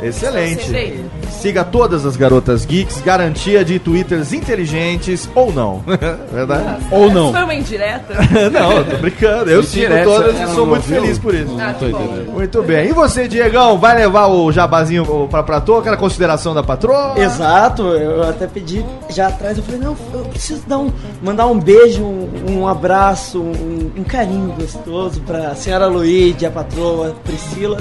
[0.03, 1.05] Excelente.
[1.31, 5.83] Siga todas as garotas geeks, garantia de twitters inteligentes ou não.
[6.33, 6.85] Verdade?
[6.91, 7.33] Ou não.
[7.33, 8.15] Foi uma indireta?
[8.53, 9.51] não, eu tô brincando.
[9.51, 11.57] Eu sigo todas e não sou muito feliz por isso.
[11.59, 12.33] Ah, que bom.
[12.33, 12.89] Muito bem.
[12.89, 17.15] E você, Diegão, vai levar o jabazinho pra Platô, aquela consideração da patroa?
[17.17, 20.91] Exato, eu até pedi já atrás, eu falei, não, eu preciso dar um,
[21.23, 27.15] mandar um beijo, um, um abraço, um, um carinho gostoso pra senhora Luíde, a patroa,
[27.25, 27.79] Priscila.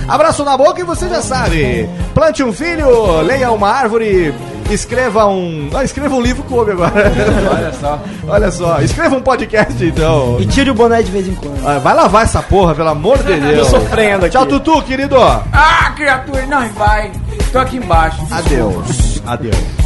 [0.08, 1.86] Abraço na boca e você já sabe.
[2.14, 4.34] Plante um filho, leia uma árvore,
[4.74, 6.92] escreva um, ah, escreva um livro coube agora.
[7.52, 8.00] Olha só.
[8.28, 10.36] Olha só, escreva um podcast então.
[10.40, 11.66] E tire o boné de vez em quando.
[11.66, 13.68] Ah, Vai lavar essa porra, pelo amor de Deus.
[13.70, 14.36] Tô sofrendo aqui.
[14.36, 15.16] Tchau, Tutu, querido.
[15.20, 17.10] Ah, criatura, não vai.
[17.52, 18.18] Tô aqui embaixo.
[18.30, 19.22] Adeus.
[19.26, 19.85] Adeus.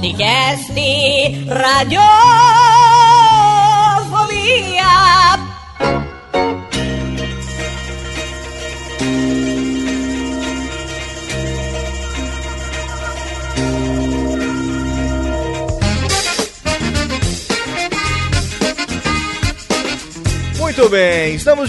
[0.00, 0.72] Do podcast
[1.46, 2.31] Radiofobia.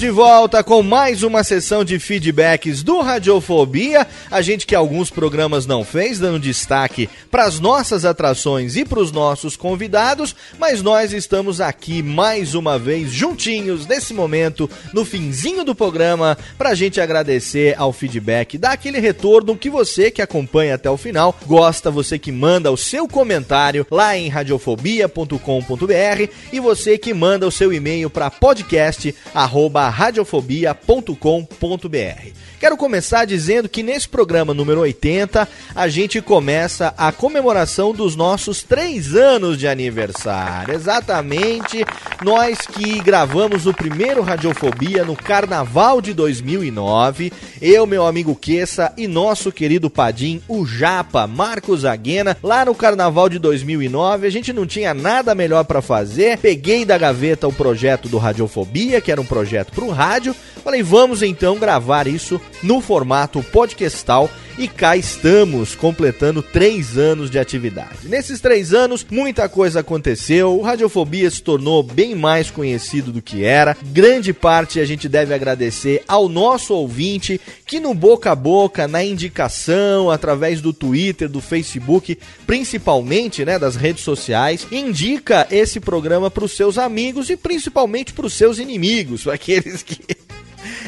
[0.04, 4.06] De volta com mais uma sessão de feedbacks do Radiofobia.
[4.30, 9.00] A gente que alguns programas não fez, dando destaque para as nossas atrações e para
[9.00, 15.64] os nossos convidados, mas nós estamos aqui mais uma vez juntinhos nesse momento, no finzinho
[15.64, 20.76] do programa, para a gente agradecer ao feedback, dar aquele retorno que você que acompanha
[20.76, 26.98] até o final gosta, você que manda o seu comentário lá em radiofobia.com.br e você
[26.98, 32.34] que manda o seu e-mail para podcast arroba radiofobia.com.br.
[32.64, 38.64] Quero começar dizendo que nesse programa número 80 a gente começa a comemoração dos nossos
[38.64, 40.74] três anos de aniversário.
[40.74, 41.84] Exatamente,
[42.24, 49.10] nós que gravamos o primeiro Radiofobia no Carnaval de 2009, eu, meu amigo Queça e
[49.10, 54.66] nosso querido Padim, o Japa, Marcos Aguena, lá no Carnaval de 2009, a gente não
[54.66, 59.26] tinha nada melhor para fazer, peguei da gaveta o projeto do Radiofobia, que era um
[59.26, 60.34] projeto pro rádio,
[60.64, 67.38] Falei, vamos então gravar isso no formato podcastal e cá estamos, completando três anos de
[67.38, 68.08] atividade.
[68.08, 73.44] Nesses três anos, muita coisa aconteceu, o Radiofobia se tornou bem mais conhecido do que
[73.44, 73.76] era.
[73.88, 79.04] Grande parte a gente deve agradecer ao nosso ouvinte, que no boca a boca, na
[79.04, 86.46] indicação, através do Twitter, do Facebook, principalmente, né, das redes sociais, indica esse programa para
[86.46, 90.00] os seus amigos e principalmente para os seus inimigos, aqueles que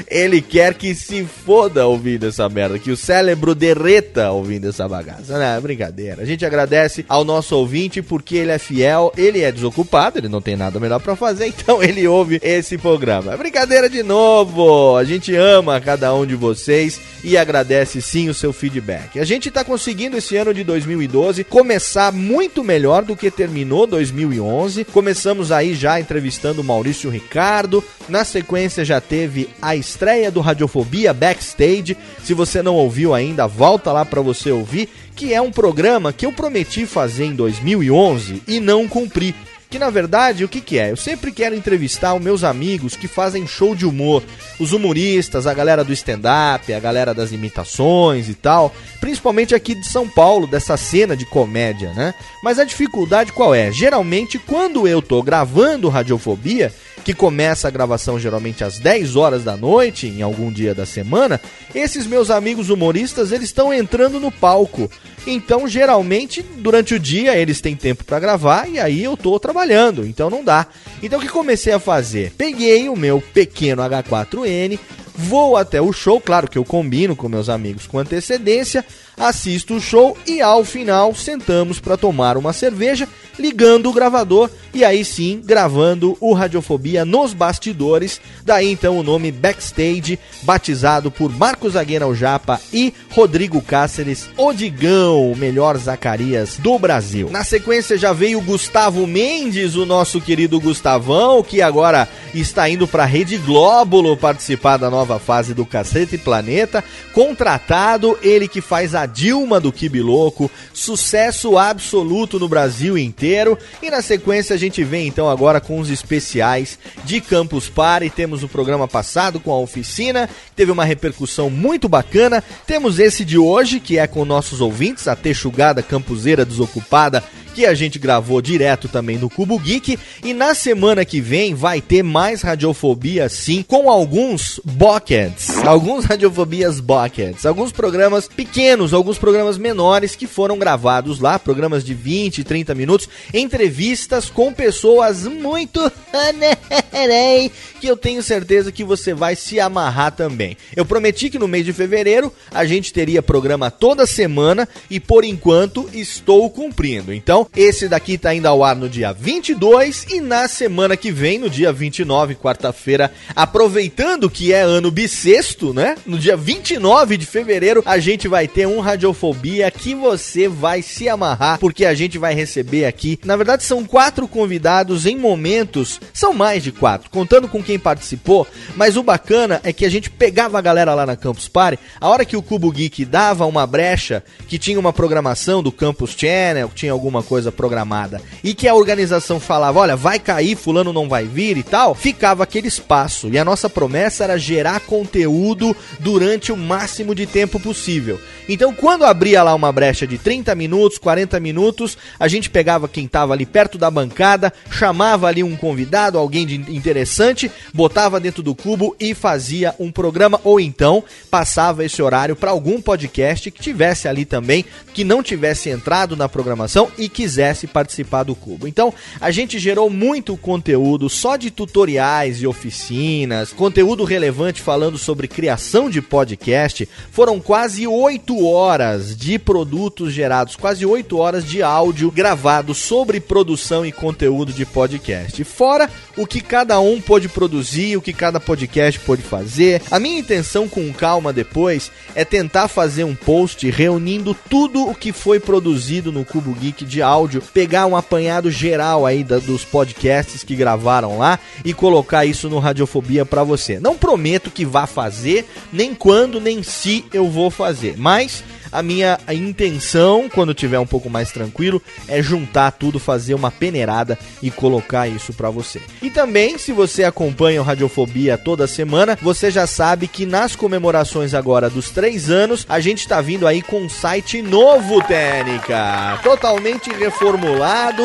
[0.10, 5.38] ele quer que se foda ouvindo essa merda, que o cérebro derreta ouvindo essa bagaça.
[5.38, 6.22] Não, é brincadeira.
[6.22, 10.42] A gente agradece ao nosso ouvinte porque ele é fiel, ele é desocupado, ele não
[10.42, 13.34] tem nada melhor pra fazer, então ele ouve esse programa.
[13.34, 14.96] É Brincadeira de novo.
[14.98, 19.20] A gente ama cada um de vocês e agradece sim o seu feedback.
[19.20, 24.86] A gente tá conseguindo esse ano de 2012 começar muito melhor do que terminou 2011.
[24.86, 27.84] Começamos aí já entrevistando o Maurício Ricardo.
[28.08, 31.98] Na sequência já teve a estreia do Radiofobia Backstage.
[32.24, 36.26] Se você não ouviu ainda, volta lá para você ouvir, que é um programa que
[36.26, 39.34] eu prometi fazer em 2011 e não cumpri.
[39.68, 40.92] Que na verdade, o que, que é?
[40.92, 44.22] Eu sempre quero entrevistar os meus amigos que fazem show de humor,
[44.60, 49.88] os humoristas, a galera do stand-up, a galera das imitações e tal, principalmente aqui de
[49.88, 52.14] São Paulo, dessa cena de comédia, né?
[52.44, 53.72] Mas a dificuldade qual é?
[53.72, 56.72] Geralmente, quando eu tô gravando Radiofobia,
[57.06, 61.40] que começa a gravação geralmente às 10 horas da noite, em algum dia da semana,
[61.74, 64.90] esses meus amigos humoristas, eles estão entrando no palco.
[65.28, 70.04] Então, geralmente, durante o dia eles têm tempo para gravar e aí eu tô trabalhando,
[70.04, 70.66] então não dá.
[71.04, 72.34] Então o que comecei a fazer?
[72.36, 74.80] Peguei o meu pequeno H4N,
[75.14, 78.84] vou até o show, claro que eu combino com meus amigos com antecedência,
[79.18, 84.84] assisto o show e ao final sentamos para tomar uma cerveja, ligando o gravador e
[84.84, 88.20] aí sim gravando o Radiofobia nos bastidores.
[88.44, 95.36] Daí então o nome Backstage, batizado por Marcos Aguena Japa e Rodrigo Cáceres, Odigão, o
[95.36, 97.30] melhor Zacarias do Brasil.
[97.30, 103.04] Na sequência já veio Gustavo Mendes, o nosso querido Gustavão, que agora está indo para
[103.04, 106.84] a Rede Glóbulo participar da nova fase do Cacete Planeta,
[107.14, 113.58] contratado, ele que faz a Dilma do Kibi Louco, sucesso absoluto no Brasil inteiro.
[113.82, 118.10] E na sequência a gente vem então agora com os especiais de Campus Party.
[118.10, 122.44] Temos o programa passado com a oficina, teve uma repercussão muito bacana.
[122.66, 127.24] Temos esse de hoje, que é com nossos ouvintes, a Texugada Campuseira Desocupada
[127.56, 129.98] que a gente gravou direto também no Cubo Geek.
[130.22, 135.66] E na semana que vem vai ter mais radiofobia, sim, com alguns buckets.
[135.66, 137.46] Alguns radiofobias buckets.
[137.46, 141.40] Alguns programas pequenos, alguns programas menores que foram gravados lá.
[141.40, 143.08] Programas de 20, 30 minutos.
[143.34, 145.80] Entrevistas com pessoas muito.
[147.80, 150.58] que eu tenho certeza que você vai se amarrar também.
[150.76, 155.24] Eu prometi que no mês de fevereiro a gente teria programa toda semana e por
[155.24, 157.14] enquanto estou cumprindo.
[157.14, 161.40] Então, esse daqui tá indo ao ar no dia 22 e na semana que vem,
[161.40, 165.96] no dia 29, quarta-feira, aproveitando que é ano bissexto, né?
[166.06, 171.08] No dia 29 de fevereiro, a gente vai ter um Radiofobia que você vai se
[171.08, 173.20] amarrar, porque a gente vai receber aqui.
[173.24, 178.48] Na verdade, são quatro convidados em momentos, são mais de quatro, contando com quem participou,
[178.76, 182.10] mas o bacana é que a gente pegava a galera lá na Campus Party, a
[182.10, 186.72] hora que o Cubo Geek dava uma brecha, que tinha uma programação do Campus Channel,
[186.74, 191.26] tinha alguma coisa programada, e que a organização falava, olha, vai cair, fulano não vai
[191.26, 193.30] vir e tal, ficava aquele espaço.
[193.30, 198.20] E a nossa promessa era gerar conteúdo durante o máximo de tempo possível.
[198.48, 203.06] Então, quando abria lá uma brecha de 30 minutos, 40 minutos, a gente pegava quem
[203.06, 208.54] estava ali perto da bancada, chamava ali um convidado, alguém de interessante, botava dentro do
[208.54, 214.08] cubo e fazia um programa, ou então passava esse horário para algum podcast que tivesse
[214.08, 214.64] ali também,
[214.94, 218.68] que não tivesse entrado na programação e quisesse participar do cubo.
[218.68, 225.28] Então, a gente gerou muito conteúdo só de tutoriais e oficinas, conteúdo relevante falando sobre
[225.28, 226.88] criação de podcast.
[227.12, 227.88] Foram quase
[228.36, 234.52] 8 horas de produtos gerados, quase 8 horas de áudio gravado sobre produção e conteúdo
[234.52, 235.42] de podcast.
[235.46, 239.82] Fora o que cada um pôde produzir, o que cada podcast pôde fazer.
[239.92, 245.12] A minha intenção com calma depois é tentar fazer um post reunindo tudo o que
[245.12, 250.44] foi produzido no Cubo Geek de áudio, pegar um apanhado geral aí da, dos podcasts
[250.44, 253.80] que gravaram lá e colocar isso no Radiofobia para você.
[253.80, 259.20] Não prometo que vá fazer, nem quando, nem se eu vou fazer, mas A minha
[259.32, 265.08] intenção, quando tiver um pouco mais tranquilo, é juntar tudo, fazer uma peneirada e colocar
[265.08, 265.82] isso pra você.
[266.02, 271.34] E também, se você acompanha o Radiofobia toda semana, você já sabe que nas comemorações
[271.34, 276.20] agora dos três anos, a gente tá vindo aí com um site novo, Técnica.
[276.24, 278.04] Totalmente reformulado,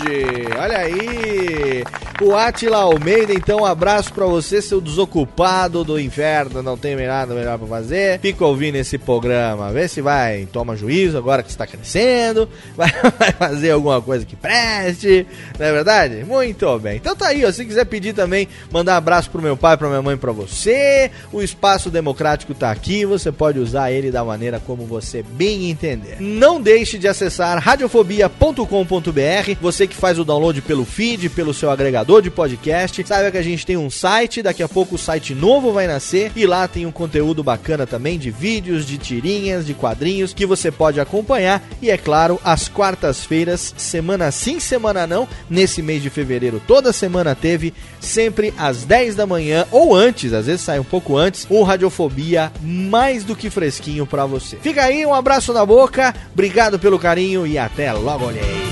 [0.58, 1.84] Olha aí!
[2.22, 7.34] O Atila Almeida, então, um abraço pra você, seu desocupado do inferno, não tem nada
[7.34, 8.20] melhor pra fazer.
[8.20, 13.32] Fica ouvindo esse programa, vê se vai, toma juízo agora que está crescendo, vai, vai
[13.32, 15.26] fazer alguma coisa que preste,
[15.58, 16.22] não é verdade?
[16.22, 16.96] Muito bem.
[16.96, 19.88] Então tá aí, ó, se quiser pedir também, mandar um abraço pro meu pai, pra
[19.88, 24.59] minha mãe, pra você, o espaço democrático tá aqui, você pode usar ele da maneira
[24.66, 26.20] como você bem entender.
[26.20, 32.22] Não deixe de acessar radiofobia.com.br, você que faz o download pelo feed, pelo seu agregador
[32.22, 35.72] de podcast, saiba que a gente tem um site, daqui a pouco o site novo
[35.72, 40.32] vai nascer e lá tem um conteúdo bacana também de vídeos, de tirinhas, de quadrinhos
[40.32, 46.02] que você pode acompanhar e é claro, às quartas-feiras, semana sim, semana não, nesse mês
[46.02, 50.78] de fevereiro, toda semana teve, sempre às 10 da manhã ou antes, às vezes sai
[50.78, 54.56] um pouco antes, um Radiofobia mais do que fresquinho pra você.
[54.56, 58.70] Fica aí, um abraço na boca, obrigado pelo carinho e até logo, olhei.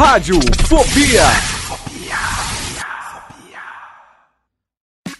[0.00, 1.59] Rádio Fobia.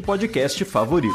[0.00, 1.14] podcast favorito.